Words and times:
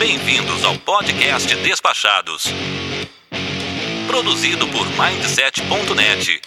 Bem-vindos 0.00 0.64
ao 0.64 0.76
podcast 0.78 1.54
Despachados. 1.56 2.44
Produzido 4.06 4.66
por 4.68 4.86
Mindset.net. 4.86 6.40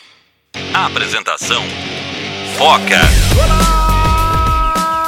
Apresentação: 0.74 1.62
Foca. 2.58 3.00
Olá, 4.58 5.06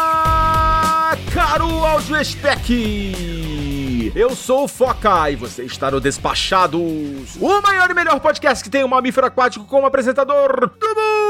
caro 1.34 1.84
áudio 1.84 2.24
spec! 2.24 4.12
Eu 4.14 4.36
sou 4.36 4.66
o 4.66 4.68
Foca 4.68 5.32
e 5.32 5.36
você 5.36 5.64
está 5.64 5.90
no 5.90 6.00
Despachados, 6.00 7.36
o 7.42 7.62
maior 7.64 7.90
e 7.90 7.96
melhor 7.96 8.20
podcast 8.20 8.64
que 8.64 8.70
tem 8.70 8.84
um 8.84 8.88
mamífero 8.88 9.26
aquático 9.26 9.66
como 9.66 9.88
apresentador 9.88 10.70
do 10.70 10.88
mundo! 10.88 11.25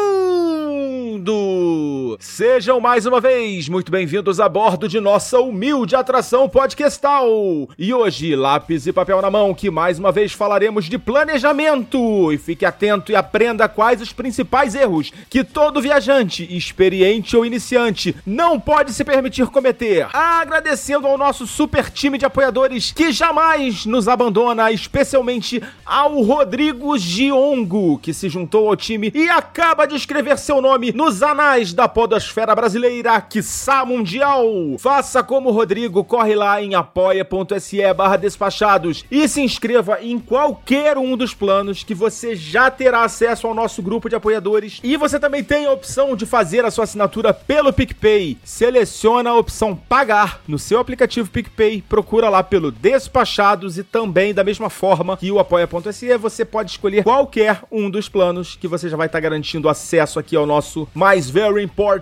Sejam 2.19 2.79
mais 2.79 3.05
uma 3.05 3.19
vez 3.19 3.67
muito 3.67 3.91
bem-vindos 3.91 4.39
a 4.39 4.47
bordo 4.47 4.87
de 4.87 4.99
nossa 4.99 5.39
humilde 5.39 5.95
atração 5.95 6.47
podcastal! 6.47 7.27
E 7.77 7.93
hoje, 7.93 8.35
lápis 8.35 8.87
e 8.87 8.93
papel 8.93 9.21
na 9.21 9.31
mão, 9.31 9.53
que 9.53 9.69
mais 9.69 9.99
uma 9.99 10.11
vez 10.11 10.31
falaremos 10.31 10.85
de 10.85 10.97
planejamento! 10.97 12.31
E 12.31 12.37
fique 12.37 12.65
atento 12.65 13.11
e 13.11 13.15
aprenda 13.15 13.67
quais 13.67 14.01
os 14.01 14.13
principais 14.13 14.75
erros 14.75 15.11
que 15.29 15.43
todo 15.43 15.81
viajante, 15.81 16.47
experiente 16.55 17.35
ou 17.35 17.45
iniciante, 17.45 18.15
não 18.25 18.59
pode 18.59 18.93
se 18.93 19.03
permitir 19.03 19.47
cometer. 19.47 20.07
Agradecendo 20.13 21.07
ao 21.07 21.17
nosso 21.17 21.47
super 21.47 21.89
time 21.89 22.17
de 22.17 22.25
apoiadores 22.25 22.91
que 22.91 23.11
jamais 23.11 23.85
nos 23.85 24.07
abandona, 24.07 24.71
especialmente 24.71 25.61
ao 25.85 26.21
Rodrigo 26.21 26.97
Giongo, 26.97 27.97
que 27.99 28.13
se 28.13 28.29
juntou 28.29 28.67
ao 28.67 28.75
time 28.75 29.11
e 29.13 29.27
acaba 29.29 29.85
de 29.85 29.95
escrever 29.95 30.37
seu 30.37 30.61
nome 30.61 30.91
nos 30.91 31.21
anais 31.21 31.73
da 31.73 31.87
podosfera 32.05 32.53
brasileira, 32.53 33.19
quiçá 33.19 33.83
mundial. 33.83 34.45
Faça 34.77 35.23
como 35.23 35.49
o 35.49 35.51
Rodrigo, 35.51 36.03
corre 36.03 36.35
lá 36.35 36.61
em 36.61 36.75
apoia.se 36.75 37.93
barra 37.95 38.15
despachados 38.15 39.03
e 39.09 39.27
se 39.27 39.41
inscreva 39.41 39.97
em 40.03 40.19
qualquer 40.19 40.99
um 40.99 41.17
dos 41.17 41.33
planos 41.33 41.83
que 41.83 41.95
você 41.95 42.35
já 42.35 42.69
terá 42.69 43.03
acesso 43.03 43.47
ao 43.47 43.55
nosso 43.55 43.81
grupo 43.81 44.07
de 44.07 44.15
apoiadores. 44.15 44.79
E 44.83 44.95
você 44.97 45.19
também 45.19 45.43
tem 45.43 45.65
a 45.65 45.71
opção 45.71 46.15
de 46.15 46.27
fazer 46.27 46.63
a 46.63 46.69
sua 46.69 46.83
assinatura 46.83 47.33
pelo 47.33 47.73
PicPay. 47.73 48.37
Seleciona 48.43 49.31
a 49.31 49.37
opção 49.37 49.75
pagar 49.75 50.41
no 50.47 50.59
seu 50.59 50.79
aplicativo 50.79 51.31
PicPay, 51.31 51.81
procura 51.89 52.29
lá 52.29 52.43
pelo 52.43 52.71
Despachados 52.71 53.79
e 53.79 53.83
também 53.83 54.31
da 54.31 54.43
mesma 54.43 54.69
forma 54.69 55.17
que 55.17 55.31
o 55.31 55.39
apoia.se, 55.39 56.15
você 56.17 56.45
pode 56.45 56.69
escolher 56.69 57.03
qualquer 57.03 57.63
um 57.71 57.89
dos 57.89 58.07
planos 58.07 58.55
que 58.55 58.67
você 58.67 58.89
já 58.89 58.95
vai 58.95 59.07
estar 59.07 59.19
garantindo 59.19 59.67
acesso 59.67 60.19
aqui 60.19 60.35
ao 60.35 60.45
nosso 60.45 60.87
mais 60.93 61.27
very 61.27 61.63
important 61.63 61.94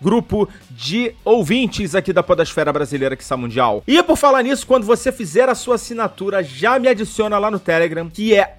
grupo 0.00 0.48
de 0.70 1.14
ouvintes 1.24 1.94
aqui 1.94 2.12
da 2.12 2.22
Podosfera 2.22 2.72
Brasileira 2.72 3.14
que 3.14 3.22
está 3.22 3.36
mundial. 3.36 3.82
E 3.86 4.02
por 4.02 4.16
falar 4.16 4.42
nisso, 4.42 4.66
quando 4.66 4.86
você 4.86 5.12
fizer 5.12 5.48
a 5.48 5.54
sua 5.54 5.74
assinatura, 5.74 6.42
já 6.42 6.78
me 6.78 6.88
adiciona 6.88 7.38
lá 7.38 7.50
no 7.50 7.58
Telegram, 7.58 8.08
que 8.08 8.34
é 8.34 8.54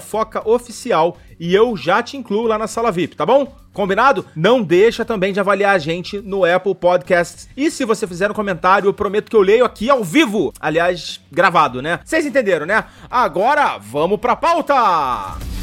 @focaoficial 0.00 1.16
e 1.38 1.54
eu 1.54 1.76
já 1.76 2.02
te 2.02 2.16
incluo 2.16 2.46
lá 2.46 2.56
na 2.56 2.66
sala 2.66 2.92
VIP, 2.92 3.16
tá 3.16 3.26
bom? 3.26 3.52
Combinado? 3.72 4.24
Não 4.34 4.62
deixa 4.62 5.04
também 5.04 5.34
de 5.34 5.40
avaliar 5.40 5.74
a 5.74 5.78
gente 5.78 6.18
no 6.20 6.46
Apple 6.46 6.74
Podcasts. 6.74 7.46
E 7.54 7.70
se 7.70 7.84
você 7.84 8.06
fizer 8.06 8.30
um 8.30 8.34
comentário, 8.34 8.88
eu 8.88 8.94
prometo 8.94 9.28
que 9.28 9.36
eu 9.36 9.42
leio 9.42 9.66
aqui 9.66 9.90
ao 9.90 10.02
vivo. 10.02 10.50
Aliás, 10.58 11.20
gravado, 11.30 11.82
né? 11.82 12.00
Vocês 12.02 12.24
entenderam, 12.24 12.64
né? 12.64 12.84
Agora, 13.10 13.76
vamos 13.76 14.18
pra 14.18 14.34
pauta! 14.34 15.55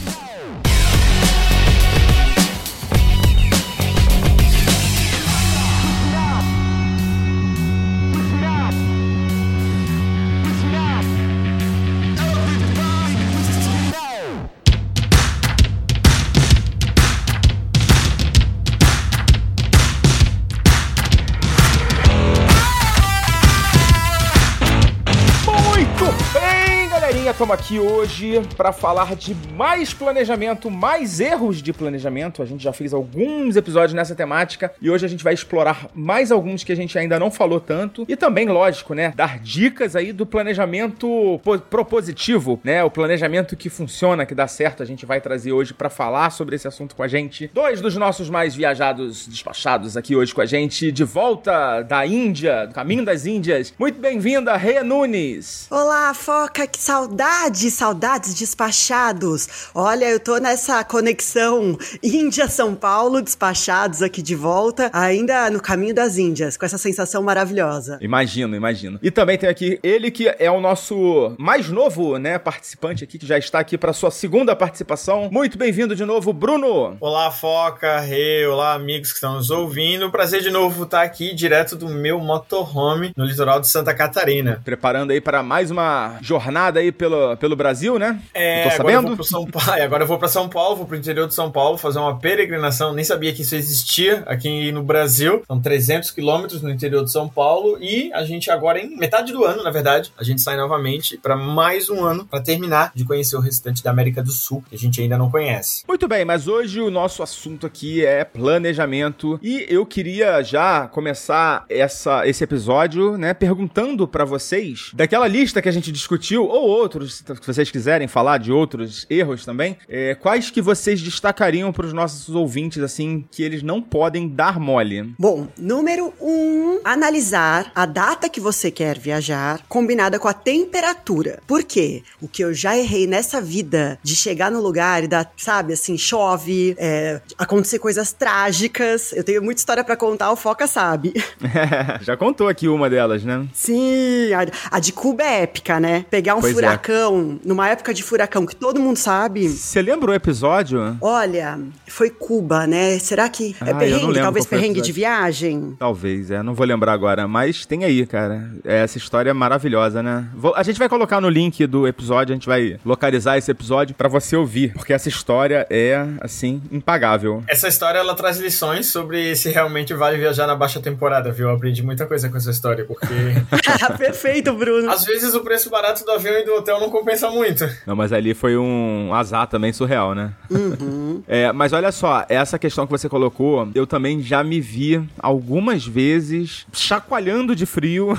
Estamos 27.33 27.55
aqui 27.55 27.79
hoje 27.79 28.39
para 28.55 28.71
falar 28.71 29.15
de 29.15 29.33
mais 29.55 29.91
planejamento, 29.91 30.69
mais 30.69 31.19
erros 31.19 31.63
de 31.63 31.73
planejamento. 31.73 32.43
A 32.43 32.45
gente 32.45 32.63
já 32.63 32.71
fez 32.71 32.93
alguns 32.93 33.55
episódios 33.55 33.95
nessa 33.95 34.13
temática 34.13 34.71
e 34.79 34.87
hoje 34.87 35.03
a 35.03 35.09
gente 35.09 35.23
vai 35.23 35.33
explorar 35.33 35.87
mais 35.95 36.31
alguns 36.31 36.63
que 36.63 36.71
a 36.71 36.75
gente 36.75 36.95
ainda 36.97 37.19
não 37.19 37.31
falou 37.31 37.59
tanto 37.59 38.05
e 38.07 38.15
também, 38.15 38.47
lógico, 38.47 38.93
né, 38.93 39.11
dar 39.15 39.39
dicas 39.39 39.95
aí 39.95 40.13
do 40.13 40.27
planejamento 40.27 41.41
propositivo, 41.71 42.61
né, 42.63 42.83
o 42.83 42.91
planejamento 42.91 43.57
que 43.57 43.67
funciona, 43.67 44.27
que 44.27 44.35
dá 44.35 44.47
certo. 44.47 44.83
A 44.83 44.85
gente 44.85 45.03
vai 45.03 45.19
trazer 45.19 45.51
hoje 45.51 45.73
para 45.73 45.89
falar 45.89 46.29
sobre 46.29 46.55
esse 46.55 46.67
assunto 46.67 46.95
com 46.95 47.01
a 47.01 47.07
gente. 47.07 47.49
Dois 47.51 47.81
dos 47.81 47.97
nossos 47.97 48.29
mais 48.29 48.53
viajados, 48.53 49.25
despachados 49.25 49.97
aqui 49.97 50.15
hoje 50.15 50.35
com 50.35 50.41
a 50.41 50.45
gente, 50.45 50.91
de 50.91 51.03
volta 51.03 51.81
da 51.81 52.05
Índia, 52.05 52.67
do 52.67 52.75
caminho 52.75 53.03
das 53.03 53.25
Índias. 53.25 53.73
Muito 53.79 53.99
bem-vinda, 53.99 54.55
Rê 54.55 54.83
Nunes. 54.83 55.67
Olá, 55.71 56.13
Foca, 56.13 56.67
que 56.67 56.77
saudade 56.77 57.22
Saudades, 57.23 57.73
saudades 57.73 58.33
despachados. 58.33 59.71
Olha, 59.73 60.09
eu 60.09 60.19
tô 60.19 60.39
nessa 60.39 60.83
conexão 60.83 61.77
Índia-São 62.03 62.75
Paulo, 62.75 63.21
despachados 63.21 64.01
aqui 64.01 64.21
de 64.21 64.35
volta, 64.35 64.91
ainda 64.91 65.49
no 65.49 65.61
caminho 65.61 65.95
das 65.95 66.17
Índias, 66.17 66.57
com 66.57 66.65
essa 66.65 66.77
sensação 66.77 67.23
maravilhosa. 67.23 67.97
Imagino, 68.01 68.57
imagino. 68.57 68.99
E 69.01 69.09
também 69.09 69.37
tem 69.37 69.47
aqui 69.47 69.79
ele 69.81 70.11
que 70.11 70.35
é 70.37 70.51
o 70.51 70.59
nosso 70.59 71.33
mais 71.39 71.69
novo, 71.69 72.17
né, 72.17 72.37
participante 72.37 73.05
aqui, 73.05 73.17
que 73.17 73.25
já 73.25 73.37
está 73.37 73.57
aqui 73.57 73.77
para 73.77 73.93
sua 73.93 74.11
segunda 74.11 74.53
participação. 74.53 75.29
Muito 75.31 75.57
bem-vindo 75.57 75.95
de 75.95 76.03
novo, 76.03 76.33
Bruno. 76.33 76.97
Olá, 76.99 77.31
Foca, 77.31 78.01
Rei, 78.01 78.45
olá, 78.45 78.73
amigos 78.73 79.11
que 79.11 79.15
estão 79.15 79.35
nos 79.35 79.49
ouvindo. 79.49 80.11
Prazer 80.11 80.41
de 80.41 80.51
novo 80.51 80.83
estar 80.83 81.03
aqui, 81.03 81.33
direto 81.33 81.77
do 81.77 81.87
meu 81.87 82.19
motorhome 82.19 83.13
no 83.15 83.23
litoral 83.23 83.61
de 83.61 83.69
Santa 83.69 83.93
Catarina. 83.93 84.61
Preparando 84.65 85.11
aí 85.11 85.21
para 85.21 85.41
mais 85.41 85.71
uma 85.71 86.17
jornada 86.21 86.81
aí 86.81 86.91
pelo 86.91 87.12
pelo, 87.13 87.37
pelo 87.37 87.55
Brasil, 87.55 87.99
né? 87.99 88.19
É, 88.33 88.63
tô 88.63 88.77
sabendo. 88.77 88.99
Agora 88.99 89.15
eu, 89.19 89.23
São 89.23 89.45
Paulo, 89.45 89.83
agora 89.83 90.03
eu 90.03 90.07
vou 90.07 90.17
para 90.17 90.27
São 90.27 90.49
Paulo, 90.49 90.75
vou 90.77 90.85
pro 90.85 90.97
interior 90.97 91.27
de 91.27 91.33
São 91.33 91.51
Paulo 91.51 91.77
fazer 91.77 91.99
uma 91.99 92.17
peregrinação. 92.17 92.93
Nem 92.93 93.03
sabia 93.03 93.33
que 93.33 93.43
isso 93.43 93.55
existia 93.55 94.23
aqui 94.25 94.71
no 94.71 94.83
Brasil. 94.83 95.43
São 95.47 95.61
300 95.61 96.11
quilômetros 96.11 96.61
no 96.61 96.69
interior 96.69 97.03
de 97.03 97.11
São 97.11 97.29
Paulo 97.29 97.77
e 97.79 98.11
a 98.13 98.23
gente 98.23 98.49
agora, 98.49 98.79
em 98.79 98.97
metade 98.97 99.31
do 99.31 99.43
ano, 99.45 99.63
na 99.63 99.71
verdade, 99.71 100.11
a 100.17 100.23
gente 100.23 100.41
sai 100.41 100.57
novamente 100.57 101.17
para 101.17 101.35
mais 101.35 101.89
um 101.89 102.03
ano 102.03 102.25
para 102.25 102.41
terminar 102.41 102.91
de 102.95 103.05
conhecer 103.05 103.35
o 103.35 103.39
restante 103.39 103.83
da 103.83 103.91
América 103.91 104.23
do 104.23 104.31
Sul, 104.31 104.63
que 104.67 104.75
a 104.75 104.79
gente 104.79 105.01
ainda 105.01 105.17
não 105.17 105.29
conhece. 105.29 105.83
Muito 105.87 106.07
bem, 106.07 106.25
mas 106.25 106.47
hoje 106.47 106.81
o 106.81 106.89
nosso 106.89 107.21
assunto 107.21 107.67
aqui 107.67 108.05
é 108.05 108.23
planejamento 108.23 109.39
e 109.41 109.65
eu 109.69 109.85
queria 109.85 110.41
já 110.41 110.87
começar 110.87 111.65
essa, 111.69 112.27
esse 112.27 112.43
episódio, 112.43 113.17
né, 113.17 113.33
perguntando 113.33 114.07
para 114.07 114.25
vocês 114.25 114.91
daquela 114.93 115.27
lista 115.27 115.61
que 115.61 115.69
a 115.69 115.71
gente 115.71 115.91
discutiu 115.91 116.45
ou 116.45 116.67
outros 116.67 117.02
outros, 117.03 117.39
que 117.39 117.47
vocês 117.47 117.71
quiserem 117.71 118.07
falar 118.07 118.37
de 118.37 118.51
outros 118.51 119.05
erros 119.09 119.45
também, 119.45 119.77
é, 119.87 120.15
quais 120.15 120.49
que 120.49 120.61
vocês 120.61 121.01
destacariam 121.01 121.71
para 121.71 121.85
os 121.85 121.93
nossos 121.93 122.33
ouvintes, 122.33 122.81
assim, 122.81 123.25
que 123.31 123.43
eles 123.43 123.63
não 123.63 123.81
podem 123.81 124.27
dar 124.27 124.59
mole? 124.59 125.13
Bom, 125.17 125.47
número 125.57 126.13
um, 126.21 126.79
analisar 126.83 127.71
a 127.75 127.85
data 127.85 128.29
que 128.29 128.39
você 128.39 128.69
quer 128.69 128.97
viajar 128.97 129.61
combinada 129.67 130.19
com 130.19 130.27
a 130.27 130.33
temperatura. 130.33 131.39
Por 131.47 131.63
quê? 131.63 132.03
O 132.21 132.27
que 132.27 132.43
eu 132.43 132.53
já 132.53 132.77
errei 132.77 133.07
nessa 133.07 133.41
vida 133.41 133.99
de 134.03 134.15
chegar 134.15 134.51
no 134.51 134.61
lugar 134.61 135.03
e 135.03 135.07
dar, 135.07 135.31
sabe, 135.37 135.73
assim, 135.73 135.97
chove, 135.97 136.75
é, 136.77 137.21
acontecer 137.37 137.79
coisas 137.79 138.13
trágicas. 138.13 139.11
Eu 139.13 139.23
tenho 139.23 139.41
muita 139.41 139.59
história 139.59 139.83
para 139.83 139.95
contar, 139.95 140.31
o 140.31 140.35
Foca 140.35 140.67
sabe. 140.67 141.13
já 142.01 142.15
contou 142.15 142.47
aqui 142.47 142.67
uma 142.67 142.89
delas, 142.89 143.23
né? 143.23 143.47
Sim, 143.53 144.31
a, 144.33 144.75
a 144.77 144.79
de 144.79 144.91
Cuba 144.91 145.23
é 145.23 145.43
épica, 145.43 145.79
né? 145.79 146.05
Pegar 146.09 146.35
um 146.35 146.41
pois 146.41 146.51
é. 146.51 146.55
furacão. 146.55 146.92
É 146.92 146.92
furacão, 146.93 147.39
numa 147.43 147.69
época 147.69 147.93
de 147.93 148.03
furacão 148.03 148.45
que 148.45 148.55
todo 148.55 148.79
mundo 148.79 148.97
sabe. 148.97 149.49
Você 149.49 149.81
lembra 149.81 150.11
o 150.11 150.13
episódio? 150.13 150.97
Olha, 151.01 151.59
foi 151.87 152.09
Cuba, 152.09 152.67
né? 152.67 152.99
Será 152.99 153.27
que 153.27 153.55
é 153.65 153.71
ah, 153.71 153.75
perrengue? 153.75 154.19
Talvez 154.19 154.45
perrengue 154.45 154.81
de 154.81 154.91
viagem? 154.91 155.75
Talvez, 155.79 156.29
é. 156.29 156.43
Não 156.43 156.53
vou 156.53 156.65
lembrar 156.65 156.93
agora, 156.93 157.27
mas 157.27 157.65
tem 157.65 157.83
aí, 157.83 158.05
cara. 158.05 158.51
Essa 158.63 158.97
história 158.97 159.31
é 159.31 159.33
maravilhosa, 159.33 160.03
né? 160.03 160.27
Vou, 160.35 160.53
a 160.55 160.63
gente 160.63 160.77
vai 160.77 160.87
colocar 160.87 161.19
no 161.19 161.29
link 161.29 161.65
do 161.65 161.87
episódio, 161.87 162.33
a 162.33 162.35
gente 162.35 162.47
vai 162.47 162.77
localizar 162.85 163.37
esse 163.37 163.49
episódio 163.49 163.95
para 163.95 164.07
você 164.07 164.35
ouvir, 164.35 164.73
porque 164.73 164.93
essa 164.93 165.09
história 165.09 165.65
é, 165.69 166.05
assim, 166.21 166.61
impagável. 166.71 167.43
Essa 167.47 167.67
história, 167.67 167.99
ela 167.99 168.13
traz 168.13 168.37
lições 168.37 168.87
sobre 168.87 169.35
se 169.35 169.49
realmente 169.49 169.93
vale 169.93 170.17
viajar 170.17 170.45
na 170.45 170.55
baixa 170.55 170.79
temporada, 170.79 171.31
viu? 171.31 171.47
Eu 171.47 171.55
aprendi 171.55 171.81
muita 171.81 172.05
coisa 172.05 172.29
com 172.29 172.37
essa 172.37 172.51
história, 172.51 172.85
porque... 172.85 173.13
Perfeito, 173.97 174.53
Bruno. 174.53 174.89
Às 174.91 175.03
vezes 175.03 175.33
o 175.33 175.41
preço 175.41 175.69
barato 175.69 176.03
do 176.03 176.11
avião 176.11 176.37
e 176.37 176.45
do 176.45 176.53
hotel 176.53 176.79
não 176.83 176.89
compensa 176.89 177.29
muito. 177.29 177.67
Não, 177.87 177.95
mas 177.95 178.11
ali 178.11 178.33
foi 178.33 178.57
um 178.57 179.13
azar 179.13 179.47
também 179.47 179.71
surreal, 179.71 180.13
né? 180.13 180.33
Uhum. 180.49 181.23
é, 181.27 181.51
mas 181.51 181.73
olha 181.73 181.91
só, 181.91 182.25
essa 182.27 182.59
questão 182.59 182.85
que 182.85 182.91
você 182.91 183.07
colocou, 183.07 183.69
eu 183.73 183.87
também 183.87 184.21
já 184.21 184.43
me 184.43 184.59
vi 184.59 185.01
algumas 185.17 185.85
vezes 185.85 186.65
chacoalhando 186.73 187.55
de 187.55 187.65
frio, 187.65 188.17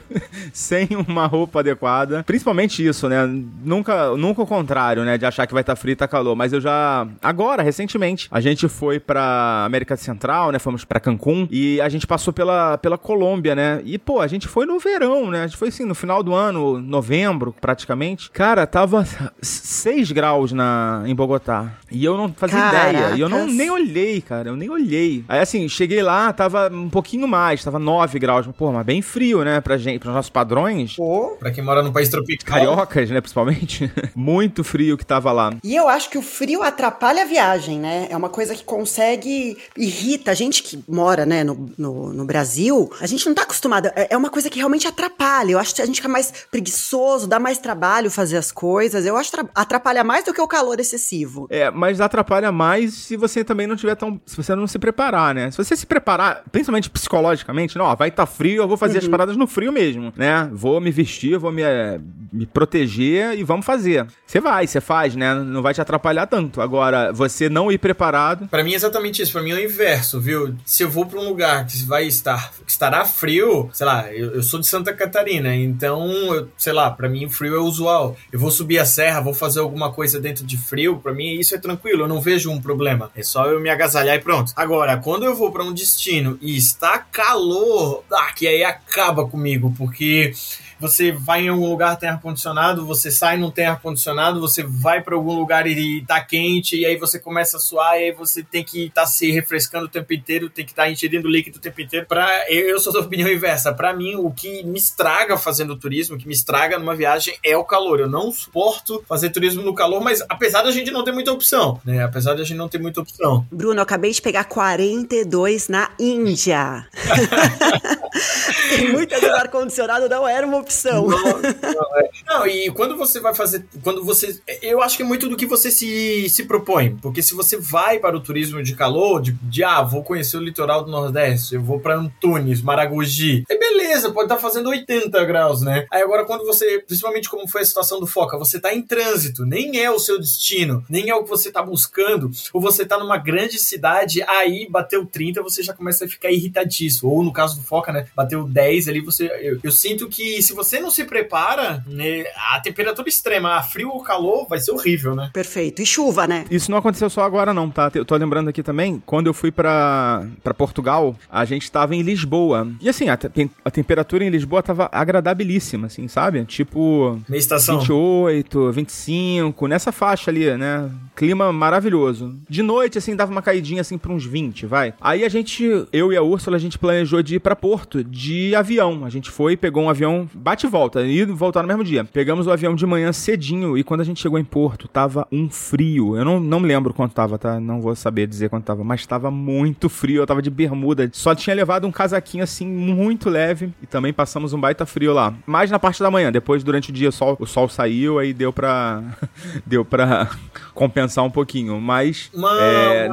sem 0.52 0.88
uma 1.06 1.26
roupa 1.26 1.60
adequada. 1.60 2.22
Principalmente 2.24 2.84
isso, 2.84 3.08
né? 3.08 3.26
Nunca, 3.62 4.16
nunca 4.16 4.42
o 4.42 4.46
contrário, 4.46 5.04
né? 5.04 5.18
De 5.18 5.26
achar 5.26 5.46
que 5.46 5.52
vai 5.52 5.62
estar 5.62 5.74
tá 5.74 5.80
frio 5.80 5.92
e 5.92 5.96
tá 5.96 6.08
calor. 6.08 6.34
Mas 6.34 6.52
eu 6.52 6.60
já. 6.60 7.06
Agora, 7.22 7.62
recentemente, 7.62 8.28
a 8.30 8.40
gente 8.40 8.68
foi 8.68 8.98
pra 8.98 9.64
América 9.66 9.96
Central, 9.96 10.52
né? 10.52 10.58
Fomos 10.58 10.84
pra 10.84 11.00
Cancún 11.00 11.46
e 11.50 11.80
a 11.80 11.88
gente 11.88 12.06
passou 12.06 12.32
pela, 12.32 12.78
pela 12.78 12.96
Colômbia, 12.96 13.54
né? 13.54 13.82
E, 13.84 13.98
pô, 13.98 14.20
a 14.20 14.26
gente 14.26 14.48
foi 14.48 14.64
no 14.64 14.78
verão, 14.78 15.30
né? 15.30 15.44
A 15.44 15.46
gente 15.46 15.56
foi 15.56 15.68
assim, 15.68 15.84
no 15.84 15.94
final 15.94 16.22
do 16.22 16.34
ano, 16.34 16.80
novembro, 16.80 17.54
praticamente. 17.60 18.05
Cara, 18.32 18.66
tava 18.66 19.06
6 19.40 20.12
graus 20.12 20.52
na, 20.52 21.02
em 21.06 21.14
Bogotá. 21.14 21.72
E 21.90 22.04
eu 22.04 22.16
não 22.16 22.32
fazia 22.32 22.58
Caracas. 22.58 22.90
ideia. 22.90 23.16
E 23.16 23.20
eu 23.20 23.28
não, 23.28 23.46
nem 23.46 23.70
olhei, 23.70 24.20
cara. 24.20 24.50
Eu 24.50 24.56
nem 24.56 24.68
olhei. 24.68 25.24
Aí, 25.28 25.40
assim, 25.40 25.68
cheguei 25.68 26.02
lá, 26.02 26.32
tava 26.32 26.68
um 26.72 26.90
pouquinho 26.90 27.26
mais, 27.26 27.64
tava 27.64 27.78
9 27.78 28.18
graus. 28.18 28.46
Pô, 28.56 28.72
mas 28.72 28.84
bem 28.84 29.00
frio, 29.00 29.44
né? 29.44 29.60
Pra 29.60 29.78
gente, 29.78 30.00
pros 30.00 30.12
nossos 30.12 30.30
padrões. 30.30 30.96
Pô, 30.96 31.36
pra 31.38 31.50
quem 31.50 31.64
mora 31.64 31.82
num 31.82 31.92
país 31.92 32.08
tropical. 32.08 32.54
Cariocas, 32.54 33.10
né, 33.10 33.20
principalmente. 33.20 33.90
Muito 34.14 34.62
frio 34.62 34.96
que 34.98 35.06
tava 35.06 35.32
lá. 35.32 35.54
E 35.62 35.74
eu 35.74 35.88
acho 35.88 36.10
que 36.10 36.18
o 36.18 36.22
frio 36.22 36.62
atrapalha 36.62 37.22
a 37.22 37.26
viagem, 37.26 37.78
né? 37.78 38.08
É 38.10 38.16
uma 38.16 38.28
coisa 38.28 38.54
que 38.54 38.64
consegue. 38.64 39.56
irrita. 39.76 40.30
A 40.30 40.34
gente 40.34 40.62
que 40.62 40.82
mora, 40.88 41.24
né, 41.24 41.44
no, 41.44 41.70
no, 41.78 42.12
no 42.12 42.24
Brasil, 42.24 42.90
a 43.00 43.06
gente 43.06 43.26
não 43.26 43.34
tá 43.34 43.42
acostumado. 43.42 43.86
É, 43.94 44.08
é 44.10 44.16
uma 44.16 44.30
coisa 44.30 44.50
que 44.50 44.58
realmente 44.58 44.86
atrapalha. 44.86 45.52
Eu 45.52 45.58
acho 45.58 45.74
que 45.74 45.82
a 45.82 45.86
gente 45.86 45.96
fica 45.96 46.08
mais 46.08 46.32
preguiçoso, 46.50 47.26
dá 47.26 47.38
mais 47.38 47.58
trabalho 47.58 47.95
fazer 48.10 48.36
as 48.36 48.52
coisas. 48.52 49.04
Eu 49.06 49.16
acho 49.16 49.30
que 49.30 49.40
atrapalha 49.54 50.04
mais 50.04 50.24
do 50.24 50.32
que 50.32 50.40
o 50.40 50.48
calor 50.48 50.78
excessivo. 50.78 51.46
É, 51.50 51.70
mas 51.70 52.00
atrapalha 52.00 52.52
mais 52.52 52.94
se 52.94 53.16
você 53.16 53.44
também 53.44 53.66
não 53.66 53.76
tiver 53.76 53.94
tão. 53.94 54.20
Se 54.26 54.36
você 54.36 54.54
não 54.54 54.66
se 54.66 54.78
preparar, 54.78 55.34
né? 55.34 55.50
Se 55.50 55.56
você 55.56 55.76
se 55.76 55.86
preparar, 55.86 56.42
principalmente 56.50 56.90
psicologicamente, 56.90 57.76
não, 57.76 57.86
ó, 57.86 57.94
vai 57.94 58.08
estar 58.08 58.26
tá 58.26 58.32
frio, 58.32 58.62
eu 58.62 58.68
vou 58.68 58.76
fazer 58.76 58.98
uhum. 58.98 59.04
as 59.04 59.08
paradas 59.08 59.36
no 59.36 59.46
frio 59.46 59.72
mesmo, 59.72 60.12
né? 60.16 60.48
Vou 60.52 60.80
me 60.80 60.90
vestir, 60.90 61.38
vou 61.38 61.52
me, 61.52 61.62
eh, 61.62 62.00
me 62.32 62.46
proteger 62.46 63.38
e 63.38 63.42
vamos 63.42 63.64
fazer. 63.64 64.06
Você 64.26 64.40
vai, 64.40 64.66
você 64.66 64.80
faz, 64.80 65.14
né? 65.14 65.34
Não 65.34 65.62
vai 65.62 65.74
te 65.74 65.80
atrapalhar 65.80 66.26
tanto. 66.26 66.60
Agora, 66.60 67.12
você 67.12 67.48
não 67.48 67.70
ir 67.70 67.78
preparado. 67.78 68.48
Para 68.48 68.62
mim 68.64 68.72
é 68.72 68.76
exatamente 68.76 69.22
isso. 69.22 69.32
Para 69.32 69.42
mim 69.42 69.50
é 69.50 69.54
o 69.54 69.64
inverso, 69.64 70.20
viu? 70.20 70.54
Se 70.64 70.82
eu 70.82 70.90
vou 70.90 71.06
para 71.06 71.20
um 71.20 71.28
lugar 71.28 71.66
que 71.66 71.84
vai 71.84 72.06
estar 72.06 72.52
que 72.64 72.70
estará 72.70 73.04
frio, 73.04 73.70
sei 73.72 73.86
lá, 73.86 74.12
eu, 74.12 74.34
eu 74.34 74.42
sou 74.42 74.60
de 74.60 74.66
Santa 74.66 74.92
Catarina, 74.92 75.54
então, 75.54 76.08
eu, 76.34 76.48
sei 76.56 76.72
lá, 76.72 76.90
para 76.90 77.08
mim 77.08 77.26
o 77.26 77.30
frio 77.30 77.56
é 77.56 77.60
usual. 77.60 77.85
Eu 78.32 78.38
vou 78.38 78.50
subir 78.50 78.78
a 78.78 78.84
serra, 78.84 79.20
vou 79.20 79.34
fazer 79.34 79.60
alguma 79.60 79.92
coisa 79.92 80.20
dentro 80.20 80.44
de 80.44 80.56
frio, 80.56 80.98
para 80.98 81.12
mim 81.12 81.38
isso 81.38 81.54
é 81.54 81.58
tranquilo, 81.58 82.02
eu 82.04 82.08
não 82.08 82.20
vejo 82.20 82.50
um 82.50 82.60
problema. 82.60 83.10
É 83.14 83.22
só 83.22 83.46
eu 83.46 83.60
me 83.60 83.68
agasalhar 83.68 84.16
e 84.16 84.20
pronto. 84.20 84.52
Agora, 84.56 84.96
quando 84.96 85.24
eu 85.24 85.34
vou 85.34 85.52
para 85.52 85.64
um 85.64 85.72
destino 85.72 86.38
e 86.40 86.56
está 86.56 86.98
calor, 86.98 88.04
ah, 88.12 88.32
que 88.32 88.46
aí 88.46 88.64
acaba 88.64 89.26
comigo, 89.26 89.72
porque 89.76 90.32
você 90.80 91.12
vai 91.12 91.42
em 91.42 91.48
algum 91.48 91.68
lugar 91.68 91.96
tem 91.96 92.08
ar 92.08 92.20
condicionado, 92.20 92.86
você 92.86 93.10
sai 93.10 93.36
não 93.36 93.50
tem 93.50 93.66
ar 93.66 93.80
condicionado, 93.80 94.40
você 94.40 94.62
vai 94.62 95.00
para 95.00 95.14
algum 95.14 95.34
lugar 95.34 95.66
e 95.66 96.04
tá 96.06 96.20
quente 96.20 96.76
e 96.76 96.86
aí 96.86 96.96
você 96.96 97.18
começa 97.18 97.56
a 97.56 97.60
suar 97.60 97.98
e 97.98 98.04
aí 98.04 98.12
você 98.12 98.42
tem 98.42 98.62
que 98.62 98.86
estar 98.86 99.02
tá 99.02 99.06
se 99.06 99.30
refrescando 99.30 99.86
o 99.86 99.88
tempo 99.88 100.12
inteiro, 100.12 100.50
tem 100.50 100.64
que 100.64 100.72
estar 100.72 100.84
tá 100.84 100.90
ingerindo 100.90 101.28
líquido 101.28 101.58
o 101.58 101.60
tempo 101.60 101.80
inteiro. 101.80 102.06
Para 102.06 102.50
eu 102.50 102.78
sou 102.78 102.92
da 102.92 103.00
opinião 103.00 103.30
inversa. 103.30 103.72
Para 103.72 103.94
mim, 103.94 104.16
o 104.16 104.30
que 104.30 104.62
me 104.64 104.78
estraga 104.78 105.36
fazendo 105.36 105.76
turismo, 105.76 106.16
o 106.16 106.18
que 106.18 106.26
me 106.26 106.34
estraga 106.34 106.78
numa 106.78 106.94
viagem 106.94 107.36
é 107.42 107.56
o 107.56 107.64
calor. 107.64 108.00
Eu 108.00 108.08
não 108.08 108.30
suporto 108.32 109.02
fazer 109.08 109.30
turismo 109.30 109.62
no 109.62 109.74
calor, 109.74 110.02
mas 110.02 110.22
apesar 110.28 110.62
da 110.62 110.70
gente 110.70 110.90
não 110.90 111.04
ter 111.04 111.12
muita 111.12 111.32
opção, 111.32 111.80
né? 111.84 112.04
Apesar 112.04 112.34
da 112.34 112.44
gente 112.44 112.56
não 112.56 112.68
ter 112.68 112.78
muita 112.78 113.00
opção. 113.00 113.46
Bruno, 113.50 113.78
eu 113.78 113.82
acabei 113.82 114.10
de 114.10 114.20
pegar 114.20 114.44
42 114.44 115.68
na 115.68 115.90
Índia. 115.98 116.86
tem 118.70 118.92
muitas 118.92 119.22
ar 119.24 119.48
condicionado 119.48 120.08
não 120.08 120.26
era 120.26 120.46
uma 120.46 120.58
opção. 120.66 121.06
Não, 121.06 121.22
não, 121.22 121.98
é. 121.98 122.10
não, 122.26 122.46
e 122.46 122.70
quando 122.72 122.96
você 122.96 123.20
vai 123.20 123.34
fazer. 123.34 123.64
Quando 123.82 124.04
você. 124.04 124.38
Eu 124.60 124.82
acho 124.82 124.96
que 124.96 125.02
é 125.02 125.06
muito 125.06 125.28
do 125.28 125.36
que 125.36 125.46
você 125.46 125.70
se, 125.70 126.28
se 126.28 126.44
propõe. 126.44 126.96
Porque 126.96 127.22
se 127.22 127.34
você 127.34 127.56
vai 127.56 127.98
para 127.98 128.16
o 128.16 128.20
turismo 128.20 128.62
de 128.62 128.74
calor, 128.74 129.22
de, 129.22 129.32
de 129.32 129.64
ah, 129.64 129.82
vou 129.82 130.02
conhecer 130.02 130.36
o 130.36 130.42
litoral 130.42 130.84
do 130.84 130.90
Nordeste, 130.90 131.54
eu 131.54 131.62
vou 131.62 131.80
para 131.80 131.96
Antunes, 131.96 132.60
Maragogi. 132.60 133.44
É 133.48 133.56
beleza, 133.56 134.10
pode 134.10 134.26
estar 134.26 134.36
tá 134.36 134.40
fazendo 134.40 134.68
80 134.68 135.24
graus, 135.24 135.62
né? 135.62 135.86
Aí 135.90 136.02
agora, 136.02 136.24
quando 136.24 136.44
você. 136.44 136.80
Principalmente 136.86 137.30
como 137.30 137.48
foi 137.48 137.62
a 137.62 137.64
situação 137.64 138.00
do 138.00 138.06
Foca, 138.06 138.36
você 138.36 138.56
está 138.56 138.74
em 138.74 138.82
trânsito, 138.82 139.46
nem 139.46 139.80
é 139.80 139.90
o 139.90 139.98
seu 139.98 140.18
destino, 140.18 140.84
nem 140.88 141.08
é 141.08 141.14
o 141.14 141.22
que 141.22 141.30
você 141.30 141.48
está 141.48 141.62
buscando, 141.62 142.30
ou 142.52 142.60
você 142.60 142.82
está 142.82 142.98
numa 142.98 143.16
grande 143.16 143.58
cidade, 143.58 144.22
aí 144.22 144.66
bateu 144.68 145.06
30, 145.06 145.42
você 145.42 145.62
já 145.62 145.72
começa 145.72 146.04
a 146.04 146.08
ficar 146.08 146.30
irritadíssimo. 146.30 147.10
Ou 147.10 147.22
no 147.22 147.32
caso 147.32 147.56
do 147.56 147.62
Foca, 147.62 147.92
né? 147.92 148.06
Bateu 148.14 148.44
10 148.44 148.88
ali, 148.88 149.00
você. 149.00 149.26
Eu, 149.40 149.58
eu 149.62 149.70
sinto 149.70 150.08
que 150.08 150.42
se 150.42 150.54
você 150.56 150.80
não 150.80 150.90
se 150.90 151.04
prepara, 151.04 151.84
né, 151.86 152.24
a 152.52 152.58
temperatura 152.60 153.08
extrema, 153.08 153.56
a 153.56 153.62
frio 153.62 153.90
ou 153.90 154.02
calor, 154.02 154.46
vai 154.48 154.58
ser 154.58 154.72
horrível, 154.72 155.14
né? 155.14 155.30
Perfeito. 155.32 155.82
E 155.82 155.86
chuva, 155.86 156.26
né? 156.26 156.44
Isso 156.50 156.70
não 156.70 156.78
aconteceu 156.78 157.08
só 157.10 157.22
agora, 157.22 157.52
não, 157.52 157.70
tá? 157.70 157.90
Eu 157.94 158.04
tô 158.04 158.16
lembrando 158.16 158.48
aqui 158.48 158.62
também, 158.62 159.02
quando 159.04 159.26
eu 159.26 159.34
fui 159.34 159.52
para 159.52 160.26
Portugal, 160.56 161.14
a 161.30 161.44
gente 161.44 161.70
tava 161.70 161.94
em 161.94 162.02
Lisboa. 162.02 162.68
E 162.80 162.88
assim, 162.88 163.08
a, 163.08 163.16
te 163.16 163.50
a 163.64 163.70
temperatura 163.70 164.24
em 164.24 164.30
Lisboa 164.30 164.62
tava 164.62 164.88
agradabilíssima, 164.90 165.86
assim, 165.86 166.08
sabe? 166.08 166.44
Tipo. 166.44 167.20
Meia 167.28 167.38
estação. 167.38 167.78
28, 167.78 168.72
25, 168.72 169.66
nessa 169.66 169.92
faixa 169.92 170.30
ali, 170.30 170.56
né? 170.56 170.90
Clima 171.14 171.52
maravilhoso. 171.52 172.36
De 172.48 172.62
noite, 172.62 172.98
assim, 172.98 173.14
dava 173.14 173.30
uma 173.30 173.42
caidinha 173.42 173.82
assim 173.82 173.98
pra 173.98 174.12
uns 174.12 174.24
20, 174.24 174.66
vai. 174.66 174.94
Aí 175.00 175.24
a 175.24 175.28
gente, 175.28 175.86
eu 175.92 176.12
e 176.12 176.16
a 176.16 176.22
Úrsula, 176.22 176.56
a 176.56 176.60
gente 176.60 176.78
planejou 176.78 177.22
de 177.22 177.36
ir 177.36 177.40
pra 177.40 177.54
Porto 177.54 178.02
de 178.02 178.54
avião. 178.54 179.04
A 179.04 179.10
gente 179.10 179.30
foi, 179.30 179.56
pegou 179.56 179.84
um 179.84 179.90
avião, 179.90 180.28
bate 180.46 180.64
e 180.64 180.70
volta, 180.70 181.04
e 181.04 181.24
voltar 181.24 181.62
no 181.62 181.66
mesmo 181.66 181.82
dia. 181.82 182.04
Pegamos 182.04 182.46
o 182.46 182.52
avião 182.52 182.72
de 182.72 182.86
manhã 182.86 183.12
cedinho 183.12 183.76
e 183.76 183.82
quando 183.82 184.02
a 184.02 184.04
gente 184.04 184.22
chegou 184.22 184.38
em 184.38 184.44
Porto, 184.44 184.86
tava 184.86 185.26
um 185.32 185.50
frio. 185.50 186.16
Eu 186.16 186.24
não, 186.24 186.38
não 186.38 186.60
me 186.60 186.68
lembro 186.68 186.94
quanto 186.94 187.14
tava, 187.14 187.36
tá? 187.36 187.58
Não 187.58 187.80
vou 187.80 187.96
saber 187.96 188.28
dizer 188.28 188.48
quanto 188.48 188.62
tava, 188.62 188.84
mas 188.84 189.04
tava 189.04 189.28
muito 189.28 189.88
frio. 189.88 190.22
Eu 190.22 190.26
tava 190.26 190.40
de 190.40 190.48
bermuda. 190.48 191.10
Só 191.12 191.34
tinha 191.34 191.56
levado 191.56 191.84
um 191.84 191.90
casaquinho 191.90 192.44
assim, 192.44 192.64
muito 192.64 193.28
leve. 193.28 193.72
E 193.82 193.86
também 193.86 194.12
passamos 194.12 194.52
um 194.52 194.60
baita 194.60 194.86
frio 194.86 195.12
lá. 195.12 195.34
Mais 195.46 195.68
na 195.68 195.80
parte 195.80 196.00
da 196.00 196.12
manhã. 196.12 196.30
Depois, 196.30 196.62
durante 196.62 196.90
o 196.90 196.92
dia, 196.92 197.08
o 197.08 197.12
sol, 197.12 197.36
o 197.40 197.46
sol 197.46 197.68
saiu, 197.68 198.20
aí 198.20 198.32
deu 198.32 198.52
pra. 198.52 199.02
deu 199.66 199.84
pra 199.84 200.30
compensar 200.74 201.24
um 201.24 201.30
pouquinho. 201.30 201.80
Mas. 201.80 202.30
É, 202.60 203.08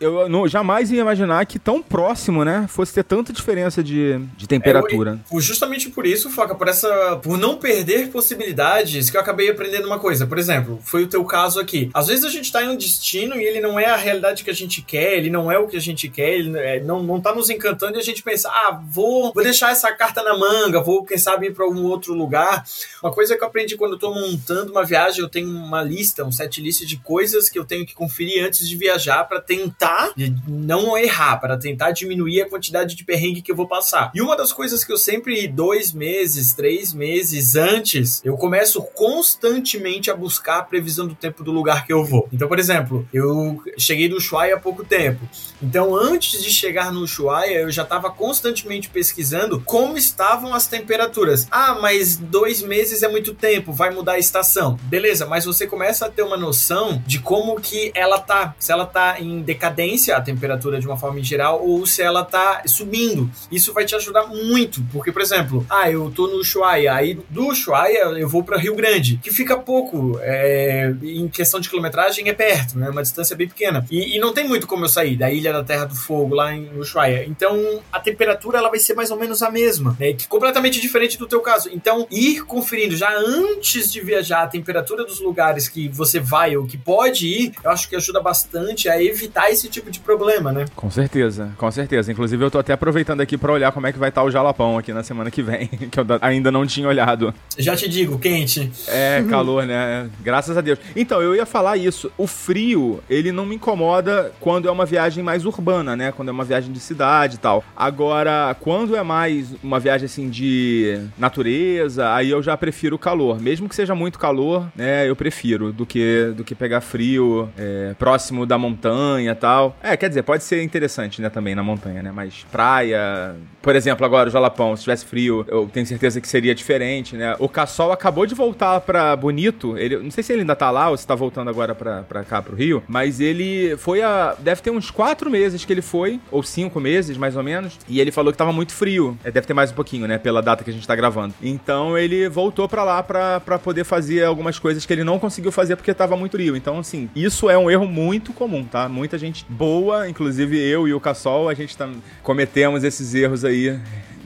eu 0.00 0.26
não, 0.26 0.48
jamais 0.48 0.90
ia 0.90 1.02
imaginar 1.02 1.44
que 1.44 1.58
tão 1.58 1.82
próximo, 1.82 2.46
né? 2.46 2.64
Fosse 2.66 2.94
ter 2.94 3.04
tanta 3.04 3.30
diferença 3.30 3.82
de, 3.84 4.18
de 4.38 4.46
temperatura. 4.46 5.20
É, 5.30 5.40
justamente 5.40 5.90
por 5.90 6.06
isso, 6.06 6.30
Foca, 6.30 6.54
por 6.54 6.66
essa. 6.66 6.77
Por 7.22 7.38
não 7.38 7.56
perder 7.56 8.10
possibilidades, 8.10 9.10
que 9.10 9.16
eu 9.16 9.20
acabei 9.20 9.50
aprendendo 9.50 9.86
uma 9.86 9.98
coisa. 9.98 10.26
Por 10.26 10.38
exemplo, 10.38 10.78
foi 10.82 11.04
o 11.04 11.08
teu 11.08 11.24
caso 11.24 11.60
aqui. 11.60 11.90
Às 11.94 12.08
vezes 12.08 12.24
a 12.24 12.30
gente 12.30 12.52
tá 12.52 12.62
em 12.62 12.68
um 12.68 12.76
destino 12.76 13.36
e 13.36 13.44
ele 13.44 13.60
não 13.60 13.78
é 13.78 13.86
a 13.86 13.96
realidade 13.96 14.44
que 14.44 14.50
a 14.50 14.54
gente 14.54 14.82
quer, 14.82 15.16
ele 15.16 15.30
não 15.30 15.50
é 15.50 15.58
o 15.58 15.66
que 15.66 15.76
a 15.76 15.80
gente 15.80 16.08
quer, 16.08 16.34
ele 16.34 16.58
é, 16.58 16.80
não, 16.80 17.02
não 17.02 17.20
tá 17.20 17.34
nos 17.34 17.50
encantando 17.50 17.96
e 17.96 18.00
a 18.00 18.04
gente 18.04 18.22
pensa, 18.22 18.48
ah, 18.48 18.80
vou, 18.90 19.32
vou 19.32 19.42
deixar 19.42 19.70
essa 19.70 19.92
carta 19.92 20.22
na 20.22 20.36
manga, 20.36 20.80
vou, 20.80 21.04
quem 21.04 21.18
sabe, 21.18 21.46
ir 21.46 21.54
pra 21.54 21.64
algum 21.64 21.84
outro 21.84 22.14
lugar. 22.14 22.64
Uma 23.02 23.12
coisa 23.12 23.36
que 23.36 23.42
eu 23.42 23.48
aprendi 23.48 23.76
quando 23.76 23.92
eu 23.92 23.98
tô 23.98 24.12
montando 24.12 24.72
uma 24.72 24.84
viagem, 24.84 25.20
eu 25.20 25.28
tenho 25.28 25.48
uma 25.48 25.82
lista, 25.82 26.24
um 26.24 26.32
set 26.32 26.60
list 26.60 26.84
de 26.84 26.96
coisas 26.98 27.48
que 27.48 27.58
eu 27.58 27.64
tenho 27.64 27.86
que 27.86 27.94
conferir 27.94 28.44
antes 28.44 28.68
de 28.68 28.76
viajar 28.76 29.24
para 29.24 29.40
tentar 29.40 30.12
não 30.46 30.96
errar, 30.96 31.38
para 31.38 31.56
tentar 31.56 31.90
diminuir 31.92 32.42
a 32.42 32.48
quantidade 32.48 32.94
de 32.94 33.04
perrengue 33.04 33.42
que 33.42 33.50
eu 33.50 33.56
vou 33.56 33.66
passar. 33.66 34.10
E 34.14 34.20
uma 34.20 34.36
das 34.36 34.52
coisas 34.52 34.84
que 34.84 34.92
eu 34.92 34.96
sempre, 34.96 35.46
dois 35.48 35.92
meses, 35.92 36.52
três 36.52 36.67
meses 36.92 37.56
antes, 37.56 38.20
eu 38.24 38.36
começo 38.36 38.82
constantemente 38.94 40.10
a 40.10 40.16
buscar 40.16 40.58
a 40.58 40.62
previsão 40.62 41.06
do 41.06 41.14
tempo 41.14 41.42
do 41.42 41.50
lugar 41.50 41.86
que 41.86 41.92
eu 41.92 42.04
vou. 42.04 42.28
Então, 42.32 42.48
por 42.48 42.58
exemplo, 42.58 43.06
eu 43.12 43.62
cheguei 43.76 44.08
do 44.08 44.16
Ushuaia 44.16 44.56
há 44.56 44.60
pouco 44.60 44.84
tempo. 44.84 45.28
Então, 45.62 45.94
antes 45.94 46.42
de 46.42 46.50
chegar 46.50 46.92
no 46.92 47.00
Ushuaia, 47.00 47.60
eu 47.60 47.70
já 47.70 47.82
estava 47.82 48.10
constantemente 48.10 48.88
pesquisando 48.88 49.60
como 49.64 49.96
estavam 49.96 50.54
as 50.54 50.66
temperaturas. 50.66 51.46
Ah, 51.50 51.78
mas 51.80 52.16
dois 52.16 52.62
meses 52.62 53.02
é 53.02 53.08
muito 53.08 53.34
tempo, 53.34 53.72
vai 53.72 53.90
mudar 53.90 54.12
a 54.12 54.18
estação. 54.18 54.78
Beleza, 54.84 55.26
mas 55.26 55.44
você 55.44 55.66
começa 55.66 56.06
a 56.06 56.10
ter 56.10 56.22
uma 56.22 56.36
noção 56.36 57.02
de 57.06 57.18
como 57.18 57.60
que 57.60 57.90
ela 57.94 58.18
tá. 58.18 58.54
Se 58.58 58.72
ela 58.72 58.86
tá 58.86 59.20
em 59.20 59.40
decadência, 59.42 60.16
a 60.16 60.20
temperatura 60.20 60.80
de 60.80 60.86
uma 60.86 60.96
forma 60.96 61.20
em 61.20 61.24
geral, 61.24 61.64
ou 61.64 61.86
se 61.86 62.02
ela 62.02 62.24
tá 62.24 62.62
subindo. 62.66 63.30
Isso 63.50 63.72
vai 63.72 63.84
te 63.84 63.94
ajudar 63.94 64.26
muito, 64.26 64.82
porque, 64.92 65.10
por 65.10 65.22
exemplo, 65.22 65.66
ah, 65.68 65.90
eu 65.90 66.10
tô 66.10 66.26
no 66.26 66.36
Ushuaia. 66.36 66.57
Aí 66.64 67.18
do 67.28 67.48
Ushuaia 67.48 68.04
eu 68.18 68.28
vou 68.28 68.42
para 68.42 68.58
Rio 68.58 68.74
Grande, 68.74 69.18
que 69.22 69.30
fica 69.30 69.56
pouco. 69.56 70.18
É, 70.22 70.94
em 71.02 71.28
questão 71.28 71.60
de 71.60 71.68
quilometragem 71.68 72.28
é 72.28 72.32
perto, 72.32 72.78
né? 72.78 72.88
Uma 72.88 73.02
distância 73.02 73.36
bem 73.36 73.48
pequena. 73.48 73.84
E, 73.90 74.16
e, 74.16 74.18
não 74.18 74.32
tem 74.32 74.46
muito 74.46 74.66
como 74.66 74.84
eu 74.84 74.88
sair 74.88 75.16
da 75.16 75.30
Ilha 75.30 75.52
da 75.52 75.64
Terra 75.64 75.84
do 75.84 75.94
Fogo 75.94 76.34
lá 76.34 76.54
em 76.54 76.78
Ushuaia. 76.78 77.24
Então 77.26 77.80
a 77.92 78.00
temperatura 78.00 78.58
ela 78.58 78.68
vai 78.68 78.78
ser 78.78 78.94
mais 78.94 79.10
ou 79.10 79.18
menos 79.18 79.42
a 79.42 79.50
mesma, 79.50 79.96
né? 79.98 80.14
Completamente 80.28 80.80
diferente 80.80 81.18
do 81.18 81.26
teu 81.26 81.40
caso. 81.40 81.70
Então 81.72 82.06
ir 82.10 82.44
conferindo 82.44 82.96
já 82.96 83.12
antes 83.16 83.92
de 83.92 84.00
viajar 84.00 84.42
a 84.42 84.46
temperatura 84.46 85.04
dos 85.04 85.20
lugares 85.20 85.68
que 85.68 85.88
você 85.88 86.20
vai 86.20 86.56
ou 86.56 86.66
que 86.66 86.76
pode 86.76 87.26
ir, 87.26 87.52
eu 87.62 87.70
acho 87.70 87.88
que 87.88 87.96
ajuda 87.96 88.20
bastante 88.20 88.88
a 88.88 89.02
evitar 89.02 89.50
esse 89.50 89.68
tipo 89.68 89.90
de 89.90 90.00
problema, 90.00 90.52
né? 90.52 90.66
Com 90.74 90.90
certeza, 90.90 91.52
com 91.56 91.70
certeza. 91.70 92.10
Inclusive 92.10 92.44
eu 92.44 92.50
tô 92.50 92.58
até 92.58 92.72
aproveitando 92.72 93.20
aqui 93.20 93.36
para 93.36 93.52
olhar 93.52 93.72
como 93.72 93.86
é 93.86 93.92
que 93.92 93.98
vai 93.98 94.08
estar 94.08 94.22
tá 94.22 94.26
o 94.26 94.30
Jalapão 94.30 94.78
aqui 94.78 94.92
na 94.92 95.02
semana 95.02 95.30
que 95.30 95.42
vem, 95.42 95.68
que 95.90 96.00
eu 96.00 96.06
ainda 96.20 96.47
não 96.50 96.66
tinha 96.66 96.88
olhado. 96.88 97.34
Já 97.56 97.76
te 97.76 97.88
digo, 97.88 98.18
quente. 98.18 98.70
É, 98.86 99.24
calor, 99.28 99.66
né? 99.66 100.08
Graças 100.20 100.56
a 100.56 100.60
Deus. 100.60 100.78
Então, 100.94 101.20
eu 101.20 101.34
ia 101.34 101.46
falar 101.46 101.76
isso. 101.76 102.10
O 102.16 102.26
frio, 102.26 103.00
ele 103.08 103.32
não 103.32 103.46
me 103.46 103.56
incomoda 103.56 104.32
quando 104.40 104.68
é 104.68 104.70
uma 104.70 104.86
viagem 104.86 105.22
mais 105.22 105.44
urbana, 105.44 105.96
né? 105.96 106.12
Quando 106.12 106.28
é 106.28 106.32
uma 106.32 106.44
viagem 106.44 106.72
de 106.72 106.80
cidade 106.80 107.36
e 107.36 107.38
tal. 107.38 107.64
Agora, 107.76 108.56
quando 108.60 108.96
é 108.96 109.02
mais 109.02 109.54
uma 109.62 109.80
viagem 109.80 110.06
assim 110.06 110.28
de 110.28 111.00
natureza, 111.18 112.12
aí 112.14 112.30
eu 112.30 112.42
já 112.42 112.56
prefiro 112.56 112.96
o 112.96 112.98
calor. 112.98 113.40
Mesmo 113.40 113.68
que 113.68 113.74
seja 113.74 113.94
muito 113.94 114.18
calor, 114.18 114.68
né? 114.74 115.08
Eu 115.08 115.16
prefiro 115.16 115.72
do 115.72 115.84
que, 115.84 116.32
do 116.36 116.44
que 116.44 116.54
pegar 116.54 116.80
frio 116.80 117.48
é, 117.56 117.94
próximo 117.98 118.46
da 118.46 118.58
montanha 118.58 119.32
e 119.32 119.34
tal. 119.34 119.76
É, 119.82 119.96
quer 119.96 120.08
dizer, 120.08 120.22
pode 120.22 120.44
ser 120.44 120.62
interessante, 120.62 121.20
né? 121.20 121.28
Também 121.28 121.54
na 121.54 121.62
montanha, 121.62 122.02
né? 122.02 122.12
Mas 122.14 122.46
praia. 122.50 123.36
Por 123.60 123.74
exemplo, 123.74 124.04
agora 124.04 124.28
o 124.28 124.32
Jalapão, 124.32 124.76
se 124.76 124.82
tivesse 124.82 125.04
frio, 125.04 125.44
eu 125.48 125.68
tenho 125.72 125.86
certeza 125.86 126.20
que 126.20 126.27
seria 126.28 126.54
diferente, 126.54 127.16
né? 127.16 127.34
O 127.38 127.48
Cassol 127.48 127.92
acabou 127.92 128.26
de 128.26 128.34
voltar 128.34 128.80
pra 128.80 129.14
Bonito. 129.16 129.76
Ele, 129.76 129.98
não 129.98 130.10
sei 130.10 130.22
se 130.22 130.32
ele 130.32 130.42
ainda 130.42 130.56
tá 130.56 130.70
lá 130.70 130.90
ou 130.90 130.96
se 130.96 131.06
tá 131.06 131.14
voltando 131.14 131.48
agora 131.48 131.74
pra, 131.74 132.02
pra 132.02 132.24
cá, 132.24 132.42
pro 132.42 132.56
Rio. 132.56 132.82
Mas 132.86 133.20
ele 133.20 133.76
foi 133.76 134.02
a. 134.02 134.34
Deve 134.38 134.62
ter 134.62 134.70
uns 134.70 134.90
quatro 134.90 135.30
meses 135.30 135.64
que 135.64 135.72
ele 135.72 135.82
foi, 135.82 136.20
ou 136.30 136.42
cinco 136.42 136.80
meses, 136.80 137.16
mais 137.16 137.36
ou 137.36 137.42
menos. 137.42 137.78
E 137.88 138.00
ele 138.00 138.10
falou 138.10 138.32
que 138.32 138.38
tava 138.38 138.52
muito 138.52 138.72
frio. 138.72 139.18
É, 139.24 139.30
deve 139.30 139.46
ter 139.46 139.54
mais 139.54 139.70
um 139.70 139.74
pouquinho, 139.74 140.06
né? 140.06 140.18
Pela 140.18 140.42
data 140.42 140.62
que 140.64 140.70
a 140.70 140.72
gente 140.72 140.86
tá 140.86 140.94
gravando. 140.94 141.34
Então 141.42 141.96
ele 141.96 142.28
voltou 142.28 142.68
pra 142.68 142.84
lá 142.84 143.02
pra, 143.02 143.40
pra 143.40 143.58
poder 143.58 143.84
fazer 143.84 144.24
algumas 144.24 144.58
coisas 144.58 144.84
que 144.84 144.92
ele 144.92 145.04
não 145.04 145.18
conseguiu 145.18 145.52
fazer 145.52 145.76
porque 145.76 145.92
tava 145.94 146.16
muito 146.16 146.32
frio. 146.32 146.56
Então, 146.56 146.78
assim, 146.78 147.08
isso 147.14 147.48
é 147.50 147.58
um 147.58 147.70
erro 147.70 147.86
muito 147.86 148.32
comum, 148.32 148.64
tá? 148.64 148.88
Muita 148.88 149.18
gente 149.18 149.44
boa, 149.48 150.08
inclusive 150.08 150.58
eu 150.58 150.86
e 150.86 150.94
o 150.94 151.00
Cassol, 151.00 151.48
a 151.48 151.54
gente 151.54 151.76
tá, 151.76 151.88
cometemos 152.22 152.84
esses 152.84 153.14
erros 153.14 153.44
aí 153.44 153.78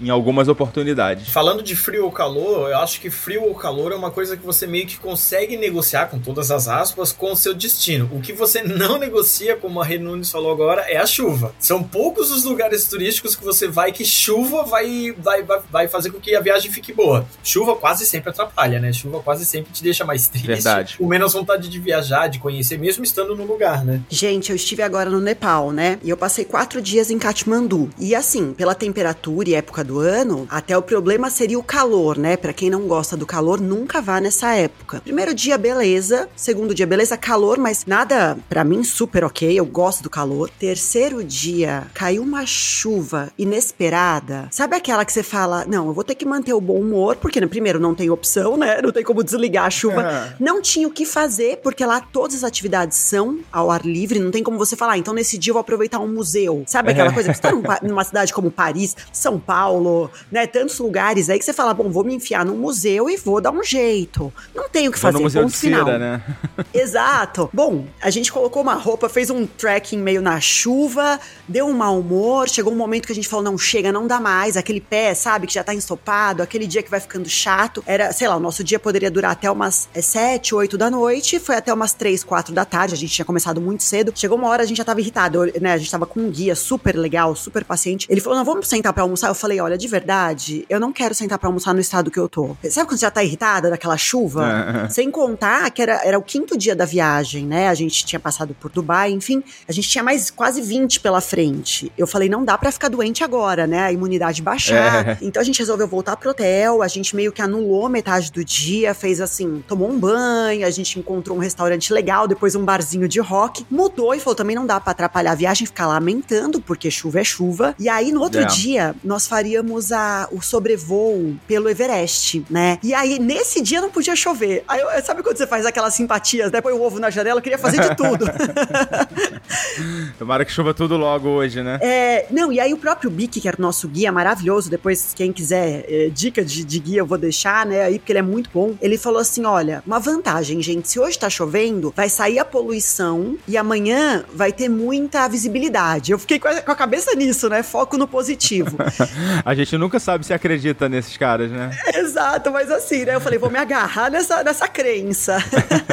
em 0.02 0.10
algumas 0.10 0.48
oportunidades. 0.48 1.28
Falando 1.28 1.62
de 1.62 1.76
frio 1.76 2.04
ou 2.04 2.12
calor, 2.12 2.70
eu 2.70 2.78
acho 2.78 3.00
que 3.00 3.08
frio 3.08 3.44
ou 3.44 3.54
calor 3.54 3.92
é 3.92 3.94
uma 3.94 4.10
coisa 4.10 4.36
que 4.36 4.44
você 4.44 4.66
meio 4.66 4.86
que 4.86 4.98
consegue 4.98 5.56
negociar 5.56 6.06
com 6.06 6.18
todas 6.18 6.50
as 6.50 6.66
aspas 6.66 7.12
com 7.12 7.32
o 7.32 7.36
seu 7.36 7.54
destino. 7.54 8.10
O 8.12 8.20
que 8.20 8.32
você 8.32 8.62
não 8.66 8.98
negocia, 8.98 9.56
como 9.56 9.80
a 9.80 9.84
Renunes 9.84 10.30
falou 10.30 10.52
agora, 10.52 10.82
é 10.82 10.96
a 10.96 11.06
chuva. 11.06 11.54
São 11.58 11.82
poucos 11.82 12.30
os 12.30 12.44
lugares 12.44 12.84
turísticos 12.84 13.36
que 13.36 13.44
você 13.44 13.68
vai 13.68 13.92
que 13.92 14.04
chuva 14.04 14.64
vai, 14.64 15.14
vai, 15.16 15.44
vai, 15.70 15.88
fazer 15.88 16.10
com 16.10 16.18
que 16.18 16.34
a 16.34 16.40
viagem 16.40 16.72
fique 16.72 16.92
boa. 16.92 17.26
Chuva 17.44 17.76
quase 17.76 18.04
sempre 18.06 18.30
atrapalha, 18.30 18.80
né? 18.80 18.92
Chuva 18.92 19.20
quase 19.20 19.44
sempre 19.44 19.72
te 19.72 19.82
deixa 19.82 20.04
mais 20.04 20.26
triste. 20.26 20.46
Verdade. 20.46 20.96
Com 20.98 21.06
menos 21.06 21.32
vontade 21.32 21.68
de 21.68 21.78
viajar, 21.78 22.26
de 22.26 22.38
conhecer, 22.38 22.78
mesmo 22.78 23.04
estando 23.04 23.36
no 23.36 23.44
lugar, 23.44 23.84
né? 23.84 24.00
Gente, 24.08 24.50
eu 24.50 24.56
estive 24.56 24.82
agora 24.82 25.10
no 25.10 25.20
Nepal, 25.20 25.70
né? 25.70 25.98
E 26.02 26.10
eu 26.10 26.16
passei 26.16 26.44
quatro 26.44 26.80
dias 26.80 27.10
em 27.10 27.18
Katmandu. 27.18 27.90
E 27.98 28.14
assim, 28.14 28.52
pela 28.52 28.74
temperatura 28.74 29.50
e 29.50 29.54
época 29.54 29.84
do 29.84 29.91
do 29.92 29.98
ano, 29.98 30.46
até 30.48 30.76
o 30.76 30.80
problema 30.80 31.28
seria 31.28 31.58
o 31.58 31.62
calor, 31.62 32.16
né? 32.16 32.34
Para 32.34 32.54
quem 32.54 32.70
não 32.70 32.86
gosta 32.86 33.14
do 33.14 33.26
calor, 33.26 33.60
nunca 33.60 34.00
vá 34.00 34.20
nessa 34.20 34.54
época. 34.54 35.02
Primeiro 35.02 35.34
dia, 35.34 35.58
beleza. 35.58 36.30
Segundo 36.34 36.74
dia, 36.74 36.86
beleza, 36.86 37.14
calor, 37.18 37.58
mas 37.58 37.84
nada 37.84 38.38
para 38.48 38.64
mim 38.64 38.82
super 38.82 39.22
ok. 39.22 39.52
Eu 39.52 39.66
gosto 39.66 40.02
do 40.02 40.08
calor. 40.08 40.48
Terceiro 40.58 41.22
dia, 41.22 41.86
caiu 41.92 42.22
uma 42.22 42.46
chuva 42.46 43.30
inesperada. 43.38 44.48
Sabe 44.50 44.76
aquela 44.76 45.04
que 45.04 45.12
você 45.12 45.22
fala, 45.22 45.66
não, 45.66 45.88
eu 45.88 45.92
vou 45.92 46.04
ter 46.04 46.14
que 46.14 46.24
manter 46.24 46.54
o 46.54 46.60
bom 46.60 46.80
humor, 46.80 47.16
porque 47.16 47.38
né, 47.38 47.46
primeiro 47.46 47.78
não 47.78 47.94
tem 47.94 48.08
opção, 48.08 48.56
né? 48.56 48.80
Não 48.80 48.92
tem 48.92 49.04
como 49.04 49.22
desligar 49.22 49.66
a 49.66 49.70
chuva. 49.70 50.02
É. 50.02 50.36
Não 50.40 50.62
tinha 50.62 50.88
o 50.88 50.90
que 50.90 51.04
fazer, 51.04 51.58
porque 51.58 51.84
lá 51.84 52.00
todas 52.00 52.36
as 52.36 52.44
atividades 52.44 52.96
são 52.96 53.40
ao 53.52 53.70
ar 53.70 53.84
livre, 53.84 54.18
não 54.18 54.30
tem 54.30 54.42
como 54.42 54.56
você 54.56 54.74
falar, 54.74 54.92
ah, 54.92 54.98
então 54.98 55.12
nesse 55.12 55.36
dia 55.36 55.50
eu 55.50 55.54
vou 55.54 55.60
aproveitar 55.60 55.98
um 55.98 56.08
museu. 56.08 56.62
Sabe 56.66 56.92
aquela 56.92 57.10
é. 57.10 57.12
coisa 57.12 57.28
que 57.30 57.36
você 57.36 57.42
tá 57.42 57.52
numa 57.82 58.04
cidade 58.04 58.32
como 58.32 58.50
Paris, 58.50 58.96
São 59.12 59.38
Paulo, 59.38 59.81
Paulo, 59.82 60.10
né? 60.30 60.46
Tantos 60.46 60.78
lugares 60.78 61.28
aí 61.28 61.38
que 61.38 61.44
você 61.44 61.52
fala, 61.52 61.74
bom, 61.74 61.90
vou 61.90 62.04
me 62.04 62.14
enfiar 62.14 62.44
num 62.44 62.56
museu 62.56 63.10
e 63.10 63.16
vou 63.16 63.40
dar 63.40 63.50
um 63.50 63.62
jeito. 63.62 64.32
Não 64.54 64.68
tenho 64.68 64.90
o 64.90 64.92
que 64.92 64.98
fazer, 64.98 65.18
no 65.18 65.24
museu 65.24 65.42
ponto 65.42 65.52
de 65.52 65.58
final. 65.58 65.84
Né? 65.84 66.22
Exato. 66.72 67.50
Bom, 67.52 67.86
a 68.00 68.10
gente 68.10 68.32
colocou 68.32 68.62
uma 68.62 68.74
roupa, 68.74 69.08
fez 69.08 69.28
um 69.30 69.46
trekking 69.46 69.98
meio 69.98 70.22
na 70.22 70.40
chuva, 70.40 71.18
deu 71.48 71.66
um 71.66 71.72
mau 71.72 71.98
humor, 71.98 72.48
chegou 72.48 72.72
um 72.72 72.76
momento 72.76 73.06
que 73.06 73.12
a 73.12 73.14
gente 73.14 73.28
falou, 73.28 73.44
não, 73.44 73.58
chega, 73.58 73.90
não 73.90 74.06
dá 74.06 74.20
mais, 74.20 74.56
aquele 74.56 74.80
pé, 74.80 75.14
sabe, 75.14 75.46
que 75.46 75.54
já 75.54 75.64
tá 75.64 75.74
ensopado, 75.74 76.42
aquele 76.42 76.66
dia 76.66 76.82
que 76.82 76.90
vai 76.90 77.00
ficando 77.00 77.28
chato. 77.28 77.82
Era, 77.86 78.12
sei 78.12 78.28
lá, 78.28 78.36
o 78.36 78.40
nosso 78.40 78.62
dia 78.62 78.78
poderia 78.78 79.10
durar 79.10 79.32
até 79.32 79.50
umas 79.50 79.88
é, 79.94 80.00
sete, 80.00 80.54
oito 80.54 80.78
da 80.78 80.90
noite, 80.90 81.40
foi 81.40 81.56
até 81.56 81.72
umas 81.72 81.92
três, 81.92 82.22
quatro 82.22 82.54
da 82.54 82.64
tarde, 82.64 82.94
a 82.94 82.96
gente 82.96 83.12
tinha 83.12 83.24
começado 83.24 83.60
muito 83.60 83.82
cedo. 83.82 84.12
Chegou 84.14 84.38
uma 84.38 84.48
hora, 84.48 84.62
a 84.62 84.66
gente 84.66 84.76
já 84.76 84.84
tava 84.84 85.00
irritado, 85.00 85.44
né? 85.60 85.72
A 85.72 85.78
gente 85.78 85.90
tava 85.90 86.06
com 86.06 86.20
um 86.20 86.30
guia 86.30 86.54
super 86.54 86.96
legal, 86.96 87.34
super 87.34 87.64
paciente. 87.64 88.06
Ele 88.08 88.20
falou, 88.20 88.38
não, 88.38 88.44
vamos 88.44 88.68
sentar 88.68 88.92
pra 88.92 89.02
almoçar. 89.02 89.28
Eu 89.28 89.34
falei, 89.34 89.58
olha, 89.62 89.78
de 89.78 89.88
verdade, 89.88 90.64
eu 90.68 90.80
não 90.80 90.92
quero 90.92 91.14
sentar 91.14 91.38
para 91.38 91.48
almoçar 91.48 91.72
no 91.72 91.80
estado 91.80 92.10
que 92.10 92.18
eu 92.18 92.28
tô. 92.28 92.56
Sabe 92.70 92.86
quando 92.86 92.98
você 92.98 93.06
já 93.06 93.10
tá 93.10 93.22
irritada 93.22 93.70
daquela 93.70 93.96
chuva? 93.96 94.86
É. 94.86 94.88
Sem 94.88 95.10
contar 95.10 95.70
que 95.70 95.82
era, 95.82 96.00
era 96.04 96.18
o 96.18 96.22
quinto 96.22 96.56
dia 96.56 96.74
da 96.74 96.84
viagem, 96.84 97.46
né? 97.46 97.68
A 97.68 97.74
gente 97.74 98.04
tinha 98.04 98.20
passado 98.20 98.54
por 98.58 98.70
Dubai, 98.70 99.10
enfim, 99.10 99.42
a 99.68 99.72
gente 99.72 99.88
tinha 99.88 100.02
mais 100.02 100.30
quase 100.30 100.60
20 100.60 101.00
pela 101.00 101.20
frente. 101.20 101.92
Eu 101.96 102.06
falei, 102.06 102.28
não 102.28 102.44
dá 102.44 102.56
para 102.58 102.70
ficar 102.72 102.88
doente 102.88 103.22
agora, 103.22 103.66
né? 103.66 103.84
A 103.84 103.92
imunidade 103.92 104.42
baixar. 104.42 105.08
É. 105.08 105.18
Então 105.22 105.40
a 105.40 105.44
gente 105.44 105.58
resolveu 105.58 105.86
voltar 105.86 106.16
pro 106.16 106.30
hotel, 106.30 106.82
a 106.82 106.88
gente 106.88 107.14
meio 107.14 107.32
que 107.32 107.40
anulou 107.40 107.88
metade 107.88 108.32
do 108.32 108.44
dia, 108.44 108.94
fez 108.94 109.20
assim, 109.20 109.62
tomou 109.66 109.90
um 109.90 109.98
banho, 109.98 110.66
a 110.66 110.70
gente 110.70 110.98
encontrou 110.98 111.36
um 111.36 111.40
restaurante 111.40 111.92
legal, 111.92 112.26
depois 112.26 112.54
um 112.54 112.64
barzinho 112.64 113.08
de 113.08 113.20
rock, 113.20 113.64
mudou 113.70 114.14
e 114.14 114.20
falou, 114.20 114.34
também 114.34 114.56
não 114.56 114.66
dá 114.66 114.80
para 114.80 114.92
atrapalhar 114.92 115.32
a 115.32 115.34
viagem, 115.34 115.66
ficar 115.66 115.86
lamentando, 115.86 116.60
porque 116.60 116.90
chuva 116.90 117.20
é 117.20 117.24
chuva. 117.24 117.74
E 117.78 117.88
aí 117.88 118.12
no 118.12 118.20
outro 118.20 118.40
é. 118.40 118.44
dia, 118.46 118.94
nós 119.04 119.26
faríamos 119.26 119.51
a, 119.92 120.28
o 120.30 120.40
sobrevoo 120.40 121.36
pelo 121.46 121.68
Everest, 121.68 122.44
né? 122.48 122.78
E 122.82 122.94
aí, 122.94 123.18
nesse 123.18 123.60
dia 123.60 123.80
não 123.80 123.90
podia 123.90 124.16
chover. 124.16 124.64
Aí, 124.68 124.80
sabe 125.02 125.22
quando 125.22 125.36
você 125.36 125.46
faz 125.46 125.66
aquelas 125.66 125.94
simpatias, 125.94 126.50
né? 126.50 126.60
Põe 126.60 126.72
o 126.72 126.82
ovo 126.82 126.98
na 126.98 127.10
janela, 127.10 127.38
eu 127.38 127.42
queria 127.42 127.58
fazer 127.58 127.80
de 127.80 127.96
tudo. 127.96 128.26
Tomara 130.18 130.44
que 130.44 130.52
chova 130.52 130.72
tudo 130.72 130.96
logo 130.96 131.28
hoje, 131.28 131.62
né? 131.62 131.78
É, 131.82 132.26
não, 132.30 132.52
e 132.52 132.60
aí 132.60 132.72
o 132.72 132.76
próprio 132.76 133.10
Bic, 133.10 133.40
que 133.40 133.48
era 133.48 133.56
o 133.58 133.62
nosso 133.62 133.88
guia 133.88 134.12
maravilhoso, 134.12 134.70
depois, 134.70 135.12
quem 135.14 135.32
quiser 135.32 135.84
é, 135.88 136.08
dica 136.08 136.44
de, 136.44 136.64
de, 136.64 136.78
guia, 136.78 137.00
eu 137.00 137.06
vou 137.06 137.18
deixar, 137.18 137.66
né? 137.66 137.82
Aí, 137.82 137.98
porque 137.98 138.12
ele 138.12 138.18
é 138.18 138.22
muito 138.22 138.50
bom. 138.52 138.74
Ele 138.80 138.96
falou 138.96 139.20
assim: 139.20 139.44
olha, 139.44 139.82
uma 139.86 139.98
vantagem, 139.98 140.60
gente, 140.62 140.88
se 140.88 140.98
hoje 140.98 141.18
tá 141.18 141.28
chovendo, 141.28 141.92
vai 141.96 142.08
sair 142.08 142.38
a 142.38 142.44
poluição 142.44 143.36
e 143.46 143.56
amanhã 143.56 144.24
vai 144.34 144.52
ter 144.52 144.68
muita 144.68 145.28
visibilidade. 145.28 146.12
Eu 146.12 146.18
fiquei 146.18 146.38
com 146.38 146.48
a, 146.48 146.60
com 146.60 146.70
a 146.70 146.76
cabeça 146.76 147.14
nisso, 147.14 147.48
né? 147.48 147.62
Foco 147.62 147.96
no 147.96 148.06
positivo. 148.06 148.76
a 149.44 149.54
gente 149.54 149.76
nunca 149.76 149.98
sabe 149.98 150.24
se 150.24 150.32
acredita 150.32 150.88
nesses 150.88 151.16
caras, 151.16 151.50
né? 151.50 151.70
Exato, 151.94 152.50
mas 152.50 152.70
assim, 152.70 153.04
né? 153.04 153.14
Eu 153.14 153.20
falei, 153.20 153.38
vou 153.38 153.50
me 153.50 153.58
agarrar 153.58 154.10
nessa, 154.10 154.42
nessa 154.42 154.68
crença. 154.68 155.38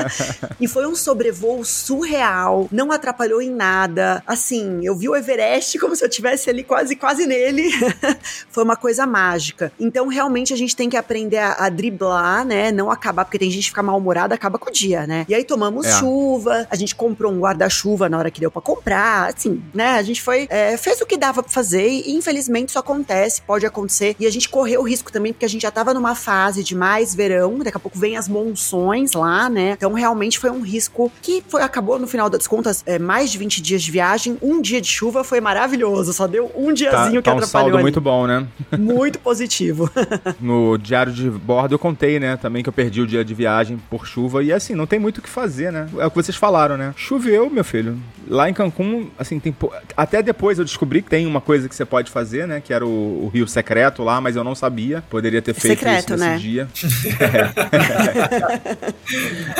e 0.60 0.68
foi 0.68 0.88
um 0.88 0.96
sobrevoo 0.96 1.64
surreal, 1.64 2.68
não 2.72 2.92
atrapalhou 2.92 3.42
em 3.42 3.50
nada. 3.50 4.24
Assim, 4.26 4.80
eu 4.84 4.96
vi 4.96 5.10
o 5.10 5.16
Everest 5.16 5.78
como 5.80 5.96
se 5.96 6.04
eu 6.04 6.10
tivesse 6.10 6.50
ali 6.50 6.64
quase, 6.64 6.96
quase 6.96 7.26
nele. 7.26 7.70
foi 8.50 8.64
uma 8.64 8.76
coisa 8.76 9.06
mágica. 9.06 9.72
Então, 9.80 10.08
realmente, 10.08 10.54
a 10.54 10.58
gente 10.58 10.76
tem 10.76 10.90
que 10.90 10.98
aprender 10.98 11.38
a, 11.38 11.66
a 11.66 11.70
driblar, 11.70 12.46
né? 12.46 12.72
Não 12.72 12.92
acabar, 12.92 13.26
porque 13.26 13.40
tem 13.40 13.50
gente 13.50 13.64
que 13.64 13.70
fica 13.70 13.84
mal-humorada, 13.84 14.36
acaba 14.36 14.58
com 14.58 14.70
o 14.70 14.74
dia, 14.74 15.08
né? 15.08 15.26
E 15.28 15.36
aí 15.36 15.44
tomamos 15.44 15.86
é. 15.86 15.92
chuva, 15.92 16.68
a 16.70 16.76
gente 16.76 16.96
comprou 16.96 17.32
um 17.32 17.40
guarda-chuva 17.40 18.10
na 18.10 18.18
hora 18.18 18.32
que 18.32 18.40
deu 18.40 18.52
pra 18.52 18.62
comprar, 18.62 19.30
assim, 19.30 19.62
né? 19.74 19.98
A 19.98 20.04
gente 20.04 20.22
foi, 20.22 20.48
é, 20.50 20.78
fez 20.78 21.02
o 21.02 21.06
que 21.06 21.18
dava 21.18 21.42
pra 21.44 21.52
fazer 21.52 21.88
e, 21.88 22.16
infelizmente, 22.16 22.70
isso 22.70 22.80
acontece, 22.80 23.39
pode 23.42 23.66
acontecer. 23.66 24.16
E 24.20 24.26
a 24.26 24.32
gente 24.32 24.50
correu 24.50 24.82
o 24.82 24.84
risco 24.84 25.12
também, 25.12 25.34
porque 25.34 25.46
a 25.46 25.50
gente 25.50 25.62
já 25.62 25.72
tava 25.72 25.94
numa 25.94 26.16
fase 26.16 26.64
de 26.64 26.76
mais 26.76 27.14
verão, 27.16 27.60
daqui 27.60 27.78
a 27.78 27.80
pouco 27.80 27.98
vem 27.98 28.18
as 28.18 28.28
monções 28.28 29.14
lá, 29.14 29.50
né? 29.50 29.72
Então 29.72 29.94
realmente 29.94 30.40
foi 30.40 30.50
um 30.50 30.62
risco 30.62 31.12
que 31.22 31.44
foi, 31.48 31.62
acabou, 31.62 32.00
no 32.00 32.08
final 32.08 32.30
das 32.30 32.48
contas, 32.48 32.84
é, 32.86 33.00
mais 33.00 33.32
de 33.32 33.38
20 33.38 33.62
dias 33.62 33.82
de 33.82 33.92
viagem, 33.92 34.38
um 34.42 34.62
dia 34.62 34.82
de 34.82 34.88
chuva 34.88 35.24
foi 35.24 35.42
maravilhoso, 35.42 36.14
só 36.14 36.28
deu 36.28 36.52
um 36.56 36.74
diazinho 36.74 37.22
tá, 37.22 37.34
que 37.34 37.40
tá 37.40 37.46
um 37.46 37.48
saldo 37.48 37.76
ali. 37.76 37.84
muito 37.84 38.02
bom, 38.02 38.26
né? 38.28 38.48
Muito 38.78 39.20
positivo. 39.20 39.90
no 40.40 40.78
diário 40.78 41.12
de 41.12 41.30
bordo 41.30 41.76
eu 41.76 41.80
contei, 41.80 42.20
né, 42.20 42.38
também 42.38 42.64
que 42.64 42.70
eu 42.70 42.74
perdi 42.74 43.02
o 43.02 43.08
dia 43.08 43.24
de 43.24 43.34
viagem 43.34 43.80
por 43.90 44.06
chuva 44.06 44.44
e 44.44 44.52
assim, 44.52 44.76
não 44.76 44.86
tem 44.86 45.00
muito 45.00 45.20
o 45.20 45.22
que 45.22 45.30
fazer, 45.30 45.72
né? 45.72 45.88
É 45.98 46.06
o 46.06 46.10
que 46.10 46.16
vocês 46.16 46.38
falaram, 46.38 46.78
né? 46.78 46.94
Choveu, 46.96 47.50
meu 47.50 47.64
filho. 47.64 47.98
lá 48.28 48.50
em 48.50 48.54
Cancún, 48.54 49.10
assim, 49.18 49.40
tem. 49.40 49.56
Até 49.96 50.22
depois 50.22 50.60
eu 50.60 50.66
descobri 50.66 51.02
que 51.02 51.10
tem 51.10 51.26
uma 51.26 51.42
coisa 51.42 51.68
que 51.68 51.76
você 51.76 51.86
pode 51.86 52.12
fazer, 52.12 52.48
né? 52.48 52.62
Que 52.62 52.74
era 52.74 52.86
o, 52.86 53.26
o 53.26 53.29
Rio 53.30 53.48
Secreto 53.48 54.04
lá, 54.04 54.20
mas 54.20 54.36
eu 54.36 54.44
não 54.44 54.54
sabia. 54.54 55.02
Poderia 55.10 55.42
ter 55.42 55.54
feito 55.54 55.80
Secreto, 55.80 56.16
isso 56.16 56.24
nesse 56.24 56.26
né? 56.26 56.38
dia. 56.38 56.68
É. 57.20 57.50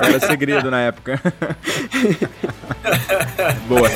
Era 0.08 0.20
segredo 0.20 0.70
na 0.72 0.82
época. 0.82 1.22
Boa. 3.68 3.90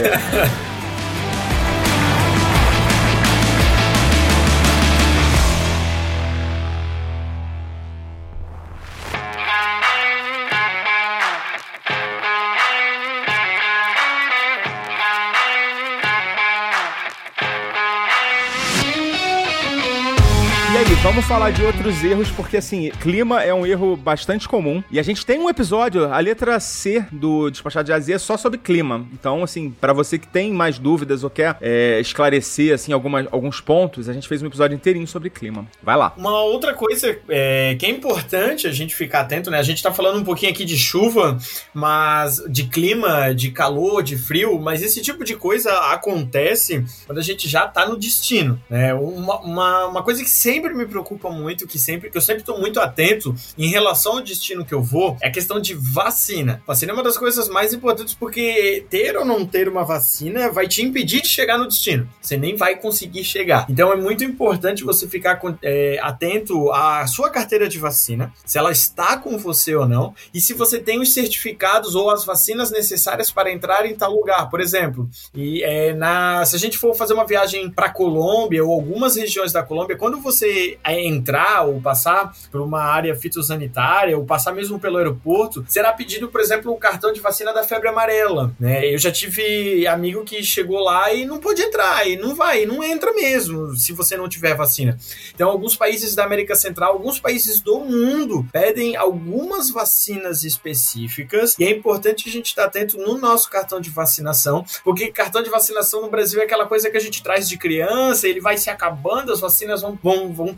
Vamos 21.03 21.25
falar 21.25 21.51
de 21.51 21.62
outros 21.62 22.01
erros, 22.01 22.31
porque 22.31 22.55
assim, 22.55 22.89
clima 23.01 23.43
é 23.43 23.53
um 23.53 23.65
erro 23.65 23.98
bastante 23.98 24.48
comum. 24.48 24.81
E 24.89 24.98
a 24.98 25.03
gente 25.03 25.25
tem 25.25 25.38
um 25.38 25.50
episódio, 25.50 26.05
a 26.05 26.17
letra 26.19 26.57
C 26.62 27.05
do 27.12 27.50
Despachado 27.50 27.88
de 27.88 27.91
Azia, 27.91 28.15
é 28.15 28.17
só 28.17 28.38
sobre 28.38 28.57
clima. 28.57 29.05
Então, 29.12 29.43
assim, 29.43 29.69
pra 29.69 29.91
você 29.91 30.17
que 30.17 30.25
tem 30.25 30.53
mais 30.53 30.79
dúvidas 30.79 31.22
ou 31.25 31.29
quer 31.29 31.57
é, 31.60 32.00
esclarecer, 32.00 32.74
assim, 32.74 32.93
algumas, 32.93 33.27
alguns 33.33 33.60
pontos, 33.60 34.07
a 34.07 34.13
gente 34.13 34.29
fez 34.29 34.41
um 34.41 34.48
episódio 34.48 34.75
inteirinho 34.75 35.05
sobre 35.05 35.29
clima. 35.29 35.67
Vai 35.83 35.98
lá. 35.98 36.13
Uma 36.15 36.41
outra 36.43 36.74
coisa 36.74 37.19
é, 37.27 37.75
que 37.75 37.86
é 37.86 37.89
importante 37.89 38.65
a 38.65 38.72
gente 38.72 38.95
ficar 38.95 39.22
atento, 39.22 39.51
né? 39.51 39.60
A 39.60 39.63
gente 39.63 39.83
tá 39.83 39.91
falando 39.91 40.22
um 40.22 40.24
pouquinho 40.24 40.53
aqui 40.53 40.63
de 40.63 40.77
chuva, 40.77 41.38
mas 41.74 42.41
de 42.50 42.63
clima, 42.63 43.36
de 43.36 43.51
calor, 43.51 44.01
de 44.03 44.17
frio, 44.17 44.57
mas 44.57 44.81
esse 44.81 45.01
tipo 45.01 45.25
de 45.25 45.36
coisa 45.36 45.69
acontece 45.91 46.86
quando 47.05 47.17
a 47.17 47.24
gente 47.24 47.50
já 47.50 47.67
tá 47.67 47.86
no 47.86 47.98
destino, 47.98 48.57
né? 48.69 48.93
Uma, 48.93 49.41
uma, 49.41 49.88
uma 49.88 50.03
coisa 50.03 50.24
que 50.24 50.29
sempre 50.29 50.74
me 50.74 50.92
preocupa 50.93 51.31
muito, 51.31 51.67
que 51.67 51.79
sempre 51.79 52.12
que 52.12 52.17
eu 52.17 52.21
sempre 52.21 52.43
tô 52.43 52.57
muito 52.57 52.79
atento 52.79 53.35
em 53.57 53.67
relação 53.67 54.13
ao 54.13 54.21
destino 54.21 54.63
que 54.63 54.73
eu 54.73 54.83
vou, 54.83 55.17
é 55.21 55.27
a 55.27 55.31
questão 55.31 55.59
de 55.59 55.73
vacina. 55.73 56.62
Vacina 56.67 56.91
é 56.91 56.93
uma 56.93 57.03
das 57.03 57.17
coisas 57.17 57.50
mais 57.50 57.73
importantes 57.73 58.13
porque 58.13 58.85
ter 58.89 59.17
ou 59.17 59.25
não 59.25 59.45
ter 59.45 59.67
uma 59.67 59.83
vacina 59.83 60.51
vai 60.51 60.67
te 60.67 60.83
impedir 60.83 61.21
de 61.21 61.27
chegar 61.27 61.57
no 61.57 61.67
destino. 61.67 62.07
Você 62.21 62.38
nem 62.38 62.55
vai 62.55 62.75
conseguir 62.75 63.23
chegar. 63.23 63.65
Então 63.67 63.91
é 63.91 63.95
muito 63.95 64.23
importante 64.23 64.83
você 64.83 65.07
ficar 65.07 65.41
é, 65.63 65.97
atento 66.01 66.71
à 66.71 67.07
sua 67.07 67.31
carteira 67.31 67.67
de 67.67 67.79
vacina, 67.79 68.31
se 68.45 68.57
ela 68.57 68.71
está 68.71 69.17
com 69.17 69.38
você 69.38 69.75
ou 69.75 69.88
não, 69.88 70.13
e 70.33 70.39
se 70.39 70.53
você 70.53 70.79
tem 70.79 71.01
os 71.01 71.13
certificados 71.13 71.95
ou 71.95 72.12
as 72.12 72.23
vacinas 72.23 72.69
necessárias 72.69 73.31
para 73.31 73.51
entrar 73.51 73.85
em 73.85 73.95
tal 73.95 74.13
lugar. 74.13 74.50
Por 74.50 74.62
exemplo, 74.62 75.09
e 75.33 75.63
é, 75.63 75.93
na, 75.93 76.45
se 76.45 76.55
a 76.55 76.59
gente 76.59 76.77
for 76.77 76.93
fazer 76.93 77.13
uma 77.13 77.25
viagem 77.25 77.69
para 77.71 77.89
Colômbia 77.89 78.63
ou 78.63 78.71
algumas 78.71 79.15
regiões 79.15 79.51
da 79.51 79.63
Colômbia, 79.63 79.97
quando 79.97 80.19
você 80.19 80.77
entrar 80.91 81.65
ou 81.65 81.81
passar 81.81 82.35
por 82.51 82.61
uma 82.61 82.81
área 82.81 83.15
fitossanitária 83.15 84.17
ou 84.17 84.25
passar 84.25 84.53
mesmo 84.53 84.79
pelo 84.79 84.97
aeroporto, 84.97 85.63
será 85.67 85.93
pedido, 85.93 86.27
por 86.27 86.41
exemplo, 86.41 86.71
o 86.71 86.77
cartão 86.77 87.13
de 87.13 87.21
vacina 87.21 87.53
da 87.53 87.63
febre 87.63 87.87
amarela. 87.87 88.53
Né? 88.59 88.93
Eu 88.93 88.97
já 88.97 89.11
tive 89.11 89.87
amigo 89.87 90.23
que 90.23 90.43
chegou 90.43 90.79
lá 90.79 91.13
e 91.13 91.25
não 91.25 91.39
pôde 91.39 91.61
entrar, 91.61 92.07
e 92.07 92.17
não 92.17 92.35
vai, 92.35 92.65
não 92.65 92.83
entra 92.83 93.13
mesmo 93.13 93.75
se 93.75 93.93
você 93.93 94.17
não 94.17 94.27
tiver 94.27 94.55
vacina. 94.55 94.97
Então, 95.33 95.49
alguns 95.49 95.75
países 95.75 96.15
da 96.15 96.23
América 96.23 96.55
Central, 96.55 96.93
alguns 96.93 97.19
países 97.19 97.61
do 97.61 97.79
mundo 97.79 98.45
pedem 98.51 98.95
algumas 98.95 99.69
vacinas 99.69 100.43
específicas 100.43 101.55
e 101.57 101.63
é 101.63 101.71
importante 101.71 102.27
a 102.27 102.31
gente 102.31 102.47
estar 102.47 102.65
atento 102.65 102.97
no 102.97 103.17
nosso 103.17 103.49
cartão 103.49 103.79
de 103.79 103.89
vacinação, 103.89 104.65
porque 104.83 105.11
cartão 105.11 105.41
de 105.41 105.49
vacinação 105.49 106.01
no 106.01 106.09
Brasil 106.09 106.41
é 106.41 106.43
aquela 106.43 106.65
coisa 106.65 106.89
que 106.89 106.97
a 106.97 106.99
gente 106.99 107.21
traz 107.21 107.47
de 107.47 107.57
criança, 107.57 108.27
ele 108.27 108.41
vai 108.41 108.57
se 108.57 108.69
acabando, 108.69 109.31
as 109.31 109.39
vacinas 109.39 109.81
vão, 109.81 109.97
vão, 110.01 110.33
vão 110.33 110.53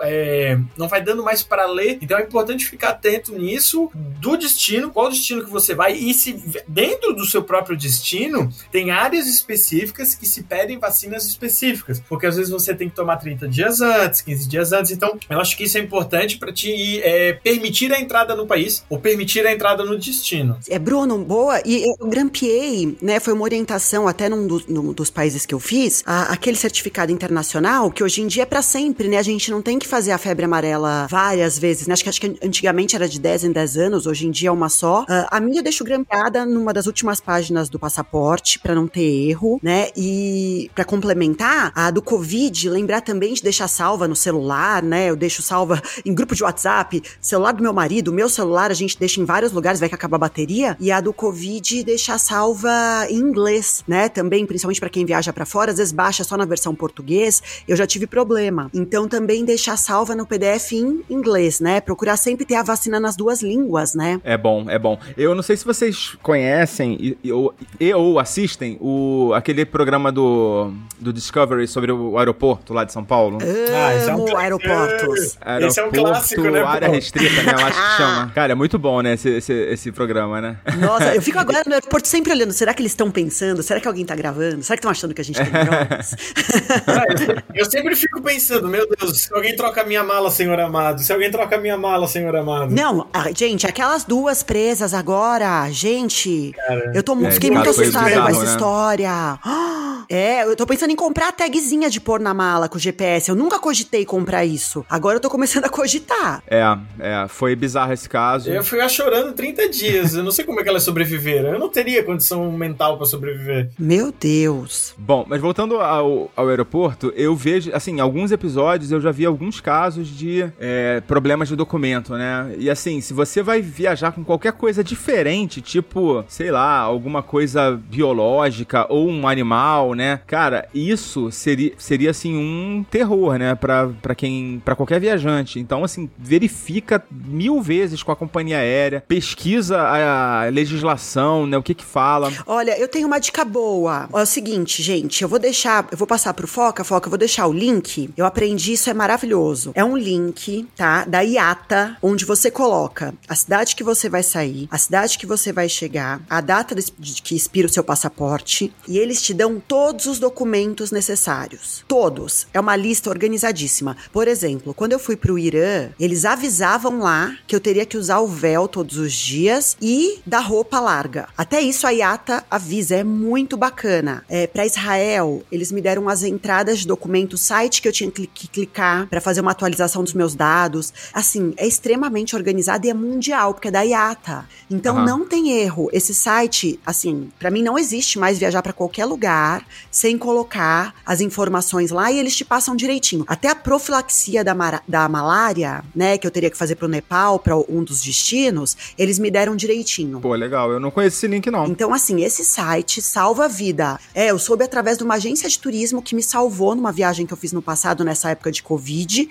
é, 0.00 0.58
não 0.76 0.88
vai 0.88 1.02
dando 1.02 1.22
mais 1.22 1.42
para 1.42 1.66
ler. 1.66 1.98
Então 2.00 2.18
é 2.18 2.22
importante 2.22 2.66
ficar 2.66 2.90
atento 2.90 3.36
nisso, 3.36 3.90
do 4.20 4.36
destino, 4.36 4.90
qual 4.90 5.08
destino 5.08 5.44
que 5.44 5.50
você 5.50 5.74
vai 5.74 5.94
e 5.94 6.12
se 6.14 6.32
dentro 6.66 7.12
do 7.14 7.24
seu 7.26 7.42
próprio 7.42 7.76
destino 7.76 8.50
tem 8.72 8.90
áreas 8.90 9.26
específicas 9.28 10.14
que 10.14 10.26
se 10.26 10.42
pedem 10.42 10.78
vacinas 10.78 11.24
específicas, 11.26 12.00
porque 12.08 12.26
às 12.26 12.36
vezes 12.36 12.50
você 12.50 12.74
tem 12.74 12.88
que 12.88 12.94
tomar 12.96 13.16
30 13.16 13.48
dias 13.48 13.80
antes, 13.80 14.20
15 14.20 14.48
dias 14.48 14.72
antes. 14.72 14.90
Então 14.92 15.18
eu 15.28 15.40
acho 15.40 15.56
que 15.56 15.64
isso 15.64 15.78
é 15.78 15.80
importante 15.80 16.38
para 16.38 16.52
te 16.52 17.00
é, 17.02 17.32
permitir 17.34 17.92
a 17.92 18.00
entrada 18.00 18.34
no 18.34 18.46
país 18.46 18.84
ou 18.88 18.98
permitir 18.98 19.46
a 19.46 19.52
entrada 19.52 19.84
no 19.84 19.98
destino. 19.98 20.58
É, 20.68 20.78
Bruno, 20.78 21.18
boa. 21.18 21.60
E 21.64 21.84
eu 22.00 22.06
grampeei, 22.08 22.96
né? 23.00 23.20
Foi 23.20 23.32
uma 23.32 23.42
orientação 23.44 24.06
até 24.08 24.28
num, 24.28 24.46
dos- 24.46 24.66
num 24.66 24.92
dos 24.92 25.10
países 25.10 25.46
que 25.46 25.54
eu 25.54 25.60
fiz, 25.60 26.02
a- 26.06 26.32
aquele 26.32 26.56
certificado 26.56 27.12
internacional, 27.12 27.90
que 27.90 28.02
hoje 28.02 28.22
em 28.22 28.26
dia 28.26 28.42
é 28.42 28.46
pra 28.46 28.62
sempre, 28.62 29.08
né? 29.08 29.18
A 29.18 29.22
gente 29.22 29.33
não 29.50 29.62
tem 29.62 29.78
que 29.78 29.86
fazer 29.86 30.12
a 30.12 30.18
febre 30.18 30.44
amarela 30.44 31.06
várias 31.10 31.58
vezes, 31.58 31.86
né? 31.86 31.92
Acho 31.92 32.02
que, 32.02 32.08
acho 32.08 32.20
que 32.20 32.38
antigamente 32.42 32.94
era 32.96 33.08
de 33.08 33.18
10 33.18 33.44
em 33.44 33.52
10 33.52 33.76
anos, 33.76 34.06
hoje 34.06 34.26
em 34.26 34.30
dia 34.30 34.48
é 34.48 34.52
uma 34.52 34.68
só. 34.68 35.04
Ah, 35.08 35.28
a 35.30 35.40
minha 35.40 35.62
deixo 35.62 35.84
grampeada 35.84 36.44
numa 36.44 36.72
das 36.72 36.86
últimas 36.86 37.20
páginas 37.20 37.68
do 37.68 37.78
passaporte, 37.78 38.58
pra 38.58 38.74
não 38.74 38.86
ter 38.86 39.28
erro, 39.28 39.58
né? 39.62 39.88
E 39.96 40.70
pra 40.74 40.84
complementar, 40.84 41.72
a 41.74 41.90
do 41.90 42.02
Covid, 42.02 42.68
lembrar 42.68 43.00
também 43.00 43.34
de 43.34 43.42
deixar 43.42 43.68
salva 43.68 44.06
no 44.06 44.16
celular, 44.16 44.82
né? 44.82 45.10
Eu 45.10 45.16
deixo 45.16 45.42
salva 45.42 45.82
em 46.04 46.14
grupo 46.14 46.34
de 46.34 46.42
WhatsApp, 46.42 47.02
celular 47.20 47.52
do 47.52 47.62
meu 47.62 47.72
marido, 47.72 48.12
meu 48.12 48.28
celular 48.28 48.70
a 48.70 48.74
gente 48.74 48.98
deixa 48.98 49.20
em 49.20 49.24
vários 49.24 49.52
lugares, 49.52 49.80
vai 49.80 49.88
que 49.88 49.94
acaba 49.94 50.16
a 50.16 50.18
bateria. 50.18 50.76
E 50.80 50.90
a 50.90 51.00
do 51.00 51.12
Covid 51.12 51.84
deixar 51.84 52.18
salva 52.18 52.70
em 53.08 53.16
inglês, 53.16 53.82
né? 53.86 54.08
Também, 54.08 54.46
principalmente 54.46 54.80
pra 54.80 54.88
quem 54.88 55.04
viaja 55.04 55.32
pra 55.32 55.46
fora, 55.46 55.70
às 55.70 55.78
vezes 55.78 55.92
baixa 55.92 56.24
só 56.24 56.36
na 56.36 56.44
versão 56.44 56.74
português. 56.74 57.42
Eu 57.66 57.76
já 57.76 57.86
tive 57.86 58.06
problema. 58.06 58.70
Então 58.72 59.08
também 59.08 59.23
deixar 59.26 59.76
salva 59.76 60.14
no 60.14 60.26
PDF 60.26 60.72
em 60.72 61.02
inglês, 61.08 61.60
né? 61.60 61.80
Procurar 61.80 62.16
sempre 62.16 62.44
ter 62.44 62.54
a 62.56 62.62
vacina 62.62 62.98
nas 63.00 63.16
duas 63.16 63.42
línguas, 63.42 63.94
né? 63.94 64.20
É 64.24 64.36
bom, 64.36 64.68
é 64.68 64.78
bom. 64.78 64.98
Eu 65.16 65.34
não 65.34 65.42
sei 65.42 65.56
se 65.56 65.64
vocês 65.64 66.16
conhecem 66.22 66.96
e, 67.00 67.18
e, 67.24 67.32
ou, 67.32 67.54
e 67.80 67.92
ou 67.94 68.18
assistem 68.18 68.76
o, 68.80 69.32
aquele 69.34 69.64
programa 69.64 70.10
do, 70.10 70.72
do 70.98 71.12
Discovery 71.12 71.66
sobre 71.68 71.92
o 71.92 72.18
aeroporto 72.18 72.72
lá 72.72 72.84
de 72.84 72.92
São 72.92 73.04
Paulo. 73.04 73.38
Ah, 73.40 73.94
esse 73.96 74.08
é 74.08 74.12
um 74.12 74.16
Amo 74.16 74.26
clá- 74.26 74.40
aeroportos. 74.40 75.38
Esse 75.60 75.80
é 75.80 75.84
um 75.84 75.90
clássico, 75.90 76.42
né, 76.42 76.62
área 76.62 76.88
pô? 76.88 76.94
restrita, 76.94 77.42
né? 77.42 77.52
Eu 77.52 77.66
acho 77.66 77.80
que 77.90 77.96
chama. 77.96 78.32
Cara, 78.34 78.52
é 78.52 78.54
muito 78.54 78.78
bom, 78.78 79.00
né, 79.00 79.14
esse, 79.14 79.28
esse, 79.30 79.52
esse 79.52 79.92
programa, 79.92 80.40
né? 80.40 80.56
Nossa, 80.78 81.14
eu 81.14 81.22
fico 81.22 81.38
agora 81.44 81.62
no 81.66 81.72
aeroporto 81.74 82.08
sempre 82.08 82.32
olhando. 82.32 82.52
Será 82.52 82.72
que 82.74 82.82
eles 82.82 82.92
estão 82.92 83.10
pensando? 83.10 83.62
Será 83.62 83.80
que 83.80 83.88
alguém 83.88 84.04
tá 84.04 84.14
gravando? 84.14 84.62
Será 84.62 84.76
que 84.76 84.80
estão 84.80 84.90
achando 84.90 85.14
que 85.14 85.20
a 85.20 85.24
gente 85.24 85.36
tem 85.40 85.50
drogas? 85.50 86.14
Eu 87.54 87.64
sempre 87.70 87.94
fico 87.96 88.20
pensando, 88.22 88.68
meu 88.68 88.86
Deus, 88.88 89.13
se 89.14 89.32
alguém 89.34 89.54
troca 89.56 89.82
a 89.82 89.84
minha 89.84 90.02
mala, 90.02 90.30
senhor 90.30 90.58
amado, 90.60 91.00
se 91.02 91.12
alguém 91.12 91.30
troca 91.30 91.56
a 91.56 91.60
minha 91.60 91.76
mala, 91.76 92.06
senhor 92.06 92.34
amado. 92.36 92.74
Não, 92.74 93.06
ah, 93.12 93.30
gente, 93.34 93.66
aquelas 93.66 94.04
duas 94.04 94.42
presas 94.42 94.92
agora, 94.94 95.70
gente. 95.70 96.52
eu 96.94 97.02
tô, 97.02 97.14
É, 97.24 97.30
fiquei 97.30 97.50
muito 97.50 97.70
assustada 97.70 98.20
com 98.22 98.28
essa 98.28 98.44
né? 98.44 98.50
história. 98.50 99.38
É, 100.08 100.44
eu 100.44 100.54
tô 100.54 100.66
pensando 100.66 100.90
em 100.90 100.96
comprar 100.96 101.28
a 101.28 101.32
tagzinha 101.32 101.88
de 101.88 101.98
pôr 101.98 102.20
na 102.20 102.34
mala 102.34 102.68
com 102.68 102.76
o 102.76 102.78
GPS. 102.78 103.30
Eu 103.30 103.34
nunca 103.34 103.58
cogitei 103.58 104.04
comprar 104.04 104.44
isso. 104.44 104.84
Agora 104.88 105.16
eu 105.16 105.20
tô 105.20 105.30
começando 105.30 105.64
a 105.64 105.68
cogitar. 105.70 106.42
É, 106.46 106.62
é, 106.98 107.26
foi 107.26 107.56
bizarro 107.56 107.90
esse 107.92 108.06
caso. 108.06 108.50
Eu 108.50 108.62
fui 108.62 108.78
lá 108.78 108.86
chorando 108.86 109.32
30 109.32 109.68
dias. 109.70 110.14
Eu 110.14 110.22
não 110.22 110.30
sei 110.30 110.44
como 110.44 110.60
é 110.60 110.62
que 110.62 110.68
elas 110.68 110.82
sobreviveram. 110.82 111.50
Eu 111.54 111.58
não 111.58 111.70
teria 111.70 112.04
condição 112.04 112.52
mental 112.52 112.98
pra 112.98 113.06
sobreviver. 113.06 113.70
Meu 113.78 114.12
Deus. 114.12 114.94
Bom, 114.98 115.24
mas 115.26 115.40
voltando 115.40 115.80
ao, 115.80 116.30
ao 116.36 116.48
aeroporto, 116.48 117.12
eu 117.16 117.34
vejo, 117.34 117.70
assim, 117.74 117.98
alguns 117.98 118.30
episódios 118.30 118.92
eu 118.92 119.00
já 119.04 119.10
vi 119.10 119.24
alguns 119.24 119.60
casos 119.60 120.08
de 120.08 120.44
é, 120.58 121.00
problemas 121.06 121.48
de 121.48 121.56
documento, 121.56 122.14
né? 122.14 122.54
E 122.58 122.68
assim, 122.68 123.00
se 123.00 123.14
você 123.14 123.42
vai 123.42 123.62
viajar 123.62 124.12
com 124.12 124.24
qualquer 124.24 124.52
coisa 124.52 124.82
diferente, 124.82 125.60
tipo, 125.60 126.24
sei 126.26 126.50
lá, 126.50 126.78
alguma 126.78 127.22
coisa 127.22 127.72
biológica 127.88 128.86
ou 128.90 129.08
um 129.08 129.28
animal, 129.28 129.94
né? 129.94 130.20
Cara, 130.26 130.68
isso 130.74 131.30
seria, 131.30 131.72
seria 131.78 132.10
assim, 132.10 132.36
um 132.36 132.84
terror, 132.90 133.38
né? 133.38 133.54
Pra, 133.54 133.88
pra 134.02 134.14
quem, 134.14 134.60
pra 134.64 134.74
qualquer 134.74 135.00
viajante. 135.00 135.60
Então, 135.60 135.84
assim, 135.84 136.10
verifica 136.18 137.02
mil 137.10 137.62
vezes 137.62 138.02
com 138.02 138.10
a 138.10 138.16
companhia 138.16 138.58
aérea, 138.58 139.04
pesquisa 139.06 139.78
a 139.80 140.48
legislação, 140.50 141.46
né? 141.46 141.56
O 141.56 141.62
que 141.62 141.74
que 141.74 141.84
fala. 141.84 142.32
Olha, 142.46 142.78
eu 142.78 142.88
tenho 142.88 143.06
uma 143.06 143.18
dica 143.18 143.44
boa. 143.44 144.08
É 144.12 144.22
o 144.22 144.26
seguinte, 144.26 144.82
gente, 144.82 145.22
eu 145.22 145.28
vou 145.28 145.38
deixar, 145.38 145.86
eu 145.92 145.96
vou 145.96 146.06
passar 146.06 146.34
pro 146.34 146.48
Foca, 146.48 146.82
Foca, 146.82 147.06
eu 147.06 147.10
vou 147.10 147.18
deixar 147.18 147.46
o 147.46 147.52
link. 147.52 148.10
Eu 148.16 148.26
aprendi 148.26 148.64
disso 148.64 148.88
é 148.88 148.93
maravilhoso. 148.94 149.72
É 149.74 149.84
um 149.84 149.96
link, 149.96 150.68
tá? 150.76 151.04
Da 151.04 151.20
IATA, 151.20 151.96
onde 152.02 152.24
você 152.24 152.50
coloca 152.50 153.14
a 153.28 153.34
cidade 153.34 153.76
que 153.76 153.84
você 153.84 154.08
vai 154.08 154.22
sair, 154.22 154.68
a 154.70 154.78
cidade 154.78 155.18
que 155.18 155.26
você 155.26 155.52
vai 155.52 155.68
chegar, 155.68 156.20
a 156.28 156.40
data 156.40 156.74
de 156.74 157.22
que 157.22 157.34
expira 157.34 157.66
o 157.66 157.72
seu 157.72 157.84
passaporte, 157.84 158.72
e 158.86 158.98
eles 158.98 159.22
te 159.22 159.34
dão 159.34 159.60
todos 159.60 160.06
os 160.06 160.18
documentos 160.18 160.90
necessários. 160.90 161.84
Todos. 161.88 162.46
É 162.52 162.60
uma 162.60 162.76
lista 162.76 163.10
organizadíssima. 163.10 163.96
Por 164.12 164.28
exemplo, 164.28 164.74
quando 164.74 164.92
eu 164.92 164.98
fui 164.98 165.16
pro 165.16 165.38
Irã, 165.38 165.90
eles 165.98 166.24
avisavam 166.24 166.98
lá 167.00 167.36
que 167.46 167.54
eu 167.54 167.60
teria 167.60 167.86
que 167.86 167.96
usar 167.96 168.20
o 168.20 168.26
véu 168.26 168.68
todos 168.68 168.98
os 168.98 169.12
dias 169.12 169.76
e 169.80 170.20
da 170.26 170.38
roupa 170.38 170.80
larga. 170.80 171.28
Até 171.36 171.60
isso 171.60 171.86
a 171.86 171.90
IATA 171.90 172.44
avisa, 172.50 172.96
é 172.96 173.04
muito 173.04 173.56
bacana. 173.56 174.24
É, 174.28 174.46
para 174.46 174.66
Israel, 174.66 175.42
eles 175.50 175.72
me 175.72 175.80
deram 175.80 176.08
as 176.08 176.22
entradas 176.22 176.80
de 176.80 176.86
documento, 176.86 177.36
site 177.36 177.80
que 177.80 177.88
eu 177.88 177.92
tinha 177.92 178.10
que 178.10 178.26
clicar 178.26 178.83
para 179.08 179.20
fazer 179.20 179.40
uma 179.40 179.50
atualização 179.50 180.02
dos 180.02 180.14
meus 180.14 180.34
dados. 180.34 180.92
Assim, 181.12 181.54
é 181.56 181.66
extremamente 181.66 182.36
organizado 182.36 182.86
e 182.86 182.90
é 182.90 182.94
mundial, 182.94 183.54
porque 183.54 183.68
é 183.68 183.70
da 183.70 183.82
IATA. 183.82 184.46
Então 184.70 184.96
uhum. 184.96 185.04
não 185.04 185.24
tem 185.24 185.52
erro. 185.52 185.88
Esse 185.92 186.14
site, 186.14 186.80
assim, 186.84 187.30
para 187.38 187.50
mim 187.50 187.62
não 187.62 187.78
existe 187.78 188.18
mais 188.18 188.38
viajar 188.38 188.62
para 188.62 188.72
qualquer 188.72 189.04
lugar 189.04 189.64
sem 189.90 190.16
colocar 190.18 190.94
as 191.04 191.20
informações 191.20 191.90
lá 191.90 192.10
e 192.10 192.18
eles 192.18 192.36
te 192.36 192.44
passam 192.44 192.76
direitinho. 192.76 193.24
Até 193.26 193.48
a 193.48 193.54
profilaxia 193.54 194.44
da, 194.44 194.54
da 194.86 195.08
malária, 195.08 195.84
né, 195.94 196.18
que 196.18 196.26
eu 196.26 196.30
teria 196.30 196.50
que 196.50 196.56
fazer 196.56 196.76
pro 196.76 196.88
Nepal, 196.88 197.38
para 197.38 197.56
um 197.56 197.82
dos 197.82 198.02
destinos, 198.02 198.76
eles 198.98 199.18
me 199.18 199.30
deram 199.30 199.56
direitinho. 199.56 200.20
Pô, 200.20 200.34
legal. 200.34 200.72
Eu 200.72 200.80
não 200.80 200.90
conheço 200.90 201.16
esse 201.16 201.26
link, 201.26 201.50
não. 201.50 201.66
Então, 201.66 201.92
assim, 201.92 202.22
esse 202.22 202.44
site 202.44 203.00
salva 203.02 203.46
a 203.46 203.48
vida. 203.48 203.98
É, 204.14 204.30
eu 204.30 204.38
soube 204.38 204.64
através 204.64 204.98
de 204.98 205.04
uma 205.04 205.14
agência 205.14 205.48
de 205.48 205.58
turismo 205.58 206.02
que 206.02 206.14
me 206.14 206.22
salvou 206.22 206.74
numa 206.74 206.92
viagem 206.92 207.26
que 207.26 207.32
eu 207.32 207.36
fiz 207.36 207.52
no 207.52 207.62
passado, 207.62 208.04
nessa 208.04 208.30
época 208.30 208.50
de 208.50 208.62
Covid. 208.62 208.73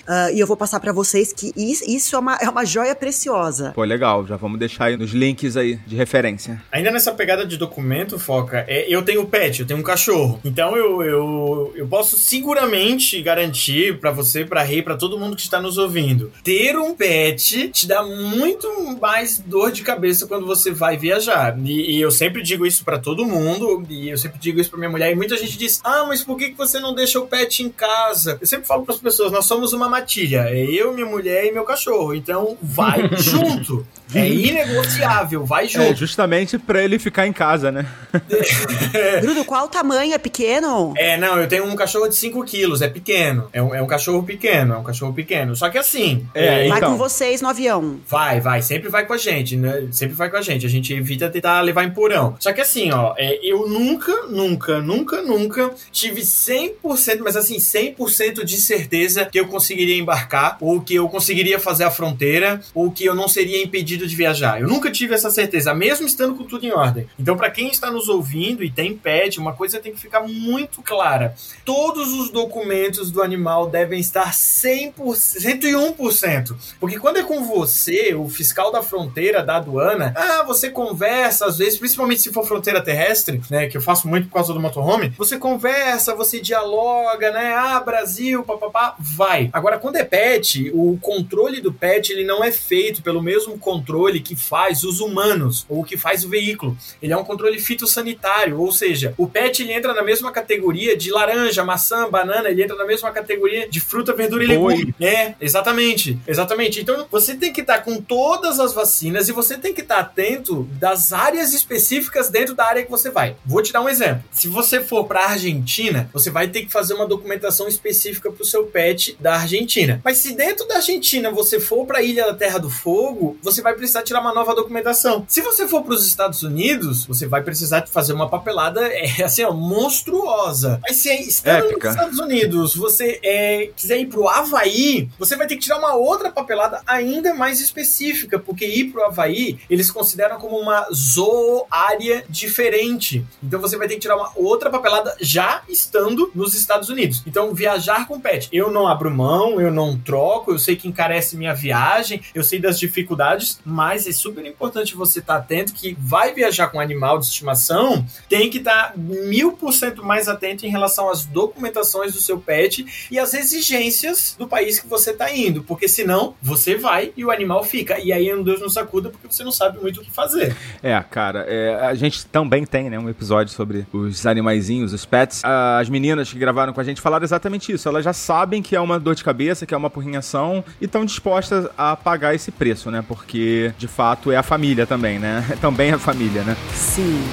Uh, 0.08 0.34
e 0.34 0.40
eu 0.40 0.48
vou 0.48 0.58
passar 0.58 0.80
para 0.80 0.92
vocês 0.92 1.34
que 1.34 1.52
isso 1.56 2.16
é 2.16 2.20
uma, 2.20 2.36
é 2.36 2.50
uma 2.50 2.66
joia 2.66 2.96
preciosa. 2.96 3.72
Pô, 3.74 3.84
legal. 3.84 4.26
Já 4.26 4.38
vamos 4.38 4.60
deixar 4.60 4.86
aí 4.86 4.98
nos 4.98 5.12
links 5.12 5.58
aí 5.58 5.76
de 5.88 5.96
referência. 5.96 6.62
Ainda 6.72 6.92
nessa 6.92 7.12
pegada 7.12 7.46
de 7.46 7.58
documento, 7.58 8.20
Foca, 8.20 8.66
é, 8.68 8.86
eu 8.88 9.02
tenho 9.04 9.26
pet, 9.26 9.62
eu 9.62 9.68
tenho 9.68 9.80
um 9.80 9.84
cachorro. 9.84 10.40
Então 10.44 10.76
eu, 10.76 11.04
eu, 11.04 11.74
eu 11.76 11.88
posso 11.88 12.18
seguramente 12.18 13.22
garantir 13.22 14.00
para 14.00 14.12
você, 14.12 14.46
para 14.46 14.64
Rei, 14.64 14.82
para 14.82 14.96
todo 14.96 15.20
mundo 15.20 15.36
que 15.36 15.42
está 15.42 15.62
nos 15.62 15.78
ouvindo, 15.78 16.32
ter 16.44 16.78
um 16.78 16.94
pet 16.94 17.70
te 17.70 17.88
dá 17.88 18.04
muito 18.04 18.68
mais 19.02 19.40
dor 19.40 19.72
de 19.72 19.82
cabeça 19.82 20.28
quando 20.28 20.46
você 20.46 20.72
vai 20.72 20.98
viajar. 20.98 21.58
E, 21.60 21.98
e 21.98 22.02
eu 22.02 22.12
sempre 22.12 22.42
digo 22.42 22.66
isso 22.66 22.84
para 22.84 23.00
todo 23.00 23.26
mundo, 23.26 23.86
e 23.90 24.10
eu 24.10 24.18
sempre 24.18 24.40
digo 24.40 24.60
isso 24.60 24.70
para 24.70 24.80
minha 24.80 24.90
mulher, 24.90 25.12
e 25.12 25.16
muita 25.16 25.38
gente 25.38 25.58
diz: 25.58 25.82
"Ah, 25.84 26.06
mas 26.08 26.24
por 26.24 26.38
que 26.38 26.50
que 26.50 26.58
você 26.58 26.80
não 26.80 26.94
deixa 26.94 27.20
o 27.20 27.28
pet 27.28 27.64
em 27.64 27.70
casa?" 27.70 28.38
Eu 28.40 28.48
sempre 28.48 28.68
falo 28.68 28.84
para 28.84 28.96
as 28.96 29.02
pessoas: 29.02 29.32
"Nós 29.34 29.46
somos 29.46 29.74
uma 29.74 29.90
matilha, 29.90 30.46
é 30.50 30.64
eu, 30.64 30.94
minha 30.94 31.06
mulher 31.06 31.46
e 31.46 31.52
meu 31.52 31.64
cachorro. 31.64 32.14
Então 32.14 32.58
vai 32.62 33.10
junto. 33.18 33.86
É 34.14 34.30
inegociável, 34.30 35.46
vai 35.46 35.66
é, 35.66 35.68
junto." 35.68 35.92
É 35.92 35.96
justamente 35.96 36.58
para 36.58 36.84
ele 36.84 37.00
ficar 37.00 37.28
em 37.28 37.34
casa, 37.34 37.72
né? 37.72 37.86
Bruno, 39.22 39.44
qual 39.44 39.66
o 39.66 39.70
tamanho? 39.70 40.14
É 40.14 40.18
pequeno? 40.18 40.94
É, 40.98 41.18
não, 41.18 41.40
eu 41.40 41.48
tenho 41.48 41.66
um 41.66 41.76
cachorro 41.76 42.08
de 42.08 42.16
5 42.16 42.44
quilos, 42.46 42.82
é 42.82 42.88
pequeno. 42.88 43.50
É 43.52 43.62
um, 43.62 43.74
é 43.74 43.82
um 43.82 43.88
cachorro 43.88 44.24
pequeno, 44.24 44.76
é 44.76 44.78
um 44.78 44.84
cachorro 44.84 45.14
pequeno. 45.14 45.56
Só 45.56 45.70
que 45.70 45.78
assim. 45.78 46.28
É, 46.34 46.68
vai 46.68 46.78
então, 46.78 46.92
com 46.92 46.98
vocês 46.98 47.42
no 47.42 47.50
avião. 47.50 48.00
Vai, 48.08 48.40
vai, 48.40 48.62
sempre 48.62 48.90
vai 48.90 49.06
com 49.06 49.14
a 49.14 49.18
gente, 49.18 49.56
né? 49.56 49.88
Sempre 49.92 50.16
vai 50.16 50.30
com 50.30 50.38
a 50.38 50.42
gente. 50.42 50.66
A 50.66 50.70
gente 50.70 50.94
evita 50.94 51.30
tentar 51.30 51.62
levar 51.62 51.84
em 51.84 51.92
porão. 51.92 52.36
Só 52.40 52.54
que 52.54 52.62
assim, 52.62 52.92
ó, 52.92 53.14
é, 53.18 53.40
eu 53.44 53.68
nunca, 53.68 54.14
nunca, 54.28 54.80
nunca, 54.82 55.22
nunca 55.22 55.72
tive 55.92 56.22
100%, 56.22 57.22
mas 57.24 57.36
assim, 57.36 57.58
100% 57.58 58.44
de 58.44 58.58
certeza 58.58 59.23
que 59.26 59.40
eu 59.40 59.48
conseguiria 59.48 59.98
embarcar, 59.98 60.58
ou 60.60 60.82
que 60.82 60.96
eu 60.96 61.08
conseguiria 61.10 61.60
fazer 61.60 61.84
a 61.84 61.92
fronteira, 61.92 62.62
ou 62.74 62.92
que 62.92 63.06
eu 63.06 63.16
não 63.16 63.28
seria 63.28 63.62
impedido 63.62 64.08
de 64.08 64.16
viajar. 64.16 64.62
Eu 64.62 64.68
nunca 64.68 64.92
tive 64.92 65.14
essa 65.14 65.30
certeza, 65.30 65.74
mesmo 65.74 66.06
estando 66.06 66.36
com 66.36 66.44
tudo 66.44 66.66
em 66.66 66.72
ordem. 66.72 67.08
Então, 67.20 67.36
para 67.36 67.50
quem 67.50 67.70
está 67.70 67.92
nos 67.92 68.10
ouvindo 68.10 68.64
e 68.64 68.70
tem 68.70 68.96
pet, 68.96 69.40
uma 69.40 69.54
coisa 69.54 69.80
tem 69.80 69.94
que 69.94 70.00
ficar 70.00 70.22
muito 70.22 70.82
clara. 70.82 71.36
Todos 71.66 72.14
os 72.14 72.30
documentos 72.30 73.12
do 73.12 73.22
animal 73.22 73.70
devem 73.70 74.00
estar 74.00 74.32
100%, 74.32 74.94
101%. 74.96 76.56
Porque 76.80 77.00
quando 77.00 77.18
é 77.18 77.24
com 77.24 77.44
você, 77.44 78.14
o 78.14 78.28
fiscal 78.30 78.72
da 78.72 78.82
fronteira, 78.82 79.44
da 79.44 79.58
aduana, 79.58 80.14
ah, 80.16 80.44
você 80.44 80.70
conversa, 80.70 81.46
às 81.46 81.58
vezes, 81.58 81.78
principalmente 81.78 82.22
se 82.22 82.32
for 82.32 82.46
fronteira 82.46 82.82
terrestre, 82.82 83.42
né, 83.50 83.68
que 83.68 83.78
eu 83.78 83.82
faço 83.82 84.08
muito 84.08 84.28
por 84.28 84.36
causa 84.36 84.54
do 84.54 84.60
motorhome, 84.60 85.14
você 85.18 85.38
conversa, 85.38 86.16
você 86.16 86.40
dialoga, 86.40 87.32
né, 87.32 87.54
ah, 87.54 87.80
Brasil, 87.80 88.44
papapá, 88.44 88.96
vai. 89.04 89.50
Agora, 89.52 89.78
quando 89.78 89.98
é 89.98 90.04
pet, 90.04 90.72
o 90.74 90.98
controle 91.02 91.60
do 91.60 91.74
pet, 91.74 92.12
ele 92.12 92.24
não 92.24 92.44
é 92.44 92.52
feito 92.52 93.02
pelo 93.02 93.22
mesmo 93.22 93.60
controle 93.60 94.22
que 94.22 94.36
faz 94.36 94.84
os 94.84 95.02
humanos, 95.02 95.66
ou 95.68 95.84
que 95.84 95.98
faz 95.98 96.24
o 96.24 96.30
veículo. 96.30 96.78
Ele 97.02 97.12
é 97.12 97.18
um 97.18 97.24
controle 97.24 97.60
fitossanitário, 97.60 98.60
ou 98.60 98.72
seja, 98.72 99.14
o 99.18 99.28
pet 99.28 99.62
ele 99.62 99.74
entra 99.74 99.94
na 99.94 100.02
mesma 100.02 100.32
categoria 100.32 100.96
de 100.96 101.12
laranja, 101.12 101.64
maçã, 101.64 102.10
banana, 102.10 102.50
ele 102.50 102.64
entra 102.64 102.76
na 102.76 102.86
mesma 102.86 103.12
categoria 103.12 103.68
de 103.68 103.80
fruta, 103.80 104.14
verdura 104.14 104.44
e 104.44 104.48
legume. 104.48 104.96
É, 105.00 105.34
exatamente. 105.42 106.18
Exatamente. 106.26 106.80
Então, 106.80 107.06
você 107.12 107.36
tem 107.36 107.52
que 107.52 107.62
estar 107.62 107.80
com 107.80 108.02
todas 108.02 108.60
as 108.60 108.74
vacinas 108.74 109.28
e 109.28 109.34
você 109.34 109.58
tem 109.58 109.74
que 109.74 109.82
estar 109.82 110.00
atento 110.00 110.64
das 110.80 111.12
áreas 111.12 111.54
específicas 111.54 112.30
dentro 112.30 112.56
da 112.56 112.66
área 112.66 112.84
que 112.84 112.92
você 112.92 113.10
vai. 113.10 113.36
Vou 113.46 113.62
te 113.62 113.74
dar 113.74 113.82
um 113.82 113.90
exemplo. 113.90 114.24
Se 114.32 114.48
você 114.48 114.82
for 114.82 115.06
para 115.06 115.26
Argentina, 115.26 116.10
você 116.14 116.30
vai 116.30 116.48
ter 116.48 116.66
que 116.66 116.72
fazer 116.72 116.94
uma 116.94 117.08
documentação 117.08 117.68
específica 117.68 118.32
para 118.32 118.42
o 118.42 118.46
seu 118.46 118.66
pet 118.66 118.93
da 119.20 119.36
Argentina. 119.36 120.02
Mas 120.04 120.18
se 120.18 120.36
dentro 120.36 120.68
da 120.68 120.76
Argentina 120.76 121.32
você 121.32 121.60
for 121.60 121.86
para 121.86 122.00
a 122.00 122.02
Ilha 122.02 122.26
da 122.26 122.34
Terra 122.34 122.58
do 122.58 122.70
Fogo, 122.70 123.38
você 123.42 123.62
vai 123.62 123.74
precisar 123.74 124.04
tirar 124.04 124.22
uma 124.22 124.34
nova 124.34 124.56
documentação. 124.56 125.26
Se 125.28 125.42
você 125.42 125.68
for 125.68 125.84
para 125.84 125.94
os 125.94 126.06
Estados 126.06 126.44
Unidos, 126.44 127.06
você 127.06 127.28
vai 127.28 127.42
precisar 127.42 127.86
fazer 127.88 128.14
uma 128.14 128.30
papelada 128.30 128.82
é, 128.88 129.24
assim, 129.24 129.44
ó, 129.44 129.52
monstruosa. 129.52 130.80
Mas 130.82 130.98
se 130.98 131.10
estando 131.14 131.72
nos 131.72 131.86
Estados 131.86 132.20
Unidos, 132.20 132.76
você 132.76 133.20
é, 133.24 133.70
quiser 133.76 134.00
ir 134.00 134.08
pro 134.08 134.28
Havaí, 134.28 135.10
você 135.18 135.36
vai 135.36 135.48
ter 135.48 135.56
que 135.56 135.62
tirar 135.62 135.78
uma 135.78 135.96
outra 135.96 136.32
papelada 136.32 136.82
ainda 136.86 137.34
mais 137.34 137.60
específica, 137.60 138.40
porque 138.40 138.66
ir 138.66 138.86
pro 138.92 139.04
Havaí, 139.04 139.60
eles 139.70 139.92
consideram 139.92 140.38
como 140.38 140.58
uma 140.58 140.88
zooárea 140.94 142.26
diferente. 142.30 143.26
Então 143.42 143.60
você 143.60 143.78
vai 143.78 143.88
ter 143.88 143.96
que 143.96 144.02
tirar 144.02 144.16
uma 144.16 144.32
outra 144.36 144.70
papelada 144.70 145.16
já 145.22 145.62
estando 145.68 146.32
nos 146.34 146.54
Estados 146.54 146.90
Unidos. 146.90 147.24
Então, 147.26 147.54
viajar 147.54 148.08
com 148.08 148.20
pet. 148.20 148.50
Eu 148.52 148.72
não 148.72 148.83
abro 148.88 149.12
mão, 149.12 149.60
eu 149.60 149.72
não 149.72 149.98
troco, 149.98 150.52
eu 150.52 150.60
sei 150.60 150.76
que 150.76 150.88
encarece 150.88 151.38
minha 151.38 151.54
viagem, 151.54 152.22
eu 152.34 152.44
sei 152.44 152.60
das 152.60 152.80
dificuldades, 152.80 153.60
mas 153.66 154.08
é 154.08 154.12
super 154.12 154.46
importante 154.46 154.96
você 154.96 155.20
estar 155.20 155.36
tá 155.36 155.40
atento 155.40 155.74
que 155.74 155.96
vai 156.00 156.34
viajar 156.34 156.68
com 156.68 156.80
animal 156.80 157.20
de 157.20 157.26
estimação, 157.26 158.06
tem 158.30 158.50
que 158.50 158.60
estar 158.60 158.92
tá 158.92 158.94
mil 158.98 159.54
por 159.54 159.74
cento 159.74 160.04
mais 160.04 160.28
atento 160.28 160.66
em 160.66 160.70
relação 160.70 161.10
às 161.10 161.26
documentações 161.26 162.14
do 162.14 162.20
seu 162.20 162.40
pet 162.40 163.08
e 163.10 163.20
às 163.20 163.34
exigências 163.34 164.36
do 164.38 164.48
país 164.48 164.80
que 164.80 164.88
você 164.88 165.12
está 165.12 165.34
indo, 165.34 165.64
porque 165.64 165.88
senão 165.88 166.36
você 166.42 166.76
vai 166.76 167.12
e 167.16 167.24
o 167.24 167.32
animal 167.32 167.64
fica. 167.64 168.00
E 168.00 168.12
aí 168.12 168.34
Deus 168.44 168.62
não 168.62 168.70
sacuda 168.70 169.10
porque 169.10 169.28
você 169.30 169.44
não 169.44 169.52
sabe 169.52 169.80
muito 169.80 170.02
o 170.02 170.04
que 170.04 170.12
fazer. 170.12 170.56
É, 170.82 171.00
cara, 171.02 171.46
é, 171.48 171.76
a 171.76 171.94
gente 171.94 172.26
também 172.26 172.66
tem 172.66 172.90
né, 172.90 172.98
um 172.98 173.10
episódio 173.10 173.54
sobre 173.54 173.86
os 173.92 174.26
animaizinhos, 174.26 174.94
os 174.94 175.06
pets. 175.06 175.42
As 175.44 175.90
meninas 175.90 176.32
que 176.32 176.40
gravaram 176.40 176.74
com 176.74 176.82
a 176.82 176.84
gente 176.84 177.02
falaram 177.02 177.24
exatamente 177.24 177.72
isso. 177.72 177.88
Elas 177.88 178.04
já 178.04 178.14
sabem 178.14 178.62
que 178.62 178.73
é 178.76 178.80
uma 178.80 179.00
dor 179.00 179.16
de 179.16 179.24
cabeça, 179.24 179.66
que 179.66 179.74
é 179.74 179.78
uma 179.78 179.90
porrinhação 179.90 180.64
e 180.80 180.86
estão 180.86 181.06
dispostas 181.06 181.68
a 181.78 181.96
pagar 181.96 182.36
esse 182.36 182.52
preço, 182.52 182.90
né? 182.92 183.04
Porque 183.08 183.74
de 183.78 183.88
fato 183.88 184.32
é 184.32 184.38
a 184.38 184.44
família 184.44 184.86
também, 184.86 185.20
né? 185.20 185.44
Também 185.62 185.92
é 185.92 185.94
a 185.94 186.00
família, 186.00 186.44
né? 186.44 186.58
Sim. 186.74 187.24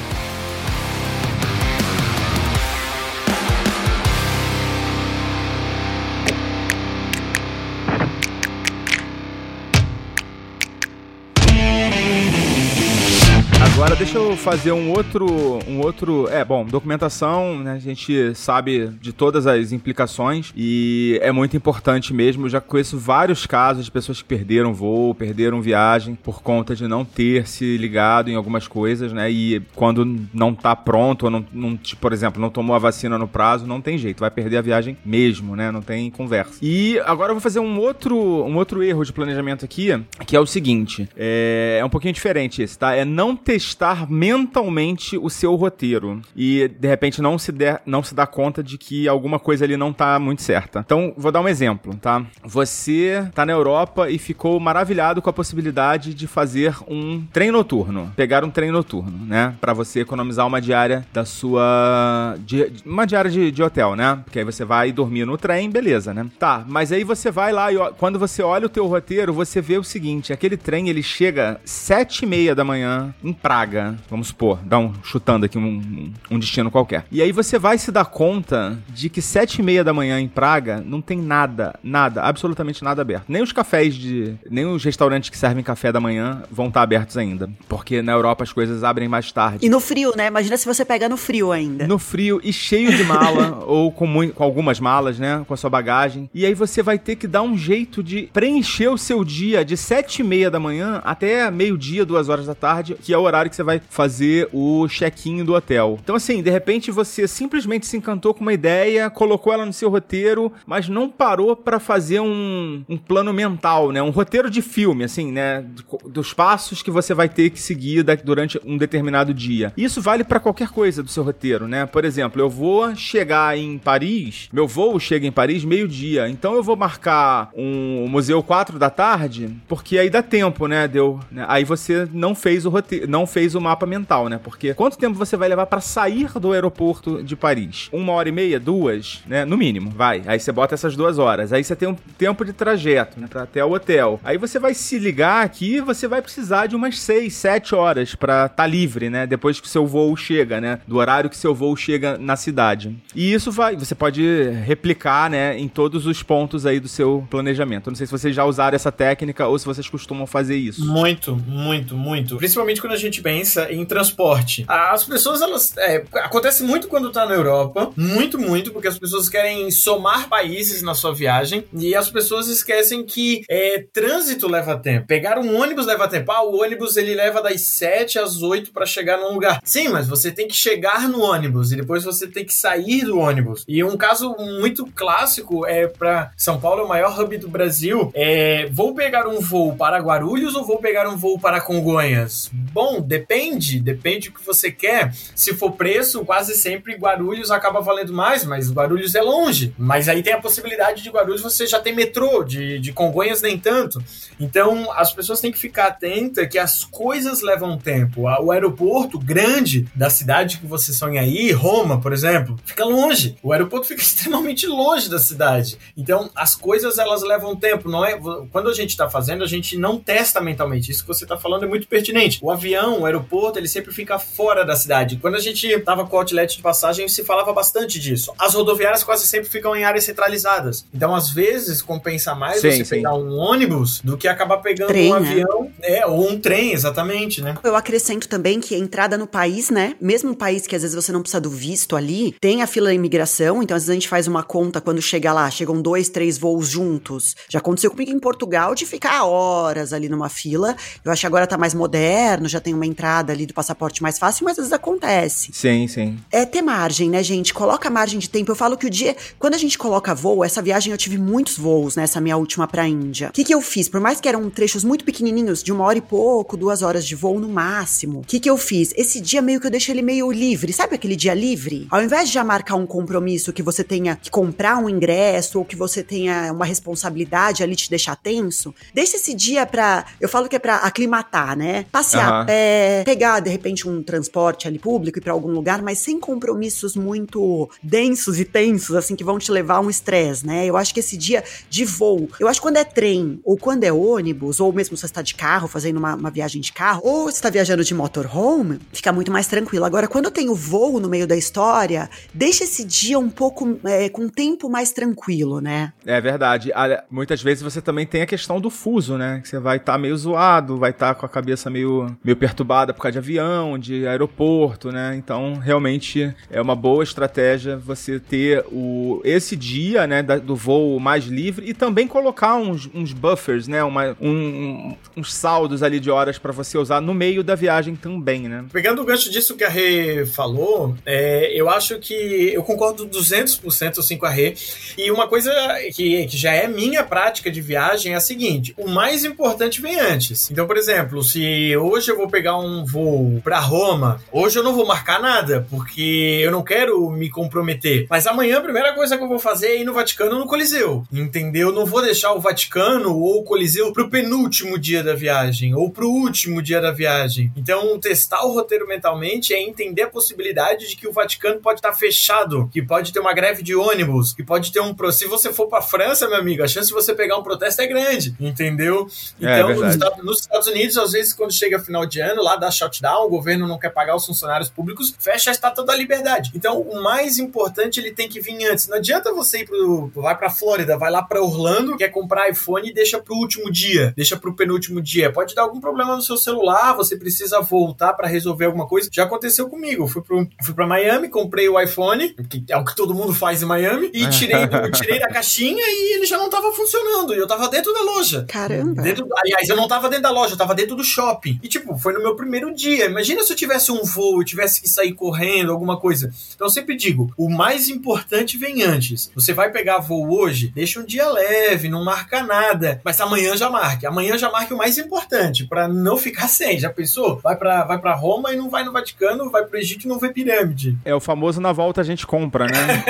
Deixa 14.13 14.29
eu 14.29 14.37
fazer 14.37 14.73
um 14.73 14.91
outro, 14.91 15.25
um 15.69 15.79
outro, 15.79 16.27
é 16.31 16.45
bom, 16.45 16.65
documentação, 16.65 17.61
né? 17.61 17.75
A 17.75 17.79
gente 17.79 18.35
sabe 18.35 18.89
de 19.01 19.13
todas 19.13 19.47
as 19.47 19.71
implicações 19.71 20.53
e 20.57 21.17
é 21.23 21.31
muito 21.31 21.57
importante 21.57 22.13
mesmo. 22.13 22.49
Já 22.49 22.61
conheço 22.61 22.99
vários 22.99 23.47
casos 23.47 23.85
de 23.85 23.91
pessoas 23.91 24.21
que 24.21 24.27
perderam 24.27 24.75
voo, 24.75 25.15
perderam 25.15 25.63
viagem 25.63 26.17
por 26.17 26.43
conta 26.43 26.75
de 26.75 26.89
não 26.89 27.05
ter 27.05 27.47
se 27.47 27.77
ligado 27.77 28.29
em 28.29 28.35
algumas 28.35 28.67
coisas, 28.67 29.13
né? 29.13 29.31
E 29.31 29.63
quando 29.77 30.05
não 30.35 30.57
tá 30.57 30.75
pronto, 30.75 31.27
ou 31.27 31.31
não, 31.31 31.47
não 31.53 31.79
por 32.01 32.13
exemplo, 32.13 32.43
não 32.43 32.51
tomou 32.51 32.75
a 32.75 32.81
vacina 32.81 33.17
no 33.17 33.29
prazo, 33.29 33.65
não 33.65 33.81
tem 33.81 33.97
jeito, 33.97 34.19
vai 34.19 34.31
perder 34.31 34.57
a 34.57 34.63
viagem 34.63 34.97
mesmo, 35.05 35.55
né? 35.55 35.71
Não 35.71 35.83
tem 35.83 36.11
conversa. 36.11 36.59
E 36.61 36.99
agora 37.07 37.31
eu 37.31 37.37
vou 37.37 37.41
fazer 37.41 37.61
um 37.61 37.79
outro, 37.79 38.17
um 38.17 38.57
outro 38.57 38.83
erro 38.83 39.05
de 39.05 39.13
planejamento 39.13 39.65
aqui, 39.65 39.91
que 40.27 40.35
é 40.35 40.41
o 40.41 40.47
seguinte, 40.47 41.09
é, 41.17 41.79
é 41.81 41.85
um 41.85 41.89
pouquinho 41.89 42.13
diferente 42.13 42.61
esse, 42.61 42.77
tá? 42.77 42.93
É 42.93 43.05
não 43.05 43.37
testar 43.37 44.00
mentalmente 44.09 45.19
o 45.19 45.29
seu 45.29 45.55
roteiro 45.55 46.21
e 46.35 46.69
de 46.69 46.89
repente 46.89 47.21
não 47.21 47.39
se, 47.39 47.53
der, 47.53 47.83
não 47.85 48.03
se 48.03 48.15
dá 48.15 48.27
conta 48.27 48.63
de 48.63 48.79
que 48.79 49.09
alguma 49.09 49.39
coisa 49.39 49.65
ali 49.65 49.77
não 49.77 49.93
tá 49.93 50.19
muito 50.19 50.43
certa. 50.43 50.81
Então, 50.81 51.13
vou 51.17 51.33
dar 51.33 51.41
um 51.41 51.49
exemplo, 51.49 51.95
tá? 51.97 52.25
Você 52.45 53.29
tá 53.35 53.45
na 53.45 53.53
Europa 53.53 54.11
e 54.11 54.19
ficou 54.19 54.59
maravilhado 54.61 55.21
com 55.21 55.31
a 55.31 55.33
possibilidade 55.33 56.15
de 56.15 56.27
fazer 56.27 56.77
um 56.89 57.25
trem 57.33 57.51
noturno, 57.51 58.13
pegar 58.17 58.45
um 58.45 58.51
trem 58.51 58.71
noturno, 58.71 59.27
né? 59.27 59.55
Para 59.61 59.73
você 59.73 60.01
economizar 60.01 60.47
uma 60.47 60.61
diária 60.61 61.07
da 61.13 61.25
sua. 61.25 62.37
Uma 62.85 63.07
diária 63.07 63.31
de, 63.31 63.51
de, 63.51 63.63
hotel, 63.63 63.97
né? 63.97 64.21
Porque 64.25 64.39
aí 64.39 64.45
você 64.45 64.65
vai 64.65 64.93
dormir 64.93 65.25
no 65.25 65.37
trem, 65.37 65.71
beleza, 65.71 66.13
né? 66.15 66.27
Tá, 66.39 66.65
mas 66.67 66.93
aí 66.93 67.05
você 67.05 67.31
vai 67.31 67.53
lá 67.53 67.73
e 67.73 67.77
quando 67.99 68.19
você 68.19 68.43
olha 68.43 68.67
o 68.67 68.71
teu 68.71 68.87
roteiro, 68.87 69.33
você 69.33 69.61
vê 69.61 69.79
o 69.79 69.85
seguinte: 69.85 70.33
aquele 70.33 70.57
trem 70.57 70.89
ele 70.89 71.03
chega 71.03 71.61
sete 71.65 72.25
e 72.25 72.27
meia 72.27 72.55
da 72.55 72.65
manhã 72.65 73.15
em 73.23 73.33
Praga, 73.33 73.90
vamos 74.09 74.29
supor, 74.29 74.59
dá 74.65 74.79
um 74.79 74.93
chutando 75.03 75.47
aqui 75.47 75.59
um, 75.59 76.13
um 76.31 76.39
destino 76.39 76.71
qualquer. 76.71 77.05
E 77.11 77.23
aí 77.23 77.33
você 77.33 77.59
vai 77.59 77.79
se 77.79 77.91
dar 77.91 78.05
conta 78.07 78.79
de 78.89 79.09
que 79.09 79.23
sete 79.23 79.61
e 79.61 79.63
meia 79.63 79.85
da 79.85 79.93
manhã 79.93 80.21
em 80.21 80.29
Praga 80.29 80.83
não 80.85 81.01
tem 81.01 81.19
nada, 81.19 81.75
nada, 81.83 82.23
absolutamente 82.23 82.83
nada 82.83 83.03
aberto. 83.03 83.25
Nem 83.29 83.43
os 83.43 83.53
cafés 83.53 83.95
de, 83.95 84.35
nem 84.51 84.67
os 84.67 84.85
restaurantes 84.85 85.31
que 85.31 85.39
servem 85.39 85.63
café 85.63 85.93
da 85.93 86.01
manhã 86.01 86.43
vão 86.51 86.69
estar 86.69 86.83
abertos 86.83 87.17
ainda, 87.17 87.51
porque 87.69 88.03
na 88.03 88.13
Europa 88.13 88.45
as 88.45 88.53
coisas 88.53 88.85
abrem 88.85 89.09
mais 89.09 89.31
tarde. 89.33 89.65
E 89.65 89.69
no 89.69 89.81
frio, 89.81 90.13
né? 90.17 90.27
Imagina 90.27 90.57
se 90.57 90.67
você 90.67 90.85
pega 90.85 91.09
no 91.09 91.17
frio 91.17 91.53
ainda. 91.53 91.87
No 91.87 91.99
frio 91.99 92.41
e 92.43 92.53
cheio 92.53 92.97
de 92.97 93.05
mala 93.05 93.63
ou 93.67 93.91
com, 93.91 94.07
muito, 94.07 94.35
com 94.35 94.45
algumas 94.45 94.81
malas, 94.81 95.19
né, 95.19 95.45
com 95.47 95.55
a 95.55 95.57
sua 95.57 95.71
bagagem. 95.71 96.29
E 96.35 96.45
aí 96.47 96.55
você 96.55 96.83
vai 96.83 96.99
ter 96.99 97.17
que 97.17 97.27
dar 97.27 97.43
um 97.43 97.57
jeito 97.57 98.03
de 98.03 98.29
preencher 98.33 98.89
o 98.89 98.99
seu 98.99 99.25
dia 99.25 99.65
de 99.65 99.77
sete 99.77 100.21
e 100.21 100.25
meia 100.25 100.51
da 100.51 100.61
manhã 100.61 101.01
até 101.05 101.51
meio-dia, 101.51 102.05
duas 102.05 102.29
horas 102.29 102.47
da 102.47 102.55
tarde, 102.55 102.97
que 103.01 103.13
é 103.13 103.19
o 103.19 103.23
horário 103.23 103.51
que 103.51 103.57
você 103.57 103.63
vai 103.63 103.80
fazer 103.89 104.49
o 104.53 104.87
check-in 104.89 105.45
do 105.45 105.55
hotel. 105.55 105.99
Então, 106.03 106.17
assim, 106.17 106.43
de 106.43 106.51
repente 106.51 106.91
você 106.91 107.27
simplesmente 107.27 107.87
se 107.87 107.97
encantou 107.97 108.35
com 108.35 108.43
uma 108.43 108.53
ideia, 108.53 109.11
colocou 109.11 109.53
ela 109.53 109.67
no 109.67 109.73
seu 109.73 109.89
roteiro, 109.91 110.53
mas 110.67 110.89
não 110.89 111.09
parou 111.09 111.57
para 111.57 111.79
fazer 111.79 112.21
um, 112.21 112.85
um, 112.89 112.97
plano 112.97 113.33
mental, 113.33 113.93
né? 113.93 114.03
Um 114.03 114.11
roteiro 114.11 114.51
de 114.51 114.63
filme, 114.63 115.05
assim, 115.05 115.33
né? 115.33 115.65
Dos 116.07 116.33
passos 116.33 116.83
que 116.83 116.91
você 116.91 117.15
vai 117.15 117.29
ter 117.29 117.51
que 117.51 117.61
seguir 117.61 118.05
durante 118.25 118.61
um 118.65 118.77
determinado 118.77 119.33
dia. 119.33 119.73
Isso 119.77 120.01
vale 120.01 120.25
para 120.25 120.41
qualquer 120.41 120.69
coisa 120.69 121.03
do 121.03 121.11
seu 121.11 121.23
roteiro, 121.23 121.67
né? 121.67 121.87
Por 121.87 122.05
exemplo, 122.05 122.41
eu 122.41 122.49
vou 122.49 122.95
chegar 122.95 123.57
em 123.57 123.79
Paris, 123.79 124.49
meu 124.53 124.67
voo 124.67 124.99
chega 124.99 125.27
em 125.27 125.33
Paris 125.33 125.65
meio-dia, 125.65 126.29
então 126.29 126.55
eu 126.55 126.63
vou 126.63 126.77
marcar 126.77 127.51
um 127.55 128.07
museu 128.09 128.43
4 128.43 128.79
da 128.79 128.91
tarde, 128.91 129.51
porque 129.69 129.99
aí 129.99 130.11
dá 130.11 130.23
tempo, 130.23 130.67
né? 130.67 130.87
Deu, 130.87 131.21
né? 131.31 131.45
Aí 131.49 131.65
você 131.65 132.09
não 132.13 132.35
fez 132.35 132.67
o 132.67 132.71
roteiro, 132.71 133.09
não 133.09 133.27
fez 133.27 133.55
o 133.55 133.61
mapa 133.71 133.87
mental, 133.87 134.29
né? 134.29 134.41
Porque 134.43 134.75
quanto 134.75 134.99
tempo 134.99 135.17
você 135.17 135.37
vai 135.37 135.49
levar 135.49 135.67
para 135.67 135.81
sair 135.81 136.29
do 136.39 136.53
aeroporto 136.53 137.23
de 137.23 137.37
Paris? 137.37 137.89
Uma 137.93 138.13
hora 138.13 138.29
e 138.29 138.33
meia, 138.33 138.59
duas, 138.59 139.23
né? 139.27 139.45
No 139.45 139.57
mínimo, 139.57 139.91
vai. 139.91 140.23
Aí 140.27 140.41
você 140.41 140.51
bota 140.51 140.75
essas 140.75 140.97
duas 140.97 141.19
horas. 141.19 141.53
Aí 141.53 141.63
você 141.63 141.77
tem 141.77 141.89
um 141.89 141.95
tempo 141.95 142.45
de 142.45 142.53
trajeto, 142.53 143.21
né? 143.21 143.27
Pra 143.29 143.43
até 143.43 143.65
o 143.65 143.73
hotel. 143.73 144.21
Aí 144.25 144.37
você 144.37 144.59
vai 144.59 144.75
se 144.75 144.99
ligar 144.99 145.45
aqui, 145.45 145.81
você 145.81 146.09
vai 146.09 146.21
precisar 146.21 146.67
de 146.67 146.75
umas 146.75 146.99
seis, 146.99 147.35
sete 147.35 147.75
horas 147.75 148.15
para 148.15 148.47
estar 148.47 148.57
tá 148.57 148.67
livre, 148.67 149.09
né? 149.09 149.27
Depois 149.27 149.61
que 149.61 149.67
o 149.67 149.71
seu 149.71 149.87
voo 149.87 150.17
chega, 150.17 150.61
né? 150.61 150.81
Do 150.87 150.97
horário 150.97 151.31
que 151.31 151.37
seu 151.37 151.55
voo 151.55 151.77
chega 151.77 152.19
na 152.19 152.37
cidade. 152.37 152.97
E 153.15 153.33
isso 153.33 153.53
vai, 153.53 153.77
você 153.77 153.95
pode 153.95 154.23
replicar, 154.65 155.31
né? 155.31 155.59
Em 155.59 155.69
todos 155.69 156.07
os 156.07 156.23
pontos 156.23 156.67
aí 156.67 156.81
do 156.81 156.89
seu 156.89 157.27
planejamento. 157.31 157.89
Não 157.89 157.97
sei 157.97 158.07
se 158.07 158.13
vocês 158.13 158.35
já 158.35 158.45
usaram 158.45 158.75
essa 158.75 158.91
técnica 158.91 159.47
ou 159.47 159.59
se 159.59 159.65
vocês 159.65 159.89
costumam 159.89 160.27
fazer 160.27 160.57
isso. 160.57 160.85
Muito, 160.85 161.37
muito, 161.47 161.97
muito. 161.97 162.37
Principalmente 162.37 162.81
quando 162.81 162.95
a 162.95 162.99
gente 162.99 163.23
pensa 163.23 163.60
em 163.71 163.85
transporte. 163.85 164.65
As 164.69 165.05
pessoas, 165.05 165.41
elas. 165.41 165.77
É, 165.77 166.05
acontece 166.15 166.63
muito 166.63 166.89
quando 166.89 167.11
tá 167.11 167.27
na 167.27 167.35
Europa. 167.35 167.93
Muito, 167.97 168.39
muito, 168.39 168.73
porque 168.73 168.89
as 168.89 168.99
pessoas 168.99 169.29
querem 169.29 169.71
somar 169.71 170.29
países 170.29 170.83
na 170.83 170.95
sua 170.95 171.13
viagem. 171.13 171.65
E 171.73 171.95
as 171.95 172.11
pessoas 172.11 172.49
esquecem 172.49 173.05
que 173.05 173.43
é, 173.49 173.85
trânsito 173.93 174.49
leva 174.49 174.77
tempo. 174.77 175.07
Pegar 175.07 175.39
um 175.39 175.61
ônibus 175.61 175.87
leva 175.87 176.09
tempo. 176.09 176.33
Ah, 176.33 176.43
o 176.43 176.63
ônibus 176.63 176.97
ele 176.97 177.15
leva 177.15 177.43
das 177.43 177.61
7 177.63 178.19
às 178.19 178.43
8 178.43 178.73
para 178.73 178.87
chegar 178.87 179.19
num 179.19 179.35
lugar. 179.35 179.61
Sim, 179.65 179.89
mas 179.89 180.09
você 180.09 180.31
tem 180.31 180.49
que 180.49 180.55
chegar 180.55 181.09
no 181.09 181.21
ônibus 181.23 181.73
e 181.73 181.77
depois 181.77 182.05
você 182.05 182.27
tem 182.27 182.45
que 182.45 182.55
sair 182.55 183.05
do 183.05 183.19
ônibus. 183.19 183.65
E 183.67 183.83
um 183.83 183.97
caso 183.97 184.35
muito 184.39 184.87
clássico 184.95 185.67
é 185.67 185.87
para 185.87 186.31
São 186.37 186.61
Paulo, 186.61 186.83
é 186.83 186.85
o 186.85 186.89
maior 186.89 187.19
hub 187.19 187.37
do 187.39 187.49
Brasil. 187.49 188.11
É, 188.15 188.69
vou 188.71 188.95
pegar 188.95 189.27
um 189.27 189.41
voo 189.41 189.75
para 189.75 189.99
Guarulhos 189.99 190.55
ou 190.55 190.65
vou 190.65 190.79
pegar 190.79 191.09
um 191.09 191.17
voo 191.17 191.39
para 191.39 191.61
Congonhas? 191.61 192.51
Bom, 192.53 193.01
depende, 193.01 193.50
depende 193.81 194.29
do 194.29 194.39
que 194.39 194.45
você 194.45 194.71
quer. 194.71 195.15
Se 195.35 195.55
for 195.55 195.73
preço, 195.73 196.25
quase 196.25 196.55
sempre 196.55 196.95
Guarulhos 196.97 197.51
acaba 197.51 197.81
valendo 197.81 198.13
mais, 198.13 198.45
mas 198.45 198.71
Guarulhos 198.71 199.15
é 199.15 199.23
longe. 199.23 199.75
Mas 199.79 200.09
aí 200.09 200.23
tem 200.23 200.33
a 200.33 200.41
possibilidade 200.41 201.03
de 201.03 201.11
Guarulhos 201.11 201.43
você 201.43 201.67
já 201.67 201.79
tem 201.81 201.95
metrô, 201.95 202.45
de, 202.45 202.79
de 202.79 202.93
Congonhas 202.93 203.43
nem 203.43 203.59
tanto. 203.59 204.03
Então 204.39 204.91
as 204.93 205.13
pessoas 205.13 205.41
têm 205.41 205.53
que 205.53 205.59
ficar 205.59 205.87
atentas 205.87 206.49
que 206.49 206.59
as 206.59 206.85
coisas 206.85 207.41
levam 207.41 207.79
tempo. 207.79 208.23
O 208.23 208.51
aeroporto 208.51 209.19
grande 209.19 209.87
da 209.95 210.11
cidade 210.11 210.59
que 210.59 210.67
você 210.67 210.93
sonha 210.93 211.21
aí, 211.21 211.53
Roma, 211.53 212.01
por 212.01 212.13
exemplo, 212.13 212.59
fica 212.65 212.85
longe. 212.85 213.37
O 213.43 213.53
aeroporto 213.53 213.87
fica 213.87 214.01
extremamente 214.03 214.67
longe 214.67 215.09
da 215.09 215.19
cidade. 215.19 215.79
Então 215.97 216.31
as 216.35 216.55
coisas 216.55 216.99
elas 216.99 217.23
levam 217.23 217.57
tempo. 217.57 217.89
Não 217.89 218.05
é 218.05 218.19
quando 218.51 218.69
a 218.69 218.75
gente 218.75 218.91
está 218.91 219.09
fazendo 219.09 219.45
a 219.45 219.47
gente 219.47 219.77
não 219.77 219.99
testa 219.99 220.41
mentalmente. 220.41 220.91
Isso 220.91 221.03
que 221.03 221.09
você 221.09 221.25
está 221.25 221.37
falando 221.37 221.65
é 221.65 221.69
muito 221.69 221.87
pertinente. 221.87 222.39
O 222.43 222.51
avião, 222.51 223.01
o 223.01 223.07
aeroporto, 223.07 223.30
ele 223.59 223.69
sempre 223.69 223.93
fica 223.93 224.19
fora 224.19 224.65
da 224.65 224.75
cidade. 224.77 225.17
Quando 225.17 225.37
a 225.37 225.41
gente 225.41 225.67
estava 225.67 226.07
com 226.07 226.17
o 226.17 226.19
outlet 226.19 226.57
de 226.57 226.63
passagem 226.63 227.09
se 227.09 227.25
falava 227.25 227.53
bastante 227.53 227.99
disso. 227.99 228.33
As 228.39 228.55
rodoviárias 228.55 229.05
quase 229.05 229.27
sempre 229.27 229.49
ficam 229.49 229.75
em 229.75 229.85
áreas 229.85 230.05
centralizadas. 230.05 230.85
Então 230.93 231.15
às 231.15 231.31
vezes 231.31 231.83
compensa 231.83 232.35
mais 232.35 232.61
sim, 232.61 232.71
você 232.71 232.85
sim. 232.85 232.97
pegar 232.97 233.15
um 233.15 233.37
ônibus 233.37 234.01
do 234.01 234.17
que 234.17 234.29
acabar 234.29 234.59
pegando 234.59 234.89
trem, 234.89 235.13
um 235.13 235.21
né? 235.21 235.31
avião, 235.31 235.73
né? 235.79 236.07
Ou 236.07 236.29
um 236.29 236.41
trem, 236.41 236.73
exatamente, 236.73 237.41
né? 237.41 237.57
Eu 237.63 237.77
acrescento 237.77 238.29
também 238.29 238.61
que 238.61 238.75
a 238.75 238.79
entrada 238.79 239.17
no 239.17 239.27
país, 239.27 239.71
né? 239.71 239.95
Mesmo 240.01 240.31
um 240.31 240.35
país 240.35 240.67
que 240.67 240.75
às 240.75 240.83
vezes 240.83 240.95
você 240.95 241.13
não 241.13 241.23
precisa 241.23 241.41
do 241.41 241.51
visto 241.51 241.97
ali, 241.97 242.35
tem 242.41 242.63
a 242.63 242.67
fila 242.67 242.89
da 242.89 242.95
imigração, 242.95 243.63
então 243.63 243.77
às 243.77 243.85
vezes 243.85 243.91
a 243.91 243.95
gente 243.95 244.09
faz 244.09 244.27
uma 244.27 244.43
conta 244.43 244.81
quando 244.81 245.01
chega 245.01 245.33
lá, 245.33 245.51
chegam 245.51 245.81
dois, 245.81 246.09
três 246.09 246.37
voos 246.37 246.69
juntos. 246.69 247.37
Já 247.49 247.59
aconteceu 247.59 247.91
comigo 247.91 248.11
em 248.11 248.19
Portugal 248.19 248.75
de 248.75 248.87
ficar 248.87 249.25
horas 249.25 249.93
ali 249.93 250.09
numa 250.09 250.29
fila. 250.29 250.77
Eu 251.05 251.13
acho 251.13 251.21
que 251.21 251.27
agora 251.27 251.47
tá 251.47 251.57
mais 251.57 251.75
moderno, 251.75 252.49
já 252.49 252.61
tem 252.61 252.75
uma 252.75 252.87
entrada 252.87 253.20
ali 253.29 253.47
do 253.47 253.55
passaporte 253.55 254.03
mais 254.03 254.19
fácil, 254.19 254.45
mas 254.45 254.53
às 254.53 254.65
vezes 254.65 254.73
acontece. 254.73 255.51
Sim, 255.53 255.87
sim. 255.89 256.19
É 256.31 256.47
ter 256.47 256.63
margem, 256.63 257.11
né, 257.11 257.23
gente? 257.23 257.53
Coloca 257.53 257.91
margem 257.91 258.19
de 258.19 258.31
tempo. 258.31 258.51
Eu 258.51 258.57
falo 258.57 258.77
que 258.77 258.87
o 258.87 258.91
dia. 258.91 259.17
Quando 259.39 259.55
a 259.55 259.59
gente 259.59 259.77
coloca 259.77 260.15
voo, 260.15 260.45
essa 260.45 260.63
viagem 260.63 260.93
eu 260.93 260.99
tive 260.99 261.19
muitos 261.19 261.59
voos 261.59 261.97
nessa 261.97 262.21
minha 262.21 262.37
última 262.37 262.67
pra 262.67 262.87
Índia. 262.87 263.29
O 263.29 263.33
que, 263.33 263.45
que 263.45 263.55
eu 263.55 263.61
fiz? 263.61 263.89
Por 263.89 264.01
mais 264.01 264.21
que 264.21 264.29
eram 264.29 264.49
trechos 264.49 264.85
muito 264.85 265.05
pequenininhos, 265.05 265.63
de 265.63 265.73
uma 265.73 265.85
hora 265.85 265.99
e 265.99 266.01
pouco, 266.01 266.57
duas 266.57 266.83
horas 266.83 267.07
de 267.07 267.15
voo 267.15 267.41
no 267.41 267.49
máximo. 267.49 268.21
O 268.21 268.25
que, 268.25 268.41
que 268.41 268.49
eu 268.49 268.57
fiz? 268.57 268.93
Esse 268.97 269.21
dia 269.21 269.43
meio 269.43 269.61
que 269.61 269.67
eu 269.67 269.71
deixo 269.71 269.91
ele 269.91 270.03
meio 270.03 270.31
livre. 270.31 270.73
Sabe 270.73 270.95
aquele 270.95 271.17
dia 271.17 271.35
livre? 271.35 271.87
Ao 271.91 272.03
invés 272.03 272.29
de 272.29 272.35
já 272.35 272.45
marcar 272.45 272.77
um 272.77 272.87
compromisso 272.87 273.53
que 273.53 273.63
você 273.63 273.83
tenha 273.83 274.17
que 274.17 274.31
comprar 274.31 274.79
um 274.79 274.89
ingresso 274.89 275.59
ou 275.59 275.65
que 275.65 275.77
você 275.77 276.03
tenha 276.03 276.53
uma 276.53 276.65
responsabilidade 276.65 277.63
ali 277.63 277.77
te 277.77 277.91
deixar 277.91 278.17
tenso, 278.17 278.75
deixa 278.95 279.17
esse 279.17 279.35
dia 279.35 279.67
pra. 279.67 280.05
Eu 280.21 280.29
falo 280.29 280.49
que 280.49 280.57
é 280.57 280.59
pra 280.59 280.77
aclimatar, 280.77 281.57
né? 281.57 281.87
Passear 281.91 282.31
uhum. 282.33 282.41
a 282.41 282.45
pé, 282.45 283.05
pegar 283.11 283.41
de 283.41 283.51
repente 283.51 283.89
um 283.89 284.05
transporte 284.05 284.69
ali 284.69 284.79
público 284.79 285.19
e 285.19 285.21
para 285.21 285.33
algum 285.33 285.51
lugar, 285.51 285.83
mas 285.83 285.99
sem 285.99 286.21
compromissos 286.21 286.95
muito 286.95 287.69
densos 287.83 288.39
e 288.39 288.45
tensos, 288.45 288.95
assim, 288.95 289.17
que 289.17 289.25
vão 289.25 289.37
te 289.37 289.51
levar 289.51 289.79
a 289.79 289.81
um 289.81 289.91
estresse, 289.91 290.47
né? 290.47 290.65
Eu 290.65 290.77
acho 290.77 290.95
que 290.95 291.01
esse 291.01 291.17
dia 291.17 291.43
de 291.69 291.85
voo, 291.85 292.29
eu 292.39 292.47
acho 292.47 292.61
que 292.61 292.67
quando 292.67 292.77
é 292.77 292.85
trem 292.85 293.41
ou 293.43 293.57
quando 293.57 293.83
é 293.83 293.93
ônibus, 293.93 294.61
ou 294.61 294.73
mesmo 294.73 294.97
se 294.97 295.01
você 295.01 295.07
está 295.07 295.23
de 295.23 295.35
carro, 295.35 295.67
fazendo 295.67 295.97
uma, 295.97 296.15
uma 296.15 296.31
viagem 296.31 296.61
de 296.61 296.73
carro, 296.73 297.01
ou 297.03 297.25
você 297.25 297.31
está 297.39 297.51
viajando 297.51 297.83
de 297.83 297.93
motorhome, 297.93 298.79
fica 298.93 299.13
muito 299.13 299.33
mais 299.33 299.49
tranquilo. 299.49 299.85
Agora, 299.85 300.07
quando 300.07 300.27
eu 300.27 300.31
tenho 300.31 300.55
voo 300.55 301.01
no 301.01 301.09
meio 301.09 301.27
da 301.27 301.37
história, 301.37 302.09
deixa 302.33 302.63
esse 302.63 302.85
dia 302.85 303.19
um 303.19 303.29
pouco 303.29 303.77
é, 303.83 304.09
com 304.09 304.29
tempo 304.29 304.71
mais 304.71 304.93
tranquilo, 304.93 305.61
né? 305.61 305.93
É 306.07 306.21
verdade. 306.21 306.71
Muitas 307.11 307.43
vezes 307.43 307.61
você 307.61 307.83
também 307.83 308.07
tem 308.07 308.23
a 308.23 308.27
questão 308.27 308.61
do 308.61 308.71
fuso, 308.71 309.19
né? 309.19 309.41
Que 309.43 309.49
você 309.49 309.59
vai 309.59 309.79
estar 309.79 309.95
tá 309.95 309.99
meio 309.99 310.17
zoado, 310.17 310.77
vai 310.77 310.91
estar 310.93 311.15
tá 311.15 311.21
com 311.21 311.27
a 311.27 311.29
cabeça 311.29 311.69
meio, 311.69 312.07
meio 312.23 312.37
perturbada 312.37 313.00
causa 313.03 313.13
de 313.13 313.19
avião, 313.19 313.79
de 313.79 314.07
aeroporto, 314.07 314.91
né? 314.91 315.15
Então, 315.17 315.55
realmente 315.55 316.35
é 316.51 316.61
uma 316.61 316.75
boa 316.75 317.03
estratégia 317.03 317.77
você 317.77 318.19
ter 318.19 318.65
o, 318.71 319.21
esse 319.25 319.57
dia, 319.57 320.07
né, 320.07 320.23
do 320.23 320.57
voo 320.57 320.99
mais 321.01 321.25
livre 321.25 321.69
e 321.69 321.75
também 321.75 322.07
colocar 322.07 322.57
uns, 322.57 322.89
uns 322.95 323.13
buffers, 323.13 323.67
né? 323.69 323.83
Uma, 323.83 324.17
um, 324.21 324.97
uns 325.17 325.33
saldos 325.33 325.83
ali 325.83 326.01
de 326.01 326.11
horas 326.11 326.39
para 326.39 326.53
você 326.53 326.79
usar 326.79 327.01
no 327.01 327.15
meio 327.15 327.43
da 327.43 327.55
viagem 327.55 327.97
também, 327.97 328.43
né? 328.43 328.65
Pegando 328.73 329.03
o 329.03 329.05
gancho 329.05 329.31
disso 329.31 329.57
que 329.57 329.65
a 329.65 329.69
Rê 329.69 330.27
falou, 330.27 330.95
é, 331.05 331.53
eu 331.55 331.69
acho 331.69 331.99
que 331.99 332.51
eu 332.53 332.63
concordo 332.63 333.07
200% 333.07 333.99
assim 333.99 334.17
com 334.17 334.27
a 334.27 334.31
Rê. 334.31 334.55
E 334.97 335.11
uma 335.11 335.29
coisa 335.29 335.53
que, 335.95 336.27
que 336.27 336.37
já 336.37 336.53
é 336.53 336.69
minha 336.69 337.03
prática 337.03 337.51
de 337.51 337.61
viagem 337.61 338.13
é 338.13 338.17
a 338.17 338.21
seguinte: 338.21 338.75
o 338.77 338.89
mais 338.89 339.25
importante 339.25 339.81
vem 339.81 339.99
antes. 339.99 340.51
Então, 340.51 340.67
por 340.67 340.77
exemplo, 340.77 341.23
se 341.23 341.77
hoje 341.77 342.11
eu 342.11 342.17
vou 342.17 342.29
pegar 342.29 342.59
um 342.59 342.85
vou 342.91 343.41
para 343.43 343.59
Roma, 343.59 344.21
hoje 344.33 344.59
eu 344.59 344.63
não 344.63 344.75
vou 344.75 344.87
marcar 344.87 345.21
nada, 345.21 345.67
porque 345.71 346.41
eu 346.43 346.51
não 346.51 346.63
quero 346.63 347.11
me 347.11 347.31
comprometer. 347.31 348.07
Mas 348.09 348.27
amanhã 348.27 348.59
a 348.59 348.63
primeira 348.63 348.95
coisa 348.95 349.17
que 349.17 349.23
eu 349.23 349.29
vou 349.29 349.39
fazer 349.39 349.69
é 349.69 349.81
ir 349.81 349.85
no 349.85 349.95
Vaticano 349.95 350.39
no 350.39 350.47
Coliseu. 350.47 351.05
Entendeu? 351.13 351.73
Não 351.73 351.87
vou 351.87 352.03
deixar 352.03 352.33
o 352.33 352.41
Vaticano 352.41 353.17
ou 353.17 353.41
o 353.41 353.45
Coliseu 353.45 353.93
pro 353.93 354.11
penúltimo 354.11 354.79
dia 354.79 355.03
da 355.03 355.15
viagem 355.15 355.75
ou 355.75 355.91
pro 355.91 356.09
último 356.09 356.63
dia 356.63 356.81
da 356.81 356.91
viagem. 356.91 357.53
Então, 357.57 357.99
testar 357.99 358.45
o 358.45 358.53
roteiro 358.53 358.87
mentalmente 358.87 359.55
é 359.55 359.61
entender 359.61 360.03
a 360.03 360.09
possibilidade 360.09 360.89
de 360.89 360.97
que 360.97 361.07
o 361.07 361.13
Vaticano 361.13 361.61
pode 361.61 361.79
estar 361.79 361.93
fechado, 361.93 362.69
que 362.73 362.83
pode 362.83 363.13
ter 363.13 363.21
uma 363.21 363.33
greve 363.33 363.63
de 363.63 363.75
ônibus, 363.75 364.33
que 364.33 364.43
pode 364.43 364.73
ter 364.73 364.81
um. 364.81 364.95
Se 365.13 365.27
você 365.27 365.53
for 365.53 365.67
pra 365.67 365.83
França, 365.83 366.29
meu 366.29 366.39
amigo, 366.39 366.63
a 366.63 366.69
chance 366.69 366.89
de 366.89 366.95
você 366.95 367.15
pegar 367.15 367.37
um 367.39 367.43
protesto 367.43 367.81
é 367.83 367.87
grande, 367.87 368.35
entendeu? 368.41 369.07
É, 369.41 369.45
Então, 369.45 369.53
é 369.53 369.63
nos, 369.63 369.69
verdade. 369.73 369.95
Estados, 369.95 370.25
nos 370.25 370.41
Estados 370.41 370.69
Unidos, 370.69 370.99
às 370.99 371.13
vezes, 371.13 371.33
quando 371.33 371.53
chega 371.53 371.79
final 371.79 372.07
de 372.07 372.21
ano, 372.21 372.43
lá 372.43 372.57
dá 372.57 372.71
shutdown, 372.81 373.27
o 373.27 373.29
governo 373.29 373.67
não 373.69 373.79
quer 373.79 373.91
pagar 373.91 374.17
os 374.17 374.27
funcionários 374.27 374.69
públicos, 374.71 375.15
fecha 375.19 375.51
a 375.51 375.53
estátua 375.53 375.85
da 375.85 375.95
liberdade. 375.95 376.51
Então, 376.55 376.81
o 376.81 377.03
mais 377.03 377.39
importante, 377.39 378.01
ele 378.01 378.13
tem 378.13 378.29
que 378.29 378.41
vir 378.41 378.65
antes. 378.67 378.89
Não 378.89 378.97
adianta 378.97 379.33
você 379.33 379.61
ir 379.61 379.67
pro. 379.67 380.11
Vai 380.15 380.37
pra 380.37 380.51
Flórida, 380.51 380.99
vai 380.99 381.11
lá 381.11 381.23
pra 381.23 381.43
Orlando, 381.43 381.97
quer 381.97 382.09
comprar 382.09 382.49
iPhone 382.51 382.89
e 382.89 382.93
deixa 382.95 383.21
pro 383.21 383.35
último 383.35 383.71
dia, 383.71 384.13
deixa 384.17 384.37
pro 384.37 384.55
penúltimo 384.55 385.01
dia. 385.01 385.33
Pode 385.33 385.55
dar 385.55 385.63
algum 385.63 385.81
problema 385.81 386.15
no 386.17 386.23
seu 386.23 386.37
celular, 386.37 386.95
você 386.95 387.17
precisa 387.17 387.61
voltar 387.61 388.13
pra 388.15 388.27
resolver 388.29 388.65
alguma 388.67 388.87
coisa. 388.87 389.09
Já 389.13 389.25
aconteceu 389.25 389.69
comigo. 389.69 390.05
Eu 390.05 390.09
fui, 390.09 390.23
pro, 390.23 390.49
fui 390.63 390.75
pra 390.75 390.87
Miami, 390.87 391.29
comprei 391.29 391.69
o 391.69 391.79
iPhone, 391.81 392.35
que 392.49 392.65
é 392.69 392.77
o 392.77 392.85
que 392.85 392.95
todo 392.97 393.15
mundo 393.15 393.33
faz 393.35 393.63
em 393.63 393.67
Miami, 393.67 394.11
e 394.15 394.27
tirei, 394.31 394.67
do- 394.67 394.91
tirei 394.93 395.19
da 395.19 395.29
caixinha 395.29 395.83
e 395.87 396.15
ele 396.17 396.27
já 396.27 396.37
não 396.39 396.49
tava 396.51 396.73
funcionando. 396.73 397.35
E 397.35 397.39
eu 397.39 397.47
tava 397.47 397.69
dentro 397.69 397.93
da 397.93 398.03
loja. 398.03 398.45
Caramba. 398.49 399.03
Dentro, 399.03 399.27
aliás, 399.37 399.69
eu 399.69 399.77
não 399.77 399.87
tava 399.89 400.09
dentro 400.09 400.25
da 400.25 400.31
loja, 400.31 400.55
eu 400.55 400.59
tava 400.59 400.75
dentro 400.75 400.97
do 400.97 401.05
shopping. 401.05 401.59
E, 401.63 401.69
tipo, 401.69 401.97
foi 401.97 402.13
no 402.13 402.21
meu 402.23 402.35
primeiro 402.37 402.70
dia. 402.73 403.07
Imagina 403.07 403.43
se 403.43 403.53
eu 403.53 403.57
tivesse 403.57 403.93
um 403.93 404.03
voo, 404.03 404.41
eu 404.41 404.45
tivesse 404.45 404.81
que 404.81 404.89
sair 404.89 405.13
correndo, 405.13 405.73
alguma 405.73 405.99
coisa. 405.99 406.33
Então, 406.55 406.67
eu 406.67 406.71
sempre 406.71 406.97
digo: 406.97 407.33
o 407.37 407.49
mais 407.49 407.89
importante 407.89 408.57
vem 408.57 408.83
antes. 408.83 409.31
Você 409.35 409.53
vai 409.53 409.71
pegar 409.71 409.99
voo 409.99 410.31
hoje, 410.31 410.69
deixa 410.75 411.01
um 411.01 411.05
dia 411.05 411.29
leve, 411.29 411.89
não 411.89 412.05
marca 412.05 412.43
nada. 412.43 413.01
Mas 413.05 413.21
amanhã 413.21 413.57
já 413.57 413.71
marque. 413.71 414.07
Amanhã 414.07 414.37
já 414.39 414.51
marque 414.51 414.75
o 414.75 414.77
mais 414.77 414.99
importante, 414.99 415.67
pra 415.67 415.89
não 415.89 416.17
ficar 416.17 416.47
sem. 416.49 416.79
Já 416.79 416.91
pensou? 416.91 417.39
Vai 417.43 417.57
pra, 417.57 417.85
vai 417.85 417.99
pra 417.99 418.15
Roma 418.15 418.53
e 418.53 418.57
não 418.57 418.71
vai 418.71 418.85
no 418.85 418.93
Vaticano, 418.93 419.51
vai 419.51 419.65
pro 419.65 419.79
Egito 419.79 420.05
e 420.05 420.09
não 420.09 420.19
vê 420.19 420.33
pirâmide. 420.33 420.97
É 421.05 421.15
o 421.15 421.21
famoso 421.21 421.61
na 421.61 421.73
volta 421.73 422.01
a 422.01 422.05
gente 422.05 422.27
compra, 422.27 422.67
né? 422.67 423.05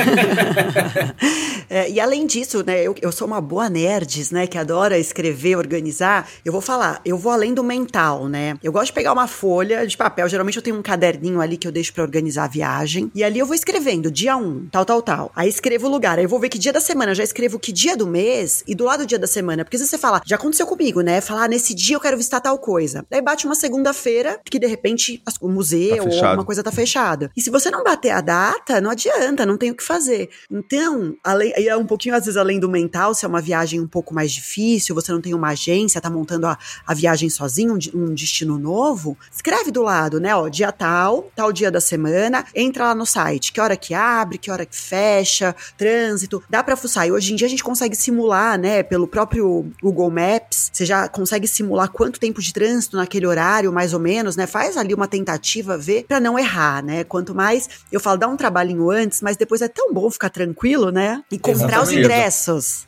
É, 1.72 1.88
e 1.88 2.00
além 2.00 2.26
disso, 2.26 2.64
né, 2.66 2.82
eu, 2.82 2.96
eu 3.00 3.12
sou 3.12 3.28
uma 3.28 3.40
boa 3.40 3.70
nerds, 3.70 4.32
né, 4.32 4.44
que 4.44 4.58
adora 4.58 4.98
escrever, 4.98 5.54
organizar. 5.56 6.28
Eu 6.44 6.50
vou 6.50 6.60
falar, 6.60 7.00
eu 7.04 7.16
vou 7.16 7.30
além 7.30 7.54
do 7.54 7.62
mental, 7.62 8.26
né? 8.26 8.58
Eu 8.60 8.72
gosto 8.72 8.86
de 8.86 8.92
pegar 8.92 9.12
uma 9.12 9.28
folha 9.28 9.49
de 9.86 9.96
papel. 9.96 10.28
Geralmente 10.28 10.56
eu 10.56 10.62
tenho 10.62 10.76
um 10.76 10.82
caderninho 10.82 11.40
ali 11.40 11.56
que 11.56 11.66
eu 11.66 11.72
deixo 11.72 11.92
pra 11.92 12.02
organizar 12.02 12.44
a 12.44 12.48
viagem. 12.48 13.10
E 13.14 13.24
ali 13.24 13.38
eu 13.38 13.46
vou 13.46 13.54
escrevendo 13.54 14.10
dia 14.10 14.36
1, 14.36 14.68
tal, 14.70 14.84
tal, 14.84 15.02
tal. 15.02 15.32
Aí 15.34 15.48
escrevo 15.48 15.86
o 15.86 15.90
lugar. 15.90 16.18
Aí 16.18 16.24
eu 16.24 16.28
vou 16.28 16.38
ver 16.38 16.48
que 16.48 16.58
dia 16.58 16.72
da 16.72 16.80
semana. 16.80 17.10
Eu 17.10 17.16
já 17.16 17.24
escrevo 17.24 17.58
que 17.58 17.72
dia 17.72 17.96
do 17.96 18.06
mês 18.06 18.62
e 18.66 18.74
do 18.74 18.84
lado 18.84 19.00
do 19.00 19.06
dia 19.06 19.18
da 19.18 19.26
semana. 19.26 19.64
Porque 19.64 19.78
se 19.78 19.86
você 19.86 19.98
fala, 19.98 20.20
já 20.24 20.36
aconteceu 20.36 20.66
comigo, 20.66 21.00
né? 21.00 21.20
Falar, 21.20 21.44
ah, 21.44 21.48
nesse 21.48 21.74
dia 21.74 21.96
eu 21.96 22.00
quero 22.00 22.16
visitar 22.16 22.40
tal 22.40 22.58
coisa. 22.58 23.04
Daí 23.10 23.22
bate 23.22 23.46
uma 23.46 23.54
segunda-feira, 23.54 24.40
que 24.44 24.58
de 24.58 24.66
repente 24.66 25.22
o 25.40 25.48
museu 25.48 25.80
Tá 25.96 26.02
ou 26.02 26.24
alguma 26.24 26.44
coisa 26.44 26.62
tá 26.62 26.70
fechada. 26.70 27.30
E 27.36 27.40
se 27.40 27.50
você 27.50 27.70
não 27.70 27.82
bater 27.82 28.10
a 28.10 28.20
data, 28.20 28.80
não 28.80 28.90
adianta, 28.90 29.46
não 29.46 29.56
tem 29.56 29.70
o 29.70 29.74
que 29.74 29.82
fazer. 29.82 30.28
Então, 30.50 31.16
além, 31.24 31.52
é 31.56 31.76
um 31.76 31.86
pouquinho, 31.86 32.14
às 32.14 32.24
vezes, 32.24 32.36
além 32.36 32.60
do 32.60 32.68
mental, 32.68 33.14
se 33.14 33.24
é 33.24 33.28
uma 33.28 33.40
viagem 33.40 33.80
um 33.80 33.86
pouco 33.86 34.14
mais 34.14 34.32
difícil, 34.32 34.94
você 34.94 35.12
não 35.12 35.20
tem 35.20 35.34
uma 35.34 35.48
agência, 35.48 36.00
tá 36.00 36.10
montando 36.10 36.46
a, 36.46 36.58
a 36.86 36.94
viagem 36.94 37.28
sozinho, 37.30 37.74
um, 37.74 37.98
um 37.98 38.14
destino 38.14 38.58
novo, 38.58 39.16
escreve 39.30 39.70
do 39.70 39.82
lado, 39.82 40.20
né? 40.20 40.34
Ó, 40.34 40.48
dia 40.48 40.72
tal, 40.72 41.30
tal 41.34 41.52
dia 41.52 41.70
da 41.70 41.80
semana, 41.80 42.44
entra 42.54 42.84
lá 42.84 42.94
no 42.94 43.06
site, 43.06 43.52
que 43.52 43.60
hora 43.60 43.76
que 43.76 43.94
abre, 43.94 44.38
que 44.38 44.50
hora 44.50 44.66
que 44.66 44.76
fecha, 44.76 45.54
trânsito, 45.78 46.42
dá 46.48 46.62
pra 46.62 46.76
fuçar. 46.76 47.06
E 47.06 47.12
hoje 47.12 47.32
em 47.32 47.36
dia 47.36 47.46
a 47.46 47.50
gente 47.50 47.62
consegue 47.64 47.94
simular, 47.96 48.58
né, 48.58 48.82
pelo 48.82 49.06
próprio 49.06 49.70
Google 49.82 50.10
Maps, 50.10 50.70
você 50.72 50.84
já 50.84 51.08
consegue 51.08 51.46
simular 51.48 51.88
quanto 51.90 52.18
tempo 52.20 52.40
de 52.40 52.52
trânsito 52.52 52.96
naquele 52.96 53.26
horário, 53.26 53.72
mais 53.72 53.92
ou 53.94 54.00
menos, 54.00 54.36
né? 54.36 54.46
Faz 54.46 54.76
ali 54.76 54.92
uma 54.94 55.06
tentativa, 55.08 55.76
ver, 55.78 56.04
pra 56.06 56.20
não 56.20 56.38
errar, 56.38 56.82
né? 56.82 57.04
Quanto 57.04 57.34
mais, 57.34 57.68
eu 57.90 58.00
falo, 58.00 58.18
dá 58.18 58.28
um 58.28 58.36
trabalhinho 58.36 58.90
antes, 58.90 59.20
mas 59.20 59.36
depois 59.36 59.60
é 59.62 59.68
tão 59.68 59.92
bom 59.92 60.10
ficar 60.10 60.30
tranquilo, 60.30 60.90
né? 60.90 61.22
E 61.30 61.38
comprar 61.38 61.82
os 61.82 61.88
Exatamente. 61.90 61.98
ingressos, 61.98 62.86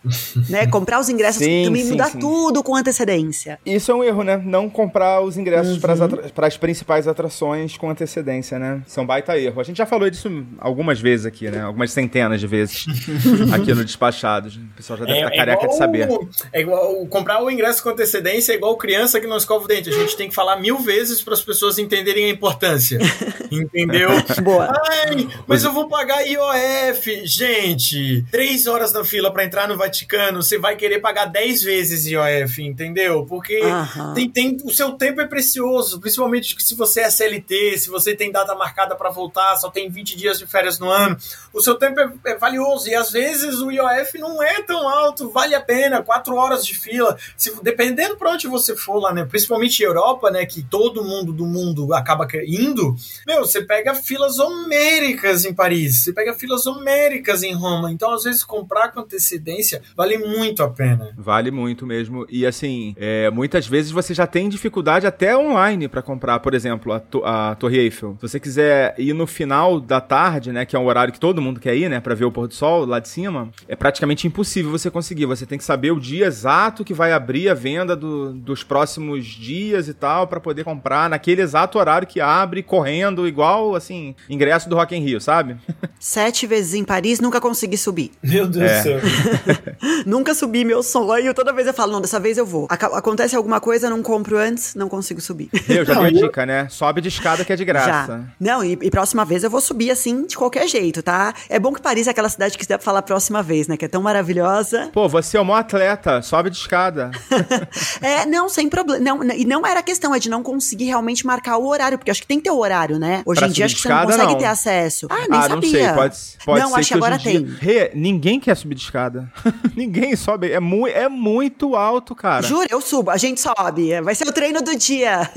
né? 0.48 0.66
Comprar 0.66 1.00
os 1.00 1.08
ingressos 1.08 1.42
Sim, 1.42 1.64
também 1.64 1.84
sim, 1.84 1.90
muda 1.92 2.06
sim. 2.06 2.18
tudo 2.18 2.62
com 2.62 2.74
antecedência. 2.76 3.58
Isso 3.64 3.90
é 3.90 3.94
um 3.94 4.04
erro, 4.04 4.22
né? 4.22 4.36
Não 4.36 4.68
comprar 4.68 5.20
os 5.20 5.36
ingressos 5.36 5.74
Uhum. 5.74 5.80
para 5.80 6.31
as 6.36 6.56
principais 6.56 7.06
atrações 7.06 7.76
com 7.76 7.90
antecedência, 7.90 8.58
né? 8.58 8.82
É 8.94 9.00
um 9.00 9.06
baita 9.06 9.38
erro. 9.38 9.60
A 9.60 9.64
gente 9.64 9.76
já 9.76 9.86
falou 9.86 10.08
disso 10.08 10.28
algumas 10.58 11.00
vezes 11.00 11.26
aqui, 11.26 11.50
né? 11.50 11.62
Algumas 11.62 11.92
centenas 11.92 12.40
de 12.40 12.46
vezes 12.46 12.86
aqui 13.52 13.74
no 13.74 13.84
Despachados. 13.84 14.56
O 14.56 14.60
pessoal 14.76 14.98
já 14.98 15.04
deve 15.04 15.18
estar 15.18 15.36
careca 15.36 15.68
de 15.68 15.76
saber. 15.76 16.08
É 16.52 16.60
igual 16.60 17.06
comprar 17.06 17.42
o 17.42 17.50
ingresso 17.50 17.82
com 17.82 17.90
antecedência 17.90 18.52
é 18.52 18.56
igual 18.56 18.76
criança 18.76 19.20
que 19.20 19.26
não 19.26 19.36
escova 19.36 19.64
o 19.64 19.68
dente. 19.68 19.90
A 19.90 19.92
gente 19.92 20.16
tem 20.16 20.28
que 20.28 20.34
falar 20.34 20.56
mil 20.56 20.78
vezes 20.78 21.20
para 21.22 21.34
as 21.34 21.42
pessoas 21.42 21.78
entenderem 21.78 22.26
a 22.26 22.28
importância. 22.30 22.98
Entendeu? 23.50 24.10
Boa. 24.42 24.72
Ai, 25.06 25.28
mas 25.46 25.64
eu 25.64 25.72
vou 25.72 25.88
pagar 25.88 26.22
IOF. 26.26 27.26
Gente, 27.26 28.24
três 28.30 28.66
horas 28.66 28.92
na 28.92 29.04
fila 29.04 29.30
para 29.30 29.44
entrar 29.44 29.68
no 29.68 29.76
Vaticano, 29.76 30.42
você 30.42 30.58
vai 30.58 30.76
querer 30.76 31.00
pagar 31.00 31.26
dez 31.26 31.62
vezes 31.62 32.06
IOF, 32.06 32.62
entendeu? 32.62 33.26
Porque 33.26 33.60
Aham. 33.62 34.14
tem, 34.14 34.28
tem, 34.28 34.56
o 34.64 34.70
seu 34.70 34.92
tempo 34.92 35.20
é 35.20 35.26
precioso, 35.26 36.00
principalmente 36.00 36.21
se 36.58 36.74
você 36.74 37.00
é 37.00 37.10
CLT, 37.10 37.78
se 37.78 37.90
você 37.90 38.14
tem 38.14 38.30
data 38.30 38.54
marcada 38.54 38.94
para 38.94 39.10
voltar, 39.10 39.56
só 39.56 39.70
tem 39.70 39.90
20 39.90 40.16
dias 40.16 40.38
de 40.38 40.46
férias 40.46 40.78
no 40.78 40.88
ano. 40.88 41.16
O 41.52 41.60
seu 41.60 41.74
tempo 41.74 42.00
é, 42.00 42.12
é 42.26 42.36
valioso 42.36 42.88
e 42.88 42.94
às 42.94 43.10
vezes 43.10 43.60
o 43.60 43.70
IOF 43.70 44.18
não 44.18 44.42
é 44.42 44.62
tão 44.62 44.88
alto, 44.88 45.30
vale 45.30 45.54
a 45.54 45.60
pena, 45.60 46.02
quatro 46.02 46.34
horas 46.34 46.64
de 46.64 46.74
fila. 46.74 47.16
Se, 47.36 47.52
dependendo 47.62 48.16
para 48.16 48.30
onde 48.30 48.46
você 48.46 48.76
for 48.76 48.98
lá, 48.98 49.12
né? 49.12 49.24
Principalmente 49.24 49.82
Europa, 49.82 50.30
né? 50.30 50.44
Que 50.46 50.62
todo 50.62 51.04
mundo 51.04 51.32
do 51.32 51.46
mundo 51.46 51.94
acaba 51.94 52.26
indo. 52.46 52.96
Meu, 53.26 53.40
você 53.40 53.62
pega 53.62 53.94
filas 53.94 54.38
homéricas 54.38 55.44
em 55.44 55.54
Paris, 55.54 56.04
você 56.04 56.12
pega 56.12 56.34
filas 56.34 56.66
homéricas 56.66 57.42
em 57.42 57.52
Roma. 57.52 57.92
Então, 57.92 58.12
às 58.12 58.24
vezes, 58.24 58.44
comprar 58.44 58.90
com 58.92 59.00
antecedência 59.00 59.82
vale 59.96 60.18
muito 60.18 60.62
a 60.62 60.70
pena. 60.70 61.12
Vale 61.16 61.50
muito 61.50 61.86
mesmo. 61.86 62.26
E 62.28 62.46
assim, 62.46 62.94
é, 62.96 63.30
muitas 63.30 63.66
vezes 63.66 63.90
você 63.90 64.14
já 64.14 64.26
tem 64.26 64.48
dificuldade 64.48 65.06
até 65.06 65.36
online 65.36 65.88
pra 65.88 66.02
comprar, 66.02 66.11
por 66.18 66.54
exemplo, 66.54 66.92
a, 66.92 67.00
to- 67.00 67.22
a 67.24 67.54
Torre 67.54 67.78
Eiffel. 67.78 68.16
Se 68.20 68.28
você 68.28 68.40
quiser 68.40 68.94
ir 68.98 69.12
no 69.12 69.26
final 69.26 69.80
da 69.80 70.00
tarde, 70.00 70.52
né, 70.52 70.64
que 70.64 70.74
é 70.76 70.78
um 70.78 70.86
horário 70.86 71.12
que 71.12 71.20
todo 71.20 71.40
mundo 71.42 71.60
quer 71.60 71.74
ir, 71.76 71.88
né, 71.88 72.00
pra 72.00 72.14
ver 72.14 72.24
o 72.24 72.32
pôr 72.32 72.46
do 72.48 72.54
sol 72.54 72.84
lá 72.84 72.98
de 72.98 73.08
cima, 73.08 73.50
é 73.68 73.74
praticamente 73.76 74.26
impossível 74.26 74.70
você 74.70 74.90
conseguir. 74.90 75.26
Você 75.26 75.46
tem 75.46 75.58
que 75.58 75.64
saber 75.64 75.90
o 75.92 76.00
dia 76.00 76.26
exato 76.26 76.84
que 76.84 76.94
vai 76.94 77.12
abrir 77.12 77.48
a 77.48 77.54
venda 77.54 77.94
do- 77.96 78.32
dos 78.32 78.62
próximos 78.62 79.24
dias 79.26 79.88
e 79.88 79.94
tal, 79.94 80.26
pra 80.26 80.40
poder 80.40 80.64
comprar 80.64 81.08
naquele 81.10 81.42
exato 81.42 81.78
horário 81.78 82.06
que 82.06 82.20
abre, 82.20 82.62
correndo, 82.62 83.26
igual, 83.26 83.74
assim, 83.74 84.14
ingresso 84.28 84.68
do 84.68 84.76
Rock 84.76 84.94
in 84.96 85.00
Rio, 85.00 85.20
sabe? 85.20 85.56
Sete 85.98 86.46
vezes 86.46 86.74
em 86.74 86.84
Paris, 86.84 87.20
nunca 87.20 87.40
consegui 87.40 87.76
subir. 87.76 88.10
Meu 88.22 88.46
Deus 88.46 88.70
É. 88.70 88.78
do 88.78 88.82
céu. 88.82 89.00
Nunca 90.06 90.34
subi 90.34 90.64
meu 90.64 90.82
sonho. 90.82 91.34
Toda 91.34 91.52
vez 91.52 91.66
eu 91.66 91.74
falo, 91.74 91.92
não, 91.92 92.00
dessa 92.00 92.18
vez 92.20 92.38
eu 92.38 92.46
vou. 92.46 92.66
Aca- 92.68 92.96
acontece 92.98 93.34
alguma 93.36 93.60
coisa, 93.60 93.88
não 93.90 94.02
compro 94.02 94.36
antes, 94.36 94.74
não 94.74 94.88
consigo 94.88 95.20
subir. 95.20 95.48
Eu 95.68 95.84
já 95.84 95.94
Dei 96.10 96.18
a 96.18 96.24
dica, 96.24 96.46
né? 96.46 96.66
Sobe 96.68 97.00
de 97.00 97.08
escada 97.08 97.44
que 97.44 97.52
é 97.52 97.56
de 97.56 97.64
graça. 97.64 97.88
Já. 97.88 98.20
Não, 98.38 98.64
e, 98.64 98.78
e 98.80 98.90
próxima 98.90 99.24
vez 99.24 99.44
eu 99.44 99.50
vou 99.50 99.60
subir 99.60 99.90
assim, 99.90 100.26
de 100.26 100.36
qualquer 100.36 100.66
jeito, 100.68 101.02
tá? 101.02 101.34
É 101.48 101.58
bom 101.58 101.72
que 101.72 101.80
Paris 101.80 102.06
é 102.06 102.10
aquela 102.10 102.28
cidade 102.28 102.56
que 102.56 102.66
dá 102.66 102.78
pra 102.78 102.84
falar 102.84 103.02
próxima 103.02 103.42
vez, 103.42 103.68
né? 103.68 103.76
Que 103.76 103.84
é 103.84 103.88
tão 103.88 104.02
maravilhosa. 104.02 104.90
Pô, 104.92 105.08
você 105.08 105.36
é 105.36 105.40
um 105.40 105.46
bom 105.46 105.54
atleta, 105.54 106.22
sobe 106.22 106.50
de 106.50 106.56
escada. 106.56 107.10
É, 108.00 108.26
não, 108.26 108.48
sem 108.48 108.68
problema. 108.68 109.02
Não, 109.02 109.22
e 109.32 109.44
não 109.44 109.66
era 109.66 109.82
questão, 109.82 110.14
é 110.14 110.18
de 110.18 110.28
não 110.28 110.42
conseguir 110.42 110.86
realmente 110.86 111.26
marcar 111.26 111.56
o 111.56 111.66
horário, 111.66 111.98
porque 111.98 112.10
acho 112.10 112.20
que 112.20 112.26
tem 112.26 112.38
que 112.38 112.44
ter 112.44 112.50
o 112.50 112.58
horário, 112.58 112.98
né? 112.98 113.22
Hoje 113.24 113.40
Pra 113.40 113.48
em 113.48 113.52
dia 113.52 113.64
acho 113.66 113.74
que 113.74 113.82
de 113.82 113.88
você 113.88 113.88
não 113.88 113.96
escada, 113.96 114.12
consegue 114.12 114.32
não. 114.32 114.38
ter 114.38 114.46
acesso. 114.46 115.06
Ah, 115.10 115.26
nem 115.28 115.38
ah, 115.38 115.42
sabia. 115.42 115.56
não 115.56 115.62
sei, 115.62 115.88
pode, 115.94 116.16
pode 116.44 116.60
não, 116.60 116.68
ser 116.70 116.78
acho 116.80 116.88
que 116.88 116.94
agora 116.94 117.14
em 117.16 117.18
dia- 117.18 117.32
tem. 117.32 117.46
Rê, 117.60 117.90
ninguém 117.94 118.40
quer 118.40 118.56
subir 118.56 118.74
de 118.74 118.82
escada. 118.82 119.30
ninguém 119.76 120.14
sobe, 120.16 120.50
é, 120.50 120.60
mu 120.60 120.86
é 120.86 121.08
muito 121.08 121.74
alto, 121.76 122.14
cara. 122.14 122.42
Juro, 122.42 122.66
eu 122.70 122.80
subo, 122.80 123.10
a 123.10 123.16
gente 123.16 123.40
sobe. 123.40 124.00
Vai 124.00 124.14
ser 124.14 124.26
o 124.28 124.32
treino 124.32 124.60
do 124.62 124.76
dia. 124.76 125.28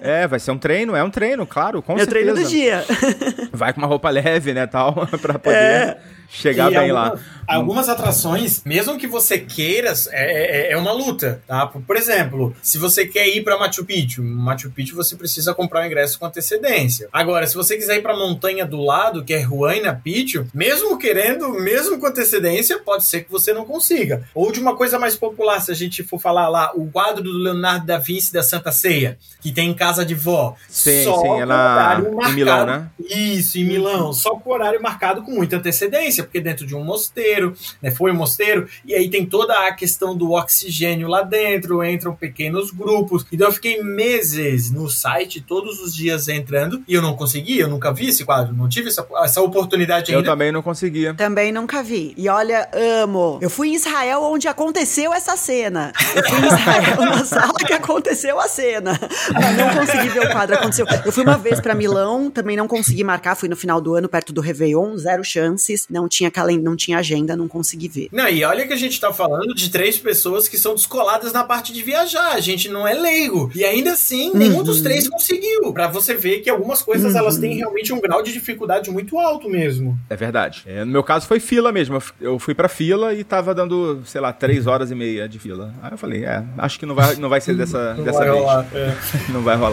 É, 0.00 0.11
vai 0.28 0.38
ser 0.40 0.50
um 0.50 0.58
treino, 0.58 0.94
é 0.96 1.02
um 1.02 1.10
treino, 1.10 1.46
claro, 1.46 1.82
com 1.82 1.94
é 1.94 2.04
certeza. 2.04 2.10
treino 2.10 2.34
do 2.34 2.48
dia. 2.48 2.84
Vai 3.52 3.72
com 3.72 3.80
uma 3.80 3.86
roupa 3.86 4.08
leve, 4.10 4.52
né, 4.54 4.66
tal, 4.66 5.06
pra 5.20 5.38
poder 5.38 5.56
É. 5.56 5.98
chegar 6.28 6.70
E 6.72 6.74
bem 6.74 6.90
algumas, 6.90 7.20
lá. 7.20 7.26
Algumas 7.46 7.88
atrações, 7.88 8.62
mesmo 8.64 8.96
que 8.98 9.06
você 9.06 9.38
queira, 9.38 9.92
é, 10.10 10.68
é, 10.68 10.72
é 10.72 10.76
uma 10.76 10.92
luta, 10.92 11.42
tá? 11.46 11.66
Por 11.66 11.96
exemplo, 11.96 12.54
se 12.62 12.78
você 12.78 13.06
quer 13.06 13.28
ir 13.28 13.42
para 13.44 13.58
Machu 13.58 13.84
Picchu, 13.84 14.22
Machu 14.22 14.70
Picchu 14.70 14.96
você 14.96 15.16
precisa 15.16 15.52
comprar 15.54 15.82
o 15.82 15.86
ingresso 15.86 16.18
com 16.18 16.26
antecedência. 16.26 17.08
Agora, 17.12 17.46
se 17.46 17.54
você 17.54 17.76
quiser 17.76 17.96
ir 17.96 18.02
para 18.02 18.14
a 18.14 18.18
montanha 18.18 18.64
do 18.64 18.80
lado, 18.80 19.22
que 19.24 19.34
é 19.34 19.46
Huayna 19.46 19.92
capítulo, 19.92 20.46
mesmo 20.54 20.98
querendo, 20.98 21.50
mesmo 21.54 21.98
com 21.98 22.06
antecedência, 22.06 22.78
pode 22.78 23.04
ser 23.04 23.24
que 23.24 23.30
você 23.30 23.52
não 23.52 23.64
consiga. 23.64 24.24
Ou 24.34 24.50
de 24.50 24.58
uma 24.60 24.74
coisa 24.76 24.98
mais 24.98 25.16
popular, 25.16 25.60
se 25.60 25.70
a 25.70 25.74
gente 25.74 26.02
for 26.02 26.18
falar 26.18 26.48
lá, 26.48 26.72
o 26.74 26.90
quadro 26.90 27.22
do 27.22 27.32
Leonardo 27.38 27.86
da 27.86 27.98
Vinci 27.98 28.32
da 28.32 28.42
Santa 28.42 28.72
Ceia, 28.72 29.18
que 29.40 29.52
tem 29.52 29.68
em 29.70 29.74
casa 29.74 30.01
de 30.04 30.14
vó. 30.14 30.54
Sim, 30.68 31.04
só 31.04 31.20
sim, 31.20 31.40
é 31.40 31.44
na... 31.44 32.02
em 32.28 32.32
Milão, 32.32 32.66
né? 32.66 32.88
Isso, 33.08 33.58
em 33.58 33.64
Milão. 33.64 34.12
Só 34.12 34.36
com 34.36 34.50
o 34.50 34.52
horário 34.52 34.80
marcado 34.82 35.22
com 35.22 35.30
muita 35.30 35.56
antecedência, 35.56 36.24
porque 36.24 36.40
dentro 36.40 36.66
de 36.66 36.74
um 36.74 36.84
mosteiro, 36.84 37.54
né, 37.80 37.90
foi 37.90 38.12
um 38.12 38.16
mosteiro, 38.16 38.68
e 38.84 38.94
aí 38.94 39.08
tem 39.08 39.26
toda 39.26 39.66
a 39.66 39.72
questão 39.72 40.16
do 40.16 40.32
oxigênio 40.32 41.08
lá 41.08 41.22
dentro, 41.22 41.84
entram 41.84 42.14
pequenos 42.14 42.70
grupos. 42.70 43.26
Então 43.32 43.48
eu 43.48 43.52
fiquei 43.52 43.82
meses 43.82 44.70
no 44.70 44.88
site, 44.88 45.40
todos 45.40 45.80
os 45.80 45.94
dias 45.94 46.28
entrando, 46.28 46.82
e 46.86 46.94
eu 46.94 47.02
não 47.02 47.16
consegui, 47.16 47.58
eu 47.58 47.68
nunca 47.68 47.92
vi 47.92 48.08
esse 48.08 48.24
quadro, 48.24 48.54
não 48.54 48.68
tive 48.68 48.88
essa, 48.88 49.06
essa 49.22 49.40
oportunidade 49.40 50.12
ainda. 50.12 50.22
Eu 50.22 50.30
também 50.32 50.52
não 50.52 50.62
conseguia. 50.62 51.14
Também 51.14 51.52
nunca 51.52 51.82
vi. 51.82 52.14
E 52.16 52.28
olha, 52.28 52.68
amo. 52.72 53.38
Eu 53.40 53.50
fui 53.50 53.68
em 53.68 53.74
Israel 53.74 54.22
onde 54.22 54.48
aconteceu 54.48 55.12
essa 55.12 55.36
cena. 55.36 55.92
Eu 56.14 56.24
fui 56.24 56.38
em 56.38 56.46
Israel 56.46 57.00
na 57.00 57.24
sala 57.24 57.54
que 57.54 57.72
aconteceu 57.72 58.38
a 58.38 58.48
cena. 58.48 58.98
Mas 59.32 59.56
não 59.56 59.68
consegui 59.74 59.91
ver 60.08 60.26
o 60.26 60.30
quadro, 60.30 60.56
aconteceu. 60.56 60.86
Eu 61.04 61.12
fui 61.12 61.22
uma 61.22 61.38
vez 61.38 61.60
para 61.60 61.74
Milão, 61.74 62.30
também 62.30 62.56
não 62.56 62.68
consegui 62.68 63.04
marcar, 63.04 63.34
fui 63.34 63.48
no 63.48 63.56
final 63.56 63.80
do 63.80 63.94
ano, 63.94 64.08
perto 64.08 64.32
do 64.32 64.40
Réveillon, 64.40 64.96
zero 64.96 65.24
chances, 65.24 65.86
não 65.90 66.08
tinha, 66.08 66.30
calen 66.30 66.58
não 66.58 66.76
tinha 66.76 66.98
agenda, 66.98 67.36
não 67.36 67.48
consegui 67.48 67.88
ver. 67.88 68.08
Não, 68.12 68.28
e 68.28 68.44
olha 68.44 68.66
que 68.66 68.72
a 68.72 68.76
gente 68.76 69.00
tá 69.00 69.12
falando 69.12 69.54
de 69.54 69.70
três 69.70 69.98
pessoas 69.98 70.48
que 70.48 70.58
são 70.58 70.74
descoladas 70.74 71.32
na 71.32 71.44
parte 71.44 71.72
de 71.72 71.82
viajar, 71.82 72.32
a 72.32 72.40
gente 72.40 72.68
não 72.68 72.86
é 72.86 72.94
leigo. 72.94 73.50
E 73.54 73.64
ainda 73.64 73.92
assim, 73.92 74.32
nenhum 74.34 74.58
uhum. 74.58 74.64
dos 74.64 74.80
três 74.80 75.08
conseguiu. 75.08 75.72
Para 75.72 75.88
você 75.88 76.14
ver 76.14 76.40
que 76.40 76.50
algumas 76.50 76.82
coisas 76.82 77.12
uhum. 77.12 77.18
elas 77.18 77.38
têm 77.38 77.56
realmente 77.56 77.92
um 77.92 78.00
grau 78.00 78.22
de 78.22 78.32
dificuldade 78.32 78.90
muito 78.90 79.18
alto 79.18 79.48
mesmo. 79.48 79.98
É 80.08 80.16
verdade. 80.16 80.62
É, 80.66 80.84
no 80.84 80.92
meu 80.92 81.02
caso 81.02 81.26
foi 81.26 81.40
fila 81.40 81.72
mesmo. 81.72 82.02
Eu 82.20 82.38
fui 82.38 82.54
pra 82.54 82.68
fila 82.68 83.14
e 83.14 83.24
tava 83.24 83.54
dando, 83.54 84.02
sei 84.04 84.20
lá, 84.20 84.32
três 84.32 84.66
horas 84.66 84.90
e 84.90 84.94
meia 84.94 85.28
de 85.28 85.38
fila. 85.38 85.72
Aí 85.82 85.92
eu 85.92 85.98
falei, 85.98 86.24
é, 86.24 86.42
acho 86.58 86.78
que 86.78 86.86
não 86.86 86.94
vai, 86.94 87.16
não 87.16 87.28
vai 87.28 87.40
ser 87.40 87.54
dessa, 87.54 87.94
dessa 87.94 88.18
vai 88.18 88.30
vez. 88.30 88.40
Rolar, 88.40 88.66
é. 88.74 88.94
não 89.32 89.42
vai 89.42 89.56
rolar. 89.56 89.71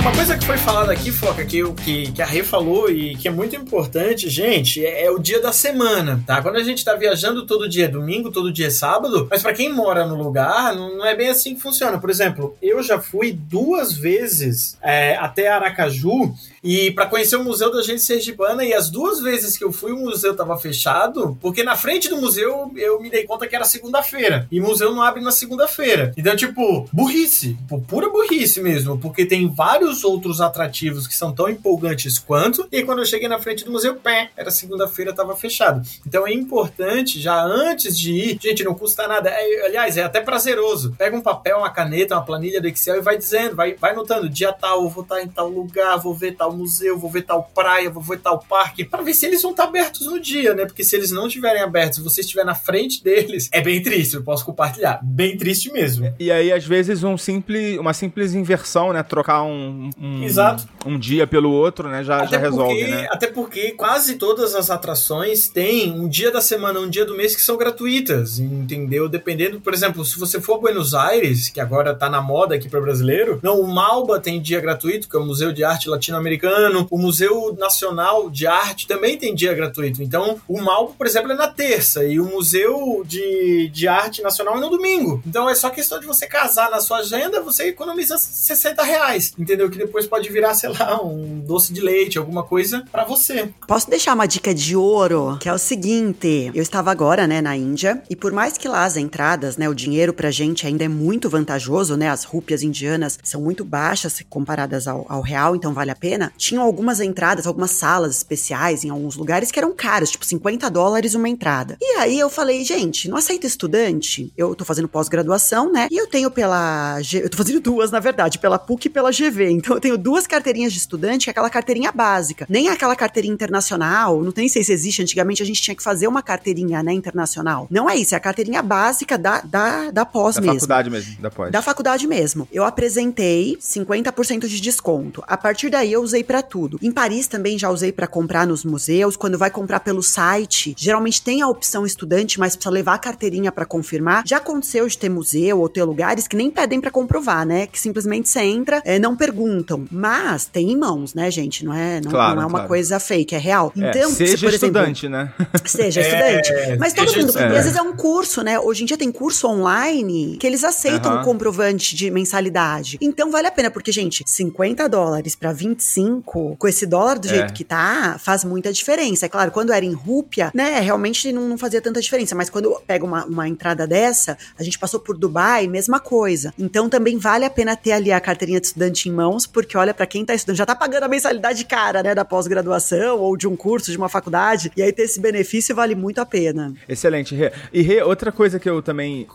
Uma 0.00 0.12
coisa 0.12 0.36
que 0.36 0.44
foi 0.46 0.56
falada 0.56 0.92
aqui, 0.92 1.12
Foca, 1.12 1.44
que, 1.44 1.62
que, 1.74 2.10
que 2.10 2.22
a 2.22 2.26
Rê 2.26 2.42
falou 2.42 2.90
e 2.90 3.14
que 3.16 3.28
é 3.28 3.30
muito 3.30 3.54
importante, 3.54 4.28
gente, 4.30 4.84
é, 4.84 5.04
é, 5.04 5.10
o 5.10 5.18
dia 5.18 5.40
da 5.40 5.52
semana, 5.52 6.22
tá? 6.26 6.40
Quando 6.40 6.56
a 6.56 6.62
gente 6.62 6.84
tá 6.84 6.94
viajando 6.94 7.46
todo 7.46 7.68
dia 7.68 7.84
é 7.84 7.88
domingo, 7.88 8.30
todo 8.30 8.52
dia 8.52 8.68
é 8.68 8.70
sábado, 8.70 9.28
mas 9.30 9.42
para 9.42 9.52
quem 9.52 9.72
mora 9.72 10.06
no 10.06 10.20
lugar, 10.20 10.74
não, 10.74 10.96
não, 10.96 11.06
é 11.06 11.14
bem 11.14 11.28
assim 11.28 11.54
que 11.54 11.60
funciona. 11.60 11.98
Por 11.98 12.08
exemplo, 12.08 12.56
eu 12.62 12.82
já 12.82 12.98
fui 12.98 13.30
duas 13.32 13.92
vezes 13.92 14.76
é, 14.82 15.16
até 15.16 15.48
Aracaju 15.48 16.34
e 16.62 16.90
para 16.90 17.06
conhecer 17.06 17.36
o 17.36 17.44
Museu 17.44 17.72
da 17.72 17.82
Gente 17.82 18.02
Sergipana, 18.02 18.64
e 18.64 18.74
as 18.74 18.90
duas 18.90 19.20
vezes 19.20 19.56
que 19.56 19.64
eu 19.64 19.72
fui, 19.72 19.92
o 19.92 19.98
museu 19.98 20.34
tava 20.34 20.58
fechado, 20.58 21.36
porque 21.40 21.62
na 21.62 21.76
frente 21.76 22.08
do 22.08 22.20
museu 22.20 22.70
eu 22.76 23.00
me 23.00 23.10
dei 23.10 23.24
conta 23.24 23.46
que 23.46 23.56
era 23.56 23.64
segunda-feira, 23.64 24.46
e 24.50 24.60
o 24.60 24.64
museu 24.64 24.94
não 24.94 25.02
abre 25.02 25.22
na 25.22 25.30
segunda-feira. 25.30 26.12
Então, 26.16 26.36
tipo, 26.36 26.88
burrice, 26.92 27.56
pura 27.88 28.08
burrice 28.10 28.60
mesmo, 28.60 28.98
porque 28.98 29.24
tem 29.24 29.48
vários 29.48 30.04
outros 30.04 30.40
atrativos 30.40 31.06
que 31.06 31.14
são 31.14 31.32
tão 31.32 31.48
empolgantes 31.48 32.18
quanto, 32.18 32.66
e 32.70 32.82
quando 32.82 33.00
eu 33.00 33.06
cheguei 33.06 33.28
na 33.28 33.38
frente 33.38 33.64
do 33.64 33.72
museu, 33.72 33.96
pé, 33.96 34.30
era 34.36 34.50
segunda-feira, 34.50 35.14
tava 35.14 35.36
fechado. 35.36 35.82
Então 36.06 36.26
é 36.26 36.32
importante, 36.32 37.20
já 37.20 37.42
antes 37.42 37.98
de 37.98 38.12
ir, 38.12 38.38
gente, 38.40 38.64
não 38.64 38.74
custa 38.74 39.08
nada, 39.08 39.30
é, 39.30 39.66
aliás, 39.66 39.96
é 39.96 40.02
até 40.02 40.20
prazeroso. 40.20 40.94
Pega 40.98 41.16
um 41.16 41.22
papel, 41.22 41.58
uma 41.58 41.70
caneta, 41.70 42.14
uma 42.14 42.24
planilha 42.24 42.60
do 42.60 42.68
Excel 42.68 42.96
e 42.96 43.00
vai 43.00 43.16
dizendo, 43.16 43.56
vai, 43.56 43.74
vai 43.74 43.94
notando, 43.94 44.28
dia 44.28 44.52
tal, 44.52 44.88
vou 44.88 45.02
estar 45.02 45.22
em 45.22 45.28
tal 45.28 45.48
lugar, 45.48 45.96
vou 45.98 46.14
ver 46.14 46.32
tal 46.32 46.49
tal 46.50 46.56
museu, 46.56 46.98
vou 46.98 47.10
ver 47.10 47.22
tal 47.22 47.50
praia, 47.54 47.88
vou 47.88 48.02
ver 48.02 48.18
tal 48.18 48.38
parque, 48.38 48.84
para 48.84 49.02
ver 49.02 49.14
se 49.14 49.26
eles 49.26 49.42
vão 49.42 49.52
estar 49.52 49.64
abertos 49.64 50.06
no 50.06 50.18
dia, 50.18 50.54
né? 50.54 50.66
Porque 50.66 50.82
se 50.82 50.96
eles 50.96 51.10
não 51.10 51.26
estiverem 51.26 51.62
abertos, 51.62 51.98
se 51.98 52.04
você 52.04 52.20
estiver 52.20 52.44
na 52.44 52.54
frente 52.54 53.02
deles, 53.02 53.48
é 53.52 53.60
bem 53.60 53.82
triste, 53.82 54.14
eu 54.14 54.22
posso 54.22 54.44
compartilhar. 54.44 55.00
Bem 55.02 55.36
triste 55.36 55.72
mesmo. 55.72 56.12
E 56.18 56.30
aí, 56.30 56.52
às 56.52 56.64
vezes, 56.64 57.04
um 57.04 57.16
simples, 57.16 57.78
uma 57.78 57.92
simples 57.92 58.34
inversão, 58.34 58.92
né? 58.92 59.02
Trocar 59.02 59.42
um, 59.42 59.90
um, 60.00 60.22
Exato. 60.24 60.68
um 60.84 60.98
dia 60.98 61.26
pelo 61.26 61.50
outro, 61.50 61.88
né? 61.88 62.02
Já, 62.02 62.26
já 62.26 62.38
resolve, 62.38 62.74
porque, 62.74 62.90
né? 62.90 63.08
Até 63.10 63.26
porque 63.28 63.72
quase 63.72 64.16
todas 64.16 64.54
as 64.54 64.70
atrações 64.70 65.48
têm 65.48 65.92
um 65.92 66.08
dia 66.08 66.30
da 66.30 66.40
semana, 66.40 66.80
um 66.80 66.88
dia 66.88 67.04
do 67.04 67.16
mês 67.16 67.36
que 67.36 67.42
são 67.42 67.56
gratuitas, 67.56 68.38
entendeu? 68.38 69.08
Dependendo, 69.08 69.60
por 69.60 69.72
exemplo, 69.72 70.04
se 70.04 70.18
você 70.18 70.40
for 70.40 70.54
a 70.56 70.58
Buenos 70.58 70.94
Aires, 70.94 71.48
que 71.48 71.60
agora 71.60 71.94
tá 71.94 72.10
na 72.10 72.20
moda 72.20 72.54
aqui 72.54 72.68
para 72.68 72.80
brasileiro, 72.80 73.38
não, 73.42 73.60
o 73.60 73.66
Malba 73.66 74.18
tem 74.18 74.40
dia 74.40 74.60
gratuito, 74.60 75.08
que 75.08 75.16
é 75.16 75.18
o 75.18 75.24
Museu 75.24 75.52
de 75.52 75.62
Arte 75.62 75.88
Latino-Americana 75.88 76.39
Americano, 76.40 76.86
o 76.90 76.98
Museu 76.98 77.54
Nacional 77.58 78.30
de 78.30 78.46
Arte 78.46 78.86
também 78.86 79.18
tem 79.18 79.34
dia 79.34 79.52
gratuito. 79.52 80.02
Então, 80.02 80.40
o 80.48 80.60
Malpo, 80.60 80.94
por 80.96 81.06
exemplo, 81.06 81.30
é 81.32 81.34
na 81.34 81.48
terça 81.48 82.04
e 82.04 82.18
o 82.18 82.24
Museu 82.24 83.02
de, 83.06 83.68
de 83.68 83.86
Arte 83.86 84.22
Nacional 84.22 84.56
é 84.56 84.60
no 84.60 84.70
domingo. 84.70 85.22
Então, 85.26 85.48
é 85.48 85.54
só 85.54 85.68
questão 85.70 86.00
de 86.00 86.06
você 86.06 86.26
casar 86.26 86.70
na 86.70 86.80
sua 86.80 86.98
agenda, 86.98 87.42
você 87.42 87.68
economiza 87.68 88.16
60 88.16 88.82
reais, 88.82 89.34
entendeu? 89.38 89.70
Que 89.70 89.78
depois 89.78 90.06
pode 90.06 90.28
virar, 90.30 90.54
sei 90.54 90.70
lá, 90.70 91.02
um 91.02 91.40
doce 91.40 91.72
de 91.72 91.80
leite, 91.80 92.18
alguma 92.18 92.42
coisa 92.42 92.84
para 92.90 93.04
você. 93.04 93.50
Posso 93.66 93.90
deixar 93.90 94.14
uma 94.14 94.26
dica 94.26 94.54
de 94.54 94.74
ouro, 94.74 95.36
que 95.40 95.48
é 95.48 95.52
o 95.52 95.58
seguinte: 95.58 96.50
eu 96.54 96.62
estava 96.62 96.90
agora, 96.90 97.26
né, 97.26 97.40
na 97.40 97.56
Índia, 97.56 98.02
e 98.08 98.16
por 98.16 98.32
mais 98.32 98.56
que 98.56 98.68
lá 98.68 98.84
as 98.84 98.96
entradas, 98.96 99.56
né, 99.56 99.68
o 99.68 99.74
dinheiro 99.74 100.12
pra 100.12 100.30
gente 100.30 100.66
ainda 100.66 100.84
é 100.84 100.88
muito 100.88 101.28
vantajoso, 101.28 101.96
né, 101.96 102.08
as 102.08 102.24
rúpias 102.24 102.62
indianas 102.62 103.18
são 103.22 103.40
muito 103.40 103.64
baixas 103.64 104.22
comparadas 104.28 104.86
ao, 104.86 105.04
ao 105.08 105.20
real, 105.20 105.54
então 105.54 105.74
vale 105.74 105.90
a 105.90 105.96
pena 105.96 106.29
tinham 106.36 106.62
algumas 106.62 107.00
entradas, 107.00 107.46
algumas 107.46 107.70
salas 107.72 108.16
especiais 108.16 108.84
em 108.84 108.90
alguns 108.90 109.16
lugares 109.16 109.50
que 109.50 109.58
eram 109.58 109.74
caras, 109.74 110.10
tipo 110.10 110.24
50 110.24 110.68
dólares 110.70 111.14
uma 111.14 111.28
entrada. 111.28 111.76
E 111.80 111.96
aí 111.98 112.18
eu 112.18 112.28
falei, 112.28 112.64
gente, 112.64 113.08
não 113.08 113.16
aceita 113.16 113.46
estudante? 113.46 114.32
Eu 114.36 114.54
tô 114.54 114.64
fazendo 114.64 114.88
pós-graduação, 114.88 115.72
né? 115.72 115.88
E 115.90 115.96
eu 115.96 116.06
tenho 116.06 116.30
pela. 116.30 117.00
G... 117.00 117.24
Eu 117.24 117.30
tô 117.30 117.38
fazendo 117.38 117.60
duas, 117.60 117.90
na 117.90 118.00
verdade, 118.00 118.38
pela 118.38 118.58
PUC 118.58 118.86
e 118.86 118.90
pela 118.90 119.10
GV. 119.10 119.50
Então 119.50 119.76
eu 119.76 119.80
tenho 119.80 119.98
duas 119.98 120.26
carteirinhas 120.26 120.72
de 120.72 120.78
estudante, 120.78 121.24
que 121.24 121.30
é 121.30 121.32
aquela 121.32 121.50
carteirinha 121.50 121.92
básica. 121.92 122.46
Nem 122.48 122.68
aquela 122.68 122.96
carteirinha 122.96 123.34
internacional, 123.34 124.22
não 124.22 124.32
tem 124.32 124.48
sei 124.48 124.64
se 124.64 124.72
existe. 124.72 125.02
Antigamente 125.02 125.42
a 125.42 125.46
gente 125.46 125.62
tinha 125.62 125.74
que 125.74 125.82
fazer 125.82 126.06
uma 126.06 126.22
carteirinha, 126.22 126.82
né, 126.82 126.92
internacional. 126.92 127.66
Não 127.70 127.88
é 127.88 127.96
isso, 127.96 128.14
é 128.14 128.18
a 128.18 128.20
carteirinha 128.20 128.62
básica 128.62 129.16
da, 129.16 129.40
da, 129.40 129.90
da 129.90 130.04
pós 130.04 130.34
da 130.34 130.40
mesmo. 130.40 130.54
Da 130.54 130.60
faculdade 130.60 130.90
mesmo, 130.90 131.22
da 131.22 131.30
pós. 131.30 131.52
Da 131.52 131.62
faculdade 131.62 132.06
mesmo. 132.06 132.48
Eu 132.52 132.64
apresentei 132.64 133.56
50% 133.60 134.46
de 134.46 134.60
desconto. 134.60 135.22
A 135.26 135.36
partir 135.36 135.70
daí 135.70 135.92
eu 135.92 136.02
usei 136.02 136.19
usei 136.20 136.24
para 136.24 136.42
tudo. 136.42 136.78
Em 136.82 136.92
Paris 136.92 137.26
também 137.26 137.58
já 137.58 137.70
usei 137.70 137.92
para 137.92 138.06
comprar 138.06 138.46
nos 138.46 138.64
museus. 138.64 139.16
Quando 139.16 139.38
vai 139.38 139.50
comprar 139.50 139.80
pelo 139.80 140.02
site, 140.02 140.74
geralmente 140.76 141.22
tem 141.22 141.42
a 141.42 141.48
opção 141.48 141.84
estudante, 141.84 142.38
mas 142.38 142.54
precisa 142.54 142.70
levar 142.70 142.94
a 142.94 142.98
carteirinha 142.98 143.50
para 143.50 143.64
confirmar. 143.64 144.22
Já 144.26 144.36
aconteceu 144.36 144.86
de 144.86 144.96
ter 144.96 145.08
museu 145.08 145.60
ou 145.60 145.68
ter 145.68 145.82
lugares 145.84 146.28
que 146.28 146.36
nem 146.36 146.50
pedem 146.50 146.80
para 146.80 146.90
comprovar, 146.90 147.46
né? 147.46 147.66
Que 147.66 147.78
simplesmente 147.78 148.28
você 148.28 148.40
entra, 148.40 148.82
é, 148.84 148.98
não 148.98 149.16
perguntam. 149.16 149.86
Mas 149.90 150.46
tem 150.46 150.72
em 150.72 150.76
mãos, 150.76 151.14
né, 151.14 151.30
gente? 151.30 151.64
Não 151.64 151.74
é, 151.74 152.00
não, 152.00 152.10
claro, 152.10 152.36
não 152.36 152.42
é 152.42 152.46
uma 152.46 152.50
claro. 152.50 152.68
coisa 152.68 153.00
fake, 153.00 153.34
é 153.34 153.38
real. 153.38 153.72
É, 153.76 153.90
então, 153.90 154.10
seja 154.10 154.36
se, 154.36 154.44
por 154.44 154.54
estudante, 154.54 155.06
exemplo, 155.06 155.24
né? 155.24 155.32
Seja 155.64 156.00
estudante. 156.00 156.52
É, 156.52 156.76
mas 156.76 156.92
todo 156.92 157.16
mundo, 157.16 157.38
é. 157.38 157.46
às 157.46 157.64
vezes 157.64 157.76
é 157.76 157.82
um 157.82 157.94
curso, 157.94 158.42
né? 158.42 158.58
Hoje 158.58 158.82
em 158.82 158.86
dia 158.86 158.96
tem 158.96 159.10
curso 159.10 159.46
online 159.46 160.36
que 160.38 160.46
eles 160.46 160.64
aceitam 160.64 161.16
uhum. 161.16 161.22
comprovante 161.22 161.94
de 161.94 162.10
mensalidade. 162.10 162.98
Então 163.00 163.30
vale 163.30 163.46
a 163.46 163.50
pena, 163.50 163.70
porque, 163.70 163.92
gente, 163.92 164.24
50 164.26 164.88
dólares 164.88 165.34
para 165.34 165.52
25 165.52 166.09
5, 166.16 166.56
com 166.56 166.68
esse 166.68 166.86
dólar 166.86 167.18
do 167.18 167.28
jeito 167.28 167.50
é. 167.50 167.54
que 167.54 167.64
tá, 167.64 168.16
faz 168.18 168.44
muita 168.44 168.72
diferença. 168.72 169.26
É 169.26 169.28
claro, 169.28 169.50
quando 169.50 169.72
era 169.72 169.84
em 169.84 169.92
rúpia, 169.92 170.50
né, 170.54 170.80
realmente 170.80 171.32
não, 171.32 171.48
não 171.48 171.58
fazia 171.58 171.80
tanta 171.80 172.00
diferença. 172.00 172.34
Mas 172.34 172.50
quando 172.50 172.80
pega 172.86 173.04
uma, 173.04 173.24
uma 173.24 173.48
entrada 173.48 173.86
dessa, 173.86 174.36
a 174.58 174.62
gente 174.62 174.78
passou 174.78 174.98
por 175.00 175.16
Dubai, 175.16 175.66
mesma 175.66 176.00
coisa. 176.00 176.52
Então 176.58 176.88
também 176.88 177.18
vale 177.18 177.44
a 177.44 177.50
pena 177.50 177.76
ter 177.76 177.92
ali 177.92 178.10
a 178.10 178.20
carteirinha 178.20 178.60
de 178.60 178.66
estudante 178.66 179.08
em 179.08 179.12
mãos, 179.12 179.46
porque 179.46 179.76
olha, 179.76 179.94
para 179.94 180.06
quem 180.06 180.24
tá 180.24 180.34
estudando, 180.34 180.56
já 180.56 180.66
tá 180.66 180.74
pagando 180.74 181.04
a 181.04 181.08
mensalidade 181.08 181.64
cara, 181.64 182.02
né, 182.02 182.14
da 182.14 182.24
pós-graduação 182.24 183.18
ou 183.18 183.36
de 183.36 183.46
um 183.46 183.56
curso, 183.56 183.90
de 183.90 183.96
uma 183.96 184.08
faculdade, 184.08 184.72
e 184.76 184.82
aí 184.82 184.92
ter 184.92 185.02
esse 185.02 185.20
benefício 185.20 185.74
vale 185.74 185.94
muito 185.94 186.20
a 186.20 186.26
pena. 186.26 186.72
Excelente, 186.88 187.34
Rê. 187.34 187.52
E 187.72 187.82
Rê, 187.82 188.02
outra 188.02 188.32
coisa 188.32 188.58
que 188.58 188.68
eu 188.68 188.82
também, 188.82 189.26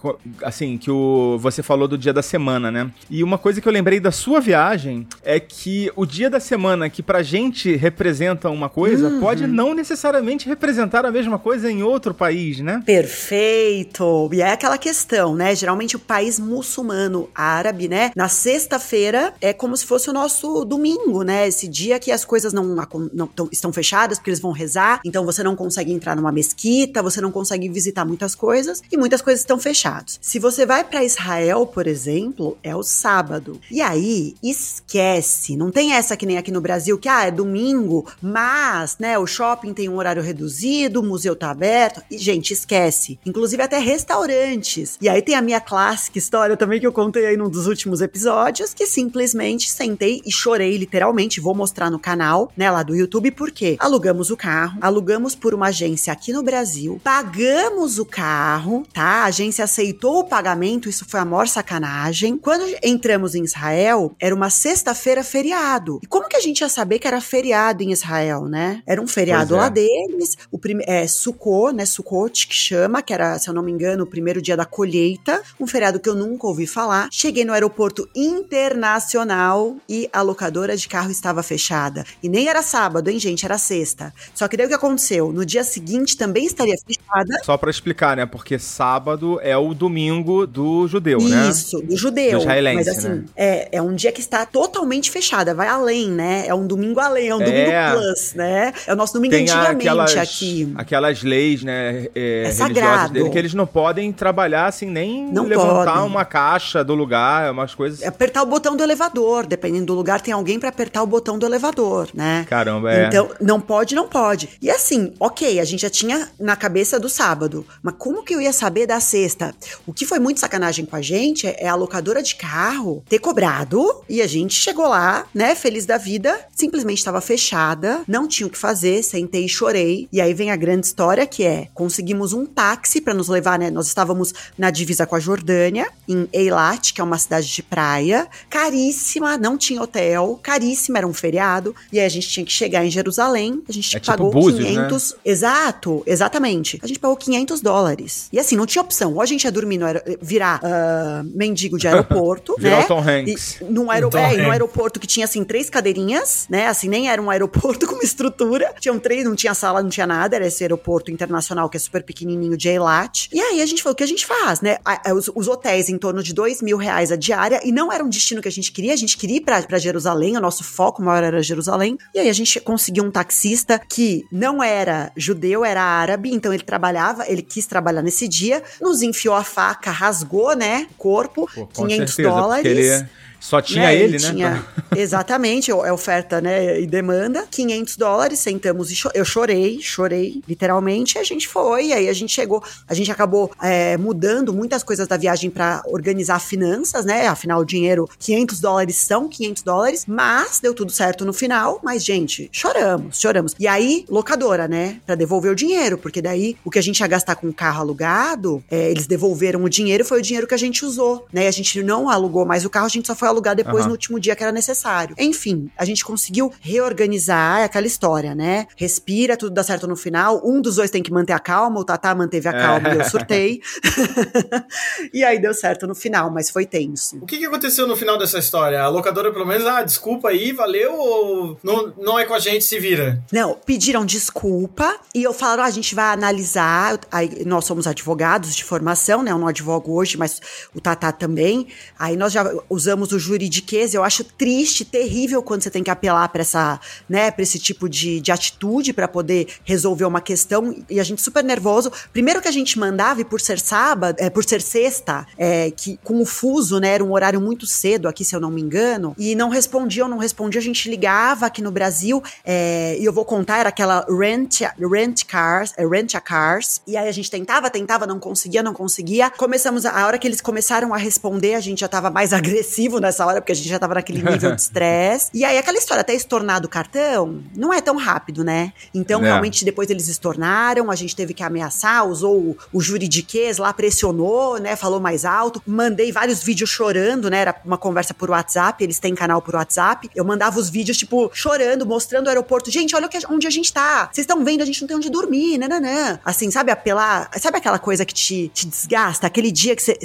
assim, 0.43 0.77
que 0.77 0.89
o, 0.91 1.37
você 1.39 1.61
falou 1.61 1.87
do 1.87 1.97
dia 1.97 2.13
da 2.13 2.21
semana, 2.21 2.71
né? 2.71 2.91
E 3.09 3.23
uma 3.23 3.37
coisa 3.37 3.61
que 3.61 3.67
eu 3.67 3.71
lembrei 3.71 3.99
da 3.99 4.11
sua 4.11 4.39
viagem 4.39 5.07
é 5.23 5.39
que 5.39 5.91
o 5.95 6.05
dia 6.05 6.29
da 6.29 6.39
semana 6.39 6.64
semana 6.65 6.89
que 6.89 7.03
pra 7.03 7.21
gente 7.21 7.75
representa 7.75 8.49
uma 8.49 8.67
coisa, 8.69 9.07
Uhum. 9.07 9.19
pode 9.19 9.45
não 9.45 9.73
necessariamente 9.75 10.47
representar 10.47 11.05
a 11.05 11.11
mesma 11.11 11.37
coisa 11.37 11.69
em 11.69 11.83
outro 11.83 12.13
país, 12.13 12.59
né? 12.59 12.81
Perfeito! 12.85 14.29
E 14.33 14.41
é 14.41 14.51
aquela 14.51 14.77
questão, 14.77 15.35
né? 15.35 15.53
Geralmente 15.55 15.95
o 15.95 15.99
país 15.99 16.39
muçulmano 16.39 17.29
árabe, 17.35 17.87
né? 17.87 18.11
Na 18.15 18.27
sexta-feira 18.27 19.33
é 19.39 19.53
como 19.53 19.77
se 19.77 19.85
fosse 19.85 20.09
o 20.09 20.13
nosso 20.13 20.65
domingo, 20.65 21.21
né? 21.23 21.47
Esse 21.47 21.67
dia 21.67 21.99
que 21.99 22.11
as 22.11 22.25
coisas 22.25 22.51
não, 22.51 22.75
não 23.13 23.27
tão- 23.27 23.49
estão 23.51 23.71
fechadas 23.71 24.17
porque 24.17 24.31
eles 24.31 24.39
vão 24.39 24.51
rezar, 24.51 25.01
então 25.05 25.23
você 25.25 25.43
não 25.43 25.55
consegue 25.55 25.91
entrar 25.93 26.15
numa 26.15 26.31
mesquita, 26.31 27.03
você 27.03 27.21
não 27.21 27.31
consegue 27.31 27.69
visitar 27.69 28.05
muitas 28.05 28.33
coisas 28.33 28.81
e 28.91 28.97
muitas 28.97 29.21
coisas 29.21 29.41
estão 29.41 29.59
fechadas. 29.59 30.17
Se 30.21 30.39
você 30.39 30.65
vai 30.65 30.83
pra 30.83 31.03
Israel, 31.03 31.65
por 31.67 31.85
exemplo, 31.85 32.57
é 32.63 32.75
o 32.75 32.81
sábado. 32.83 33.59
E 33.69 33.81
aí, 33.81 34.33
esquece, 34.41 35.55
não 35.55 35.69
tem 35.71 35.93
essa 35.93 36.15
que 36.17 36.25
nem 36.25 36.37
aqui 36.37 36.51
no 36.55 36.61
Brasil 36.61 36.97
que 36.97 37.07
ah, 37.07 37.25
é 37.25 37.31
domingo, 37.31 38.05
mas, 38.21 38.97
né, 38.99 39.19
o 39.19 39.27
shopping 39.27 39.73
tem 39.73 39.87
um 39.87 39.97
horário 39.97 40.23
reduzido, 40.23 41.01
o 41.01 41.03
museu 41.03 41.35
tá 41.35 41.51
aberto. 41.51 42.01
E 42.09 42.17
gente, 42.17 42.53
esquece. 42.53 43.19
Inclusive 43.25 43.61
até 43.61 43.77
restaurantes. 43.77 44.97
E 44.99 45.07
aí 45.07 45.21
tem 45.21 45.35
a 45.35 45.41
minha 45.41 45.61
clássica 45.61 46.17
história 46.17 46.57
também 46.57 46.79
que 46.79 46.87
eu 46.87 46.93
contei 46.93 47.25
aí 47.25 47.37
num 47.37 47.49
dos 47.49 47.67
últimos 47.67 48.01
episódios, 48.01 48.73
que 48.73 48.87
simplesmente 48.87 49.69
sentei 49.69 50.21
e 50.25 50.31
chorei 50.31 50.77
literalmente, 50.77 51.39
vou 51.39 51.53
mostrar 51.53 51.91
no 51.91 51.99
canal, 51.99 52.51
né, 52.55 52.71
lá 52.71 52.81
do 52.81 52.95
YouTube, 52.95 53.31
porque 53.31 53.75
alugamos 53.79 54.29
o 54.29 54.37
carro, 54.37 54.77
alugamos 54.81 55.35
por 55.35 55.53
uma 55.53 55.67
agência 55.67 56.11
aqui 56.11 56.31
no 56.31 56.41
Brasil, 56.41 56.99
pagamos 57.03 57.99
o 57.99 58.05
carro, 58.05 58.85
tá? 58.93 59.03
A 59.03 59.25
agência 59.25 59.65
aceitou 59.65 60.19
o 60.19 60.23
pagamento, 60.23 60.89
isso 60.89 61.05
foi 61.07 61.19
a 61.19 61.25
maior 61.25 61.47
sacanagem. 61.47 62.37
Quando 62.37 62.63
entramos 62.83 63.35
em 63.35 63.43
Israel, 63.43 64.15
era 64.19 64.33
uma 64.33 64.49
sexta-feira 64.49 65.23
feriado. 65.23 65.99
E 66.01 66.07
como 66.07 66.27
que 66.27 66.34
a 66.35 66.39
gente 66.39 66.61
ia 66.61 66.69
saber 66.69 66.99
que 66.99 67.07
era 67.07 67.21
feriado 67.21 67.83
em 67.83 67.91
Israel, 67.91 68.45
né? 68.45 68.81
Era 68.85 69.01
um 69.01 69.07
feriado 69.07 69.55
é. 69.55 69.57
lá 69.57 69.69
deles, 69.69 70.37
o 70.51 70.57
prime 70.57 70.83
é 70.87 71.07
Sukkot, 71.07 71.73
né? 71.73 71.85
Sukkot 71.85 72.47
que 72.47 72.55
chama, 72.55 73.01
que 73.01 73.13
era, 73.13 73.37
se 73.39 73.49
eu 73.49 73.53
não 73.53 73.63
me 73.63 73.71
engano, 73.71 74.03
o 74.03 74.07
primeiro 74.07 74.41
dia 74.41 74.57
da 74.57 74.65
colheita, 74.65 75.41
um 75.59 75.67
feriado 75.67 75.99
que 75.99 76.09
eu 76.09 76.15
nunca 76.15 76.47
ouvi 76.47 76.67
falar. 76.67 77.07
Cheguei 77.11 77.45
no 77.45 77.53
aeroporto 77.53 78.07
internacional 78.15 79.77
e 79.87 80.09
a 80.11 80.21
locadora 80.21 80.75
de 80.75 80.87
carro 80.87 81.11
estava 81.11 81.41
fechada. 81.41 82.05
E 82.21 82.29
nem 82.29 82.47
era 82.47 82.61
sábado, 82.61 83.09
hein, 83.09 83.19
gente? 83.19 83.45
Era 83.45 83.57
sexta. 83.57 84.13
Só 84.33 84.47
que 84.47 84.57
daí 84.57 84.65
o 84.65 84.69
que 84.69 84.75
aconteceu? 84.75 85.31
No 85.31 85.45
dia 85.45 85.63
seguinte 85.63 86.17
também 86.17 86.45
estaria 86.45 86.75
fechada. 86.77 87.37
Só 87.43 87.57
pra 87.57 87.69
explicar, 87.69 88.17
né? 88.17 88.25
Porque 88.25 88.59
sábado 88.59 89.39
é 89.41 89.57
o 89.57 89.73
domingo 89.73 90.45
do 90.45 90.87
judeu, 90.87 91.19
né? 91.19 91.49
Isso, 91.49 91.81
do 91.81 91.95
judeu. 91.95 92.31
Do 92.31 92.37
israelense, 92.39 92.75
Mas 92.75 92.87
assim, 92.87 93.09
né? 93.09 93.25
é, 93.35 93.77
é 93.77 93.81
um 93.81 93.93
dia 93.95 94.11
que 94.11 94.19
está 94.21 94.45
totalmente 94.45 95.09
fechada, 95.11 95.53
vai 95.53 95.67
além, 95.67 96.09
né? 96.09 96.24
É 96.47 96.53
um 96.53 96.65
domingo 96.65 96.99
além, 96.99 97.29
é 97.29 97.35
um 97.35 97.39
domingo 97.39 97.71
É. 97.71 97.91
plus, 97.91 98.33
né? 98.33 98.73
É 98.87 98.93
o 98.93 98.95
nosso 98.95 99.13
domingo 99.13 99.33
Tem 99.33 99.43
antigamente 99.43 99.87
aquelas, 99.87 100.15
aqui. 100.17 100.71
aquelas 100.75 101.23
leis, 101.23 101.63
né, 101.63 102.07
é, 102.15 102.43
religiosas 102.45 102.55
sagrado. 102.57 103.13
dele, 103.13 103.29
que 103.29 103.37
eles 103.37 103.53
não 103.53 103.65
podem 103.67 104.11
trabalhar 104.11 104.67
assim, 104.67 104.85
nem 104.87 105.25
Não 105.31 105.45
levantar 105.45 105.93
podem. 105.95 106.09
uma 106.11 106.25
caixa 106.25 106.83
do 106.83 106.93
lugar, 106.95 107.51
umas 107.51 107.73
coisas. 107.75 108.01
É 108.01 108.07
apertar 108.07 108.43
o 108.43 108.45
botão 108.45 108.75
do 108.75 108.83
elevador, 108.83 109.45
dependendo 109.45 109.85
do 109.87 109.93
lugar, 109.93 110.21
tem 110.21 110.33
alguém 110.33 110.59
pra 110.59 110.69
apertar 110.69 111.01
o 111.03 111.07
botão 111.07 111.37
do 111.37 111.45
elevador, 111.45 112.07
né? 112.13 112.45
Caramba, 112.49 112.93
é. 112.93 113.07
Então, 113.07 113.29
não 113.41 113.59
pode, 113.59 113.93
não 113.95 114.07
pode. 114.07 114.49
E 114.61 114.69
assim, 114.69 115.13
ok, 115.19 115.59
a 115.59 115.65
gente 115.65 115.81
já 115.81 115.89
tinha 115.89 116.29
na 116.39 116.55
cabeça 116.55 116.99
do 116.99 117.09
sábado, 117.09 117.65
mas 117.81 117.95
como 117.97 118.23
que 118.23 118.33
eu 118.33 118.41
ia 118.41 118.53
saber 118.53 118.85
da 118.87 118.99
sexta? 118.99 119.53
O 119.85 119.93
que 119.93 120.05
foi 120.05 120.19
muito 120.19 120.39
sacanagem 120.39 120.85
com 120.85 120.95
a 120.95 121.01
gente 121.01 121.47
é 121.47 121.67
a 121.67 121.75
locadora 121.75 122.21
de 122.23 122.35
carro 122.35 123.03
ter 123.09 123.19
cobrado 123.19 124.01
e 124.07 124.21
a 124.21 124.27
gente 124.27 124.53
chegou 124.53 124.87
lá, 124.87 125.25
né, 125.33 125.55
feliz 125.55 125.85
da 125.85 125.97
vida, 125.97 126.14
simplesmente 126.55 126.97
estava 126.99 127.21
fechada, 127.21 128.01
não 128.07 128.27
tinha 128.27 128.47
o 128.47 128.49
que 128.49 128.57
fazer, 128.57 129.03
sentei 129.03 129.45
e 129.45 129.49
chorei. 129.49 130.07
E 130.11 130.19
aí 130.21 130.33
vem 130.33 130.51
a 130.51 130.55
grande 130.55 130.87
história 130.87 131.25
que 131.25 131.43
é, 131.43 131.67
conseguimos 131.73 132.33
um 132.33 132.45
táxi 132.45 133.01
pra 133.01 133.13
nos 133.13 133.27
levar, 133.27 133.57
né? 133.59 133.69
Nós 133.69 133.87
estávamos 133.87 134.33
na 134.57 134.69
divisa 134.71 135.05
com 135.05 135.15
a 135.15 135.19
Jordânia, 135.19 135.87
em 136.07 136.27
Eilat, 136.33 136.93
que 136.93 137.01
é 137.01 137.03
uma 137.03 137.17
cidade 137.17 137.47
de 137.47 137.63
praia, 137.63 138.27
caríssima, 138.49 139.37
não 139.37 139.57
tinha 139.57 139.81
hotel, 139.81 140.39
caríssima, 140.41 140.97
era 140.97 141.07
um 141.07 141.13
feriado, 141.13 141.75
e 141.91 141.99
aí 141.99 142.05
a 142.05 142.09
gente 142.09 142.27
tinha 142.29 142.45
que 142.45 142.51
chegar 142.51 142.85
em 142.85 142.89
Jerusalém, 142.89 143.61
a 143.67 143.71
gente 143.71 143.95
É 143.95 143.99
tipo 143.99 144.11
pagou 144.11 144.31
Búzios, 144.31 144.59
né? 144.65 144.69
500, 144.87 145.15
exato, 145.23 146.03
exatamente. 146.05 146.79
A 146.83 146.87
gente 146.87 146.99
pagou 146.99 147.15
500 147.15 147.61
dólares. 147.61 148.27
E 148.31 148.39
assim, 148.39 148.55
não 148.55 148.65
tinha 148.65 148.81
opção, 148.81 149.13
ou 149.13 149.21
a 149.21 149.25
gente 149.25 149.43
ia 149.45 149.51
dormir 149.51 149.77
no 149.77 149.85
aer- 149.85 150.03
virar 150.21 150.59
ah, 150.63 151.23
mendigo 151.33 151.77
de 151.77 151.87
aeroporto, 151.87 152.55
Virar 152.57 152.77
né? 152.79 152.83
o 152.83 152.87
Tom 152.87 152.99
Hanks. 153.01 153.61
E 153.61 153.63
num, 153.65 153.89
aero 153.91 154.09
Tom 154.09 154.17
é, 154.17 154.21
e 154.33 154.37
num 154.37 154.41
Hanks. 154.43 154.51
aeroporto 154.51 154.99
que 154.99 155.07
tinha 155.07 155.25
assim 155.25 155.43
três 155.43 155.69
cadeirinhas, 155.69 156.04
né? 156.49 156.67
Assim, 156.67 156.87
nem 156.87 157.09
era 157.09 157.21
um 157.21 157.29
aeroporto 157.29 157.85
com 157.87 157.95
uma 157.95 158.03
estrutura. 158.03 158.73
Tinham 158.79 158.99
três, 158.99 159.23
não 159.23 159.35
tinha 159.35 159.53
sala, 159.53 159.81
não 159.81 159.89
tinha 159.89 160.07
nada, 160.07 160.35
era 160.35 160.47
esse 160.47 160.63
aeroporto 160.63 161.11
internacional 161.11 161.69
que 161.69 161.77
é 161.77 161.79
super 161.79 162.03
pequenininho 162.03 162.57
de 162.57 162.69
Eilat. 162.69 163.29
E 163.31 163.39
aí 163.39 163.61
a 163.61 163.65
gente 163.65 163.81
falou, 163.81 163.93
o 163.93 163.95
que 163.95 164.03
a 164.03 164.07
gente 164.07 164.25
faz, 164.25 164.61
né? 164.61 164.77
Os, 165.15 165.29
os 165.33 165.47
hotéis 165.47 165.89
em 165.89 165.97
torno 165.97 166.21
de 166.21 166.33
dois 166.33 166.61
mil 166.61 166.77
reais 166.77 167.11
a 167.11 167.15
diária, 167.15 167.61
e 167.63 167.71
não 167.71 167.91
era 167.91 168.03
um 168.03 168.09
destino 168.09 168.41
que 168.41 168.47
a 168.47 168.51
gente 168.51 168.71
queria, 168.71 168.93
a 168.93 168.97
gente 168.97 169.17
queria 169.17 169.37
ir 169.37 169.41
pra, 169.41 169.61
pra 169.63 169.77
Jerusalém, 169.77 170.37
o 170.37 170.41
nosso 170.41 170.63
foco 170.63 171.01
maior 171.01 171.23
era 171.23 171.41
Jerusalém. 171.41 171.97
E 172.13 172.19
aí 172.19 172.29
a 172.29 172.33
gente 172.33 172.59
conseguiu 172.59 173.03
um 173.03 173.11
taxista 173.11 173.79
que 173.79 174.25
não 174.31 174.61
era 174.61 175.11
judeu, 175.15 175.63
era 175.63 175.81
árabe, 175.81 176.31
então 176.33 176.53
ele 176.53 176.63
trabalhava, 176.63 177.25
ele 177.27 177.41
quis 177.41 177.65
trabalhar 177.65 178.01
nesse 178.01 178.27
dia, 178.27 178.63
nos 178.81 179.01
enfiou 179.01 179.35
a 179.35 179.43
faca, 179.43 179.91
rasgou, 179.91 180.55
né? 180.55 180.87
O 180.91 180.93
corpo, 180.95 181.49
Pô, 181.53 181.67
com 181.67 181.87
500 181.87 182.13
certeza, 182.13 182.35
dólares. 182.35 183.05
Só 183.45 183.61
tinha 183.61 183.83
né, 183.83 183.95
ele, 183.95 184.17
né? 184.17 184.29
tinha- 184.31 184.65
exatamente, 184.95 185.69
é 185.69 185.93
oferta, 185.93 186.41
né, 186.41 186.81
e 186.81 186.87
demanda. 186.87 187.45
500 187.51 187.95
dólares, 187.95 188.39
sentamos 188.39 188.89
e 188.91 188.95
cho- 188.95 189.11
eu 189.13 189.23
chorei, 189.23 189.79
chorei, 189.81 190.41
literalmente, 190.47 191.17
e 191.17 191.19
a 191.19 191.23
gente 191.23 191.47
foi, 191.47 191.87
e 191.87 191.93
aí 191.93 192.09
a 192.09 192.13
gente 192.13 192.33
chegou, 192.33 192.63
a 192.87 192.93
gente 192.95 193.11
acabou 193.11 193.51
é, 193.61 193.97
mudando 193.97 194.51
muitas 194.51 194.81
coisas 194.83 195.07
da 195.07 195.15
viagem 195.15 195.51
pra 195.51 195.83
organizar 195.85 196.39
finanças, 196.39 197.05
né, 197.05 197.27
afinal 197.27 197.61
o 197.61 197.65
dinheiro, 197.65 198.09
500 198.17 198.59
dólares 198.59 198.95
são 198.97 199.29
500 199.29 199.61
dólares, 199.63 200.05
mas 200.07 200.59
deu 200.59 200.73
tudo 200.73 200.91
certo 200.91 201.23
no 201.23 201.31
final, 201.33 201.79
mas 201.83 202.03
gente, 202.03 202.49
choramos, 202.51 203.19
choramos. 203.19 203.53
E 203.59 203.67
aí, 203.67 204.05
locadora, 204.09 204.67
né, 204.67 204.97
pra 205.05 205.13
devolver 205.13 205.51
o 205.51 205.55
dinheiro, 205.55 205.97
porque 205.99 206.19
daí 206.21 206.57
o 206.65 206.71
que 206.71 206.79
a 206.79 206.81
gente 206.83 206.99
ia 206.99 207.07
gastar 207.07 207.35
com 207.35 207.47
o 207.47 207.53
carro 207.53 207.81
alugado, 207.81 208.63
é, 208.71 208.89
eles 208.89 209.05
devolveram 209.05 209.63
o 209.63 209.69
dinheiro, 209.69 210.03
foi 210.03 210.19
o 210.19 210.21
dinheiro 210.21 210.47
que 210.47 210.53
a 210.55 210.57
gente 210.57 210.83
usou, 210.83 211.27
né, 211.31 211.43
e 211.45 211.47
a 211.47 211.51
gente 211.51 211.83
não 211.83 212.09
alugou 212.09 212.43
mais 212.45 212.65
o 212.65 212.69
carro, 212.69 212.85
a 212.87 212.89
gente 212.89 213.05
só 213.07 213.15
foi 213.15 213.27
alugar 213.35 213.55
depois 213.55 213.79
Aham. 213.79 213.87
no 213.87 213.91
último 213.91 214.19
dia 214.19 214.35
que 214.35 214.43
era 214.43 214.51
necessário. 214.51 215.15
Enfim, 215.17 215.69
a 215.77 215.85
gente 215.85 216.03
conseguiu 216.03 216.51
reorganizar 216.61 217.63
aquela 217.63 217.87
história, 217.87 218.33
né? 218.33 218.67
Respira, 218.75 219.37
tudo 219.37 219.53
dá 219.53 219.63
certo 219.63 219.87
no 219.87 219.95
final. 219.95 220.41
Um 220.43 220.61
dos 220.61 220.75
dois 220.75 220.89
tem 220.89 221.03
que 221.03 221.11
manter 221.11 221.33
a 221.33 221.39
calma, 221.39 221.79
o 221.79 221.83
Tatá 221.83 222.13
manteve 222.15 222.47
a 222.47 222.53
calma 222.53 222.93
e 222.93 222.97
eu 222.97 223.05
surtei. 223.05 223.61
e 225.13 225.23
aí 225.23 225.39
deu 225.39 225.53
certo 225.53 225.87
no 225.87 225.95
final, 225.95 226.29
mas 226.31 226.49
foi 226.49 226.65
tenso. 226.65 227.17
O 227.21 227.25
que, 227.25 227.37
que 227.37 227.45
aconteceu 227.45 227.87
no 227.87 227.95
final 227.95 228.17
dessa 228.17 228.39
história? 228.39 228.81
A 228.81 228.87
locadora, 228.87 229.31
pelo 229.31 229.45
menos, 229.45 229.65
ah, 229.65 229.83
desculpa 229.83 230.29
aí, 230.29 230.51
valeu, 230.51 230.93
ou 230.93 231.59
não, 231.63 231.93
não 231.97 232.19
é 232.19 232.25
com 232.25 232.33
a 232.33 232.39
gente, 232.39 232.63
se 232.63 232.79
vira? 232.79 233.21
Não, 233.31 233.55
pediram 233.65 234.05
desculpa 234.05 234.97
e 235.13 235.23
eu 235.23 235.33
falaram, 235.33 235.63
ah, 235.63 235.67
a 235.67 235.71
gente 235.71 235.95
vai 235.95 236.13
analisar. 236.13 236.99
Aí, 237.11 237.43
nós 237.45 237.65
somos 237.65 237.87
advogados 237.87 238.55
de 238.55 238.63
formação, 238.63 239.23
né? 239.23 239.31
Eu 239.31 239.37
não 239.37 239.47
advogo 239.47 239.93
hoje, 239.93 240.17
mas 240.17 240.41
o 240.73 240.81
Tatá 240.81 241.11
também. 241.11 241.67
Aí 241.97 242.15
nós 242.15 242.33
já 242.33 242.45
usamos 242.69 243.11
o 243.11 243.14
juridiquês. 243.19 243.93
Eu 243.93 244.03
acho 244.03 244.23
triste, 244.23 244.85
terrível 244.85 245.41
quando 245.43 245.63
você 245.63 245.69
tem 245.69 245.83
que 245.83 245.89
apelar 245.89 246.27
para 246.29 246.41
essa, 246.41 246.79
né, 247.07 247.31
para 247.31 247.43
esse 247.43 247.59
tipo 247.59 247.89
de, 247.89 248.19
de 248.21 248.31
atitude 248.31 248.93
para 248.93 249.07
poder 249.07 249.47
resolver 249.63 250.05
uma 250.05 250.21
questão. 250.21 250.75
E 250.89 250.99
a 250.99 251.03
gente 251.03 251.21
super 251.21 251.43
nervoso. 251.43 251.91
Primeiro 252.13 252.41
que 252.41 252.47
a 252.47 252.51
gente 252.51 252.77
mandava, 252.79 253.21
e 253.21 253.25
por 253.25 253.41
ser 253.41 253.59
sábado, 253.59 254.17
é, 254.19 254.29
por 254.29 254.43
ser 254.43 254.61
sexta, 254.61 255.25
é, 255.37 255.71
que 255.71 255.99
com 256.03 256.21
o 256.21 256.25
fuso, 256.25 256.79
né, 256.79 256.89
era 256.89 257.03
um 257.03 257.11
horário 257.11 257.41
muito 257.41 257.65
cedo 257.65 258.07
aqui, 258.07 258.23
se 258.23 258.35
eu 258.35 258.39
não 258.39 258.51
me 258.51 258.61
engano, 258.61 259.15
e 259.17 259.35
não 259.35 259.49
respondiam, 259.49 260.07
não 260.07 260.17
respondia, 260.17 260.59
a 260.59 260.63
gente 260.63 260.89
ligava 260.89 261.45
aqui 261.45 261.61
no 261.61 261.71
Brasil, 261.71 262.21
é, 262.43 262.97
e 262.99 263.05
eu 263.05 263.13
vou 263.13 263.25
contar, 263.25 263.59
era 263.59 263.69
aquela 263.69 264.05
rent, 264.09 264.61
rent 264.79 265.25
cars, 265.25 265.73
é, 265.77 265.85
rent 265.85 266.15
a 266.15 266.21
cars, 266.21 266.81
e 266.87 266.95
aí 266.95 267.07
a 267.07 267.11
gente 267.11 267.29
tentava, 267.29 267.69
tentava, 267.69 268.05
não 268.05 268.19
conseguia, 268.19 268.61
não 268.61 268.73
conseguia. 268.73 269.29
Começamos, 269.29 269.85
a, 269.85 269.91
a 269.91 270.07
hora 270.07 270.17
que 270.17 270.27
eles 270.27 270.41
começaram 270.41 270.93
a 270.93 270.97
responder, 270.97 271.55
a 271.55 271.59
gente 271.59 271.79
já 271.79 271.87
tava 271.87 272.09
mais 272.09 272.31
agressivo 272.33 272.99
nessa 273.05 273.25
hora, 273.25 273.41
porque 273.41 273.51
a 273.51 273.55
gente 273.55 273.67
já 273.69 273.79
tava 273.79 273.93
naquele 273.95 274.21
nível 274.21 274.51
de 274.55 274.61
estresse. 274.61 275.29
E 275.33 275.43
aí 275.45 275.57
aquela 275.57 275.77
história, 275.77 276.01
até 276.01 276.13
estornar 276.13 276.59
do 276.61 276.67
cartão, 276.69 277.41
não 277.55 277.73
é 277.73 277.81
tão 277.81 277.95
rápido, 277.97 278.43
né? 278.43 278.73
Então, 278.93 279.21
É. 279.21 279.25
realmente, 279.25 279.63
depois 279.65 279.89
eles 279.89 280.07
estornaram, 280.07 280.89
a 280.91 280.95
gente 280.95 281.15
teve 281.15 281.33
que 281.33 281.43
ameaçar, 281.43 282.05
usou 282.07 282.37
o, 282.37 282.57
o 282.73 282.81
juridiquês 282.81 283.57
lá, 283.57 283.73
pressionou, 283.73 284.57
né? 284.59 284.75
Falou 284.75 284.99
mais 284.99 285.25
alto. 285.25 285.61
Mandei 285.65 286.11
vários 286.11 286.43
vídeos 286.43 286.69
chorando, 286.69 287.29
né? 287.29 287.39
Era 287.39 287.55
uma 287.65 287.77
conversa 287.77 288.13
por 288.13 288.29
WhatsApp, 288.29 288.83
eles 288.83 288.99
têm 288.99 289.15
canal 289.15 289.41
por 289.41 289.55
WhatsApp. 289.55 290.09
Eu 290.15 290.25
mandava 290.25 290.59
os 290.59 290.69
vídeos, 290.69 290.97
tipo, 290.97 291.29
chorando, 291.33 291.85
mostrando 291.85 292.25
o 292.27 292.29
aeroporto. 292.29 292.69
Gente, 292.71 292.95
olha 292.95 293.09
onde 293.29 293.47
a 293.47 293.49
gente 293.49 293.71
tá. 293.71 294.09
Vocês 294.11 294.23
estão 294.23 294.43
vendo, 294.43 294.61
a 294.61 294.65
gente 294.65 294.81
não 294.81 294.87
tem 294.87 294.97
onde 294.97 295.09
dormir, 295.09 295.57
nananã. 295.57 296.19
Assim, 296.25 296.49
sabe, 296.51 296.71
apelar. 296.71 297.29
Sabe 297.39 297.57
aquela 297.57 297.79
coisa 297.79 298.05
que 298.05 298.13
te, 298.13 298.49
te 298.53 298.67
desgasta? 298.67 299.27
Aquele 299.27 299.51
dia 299.51 299.75
que 299.75 299.81
você 299.81 299.97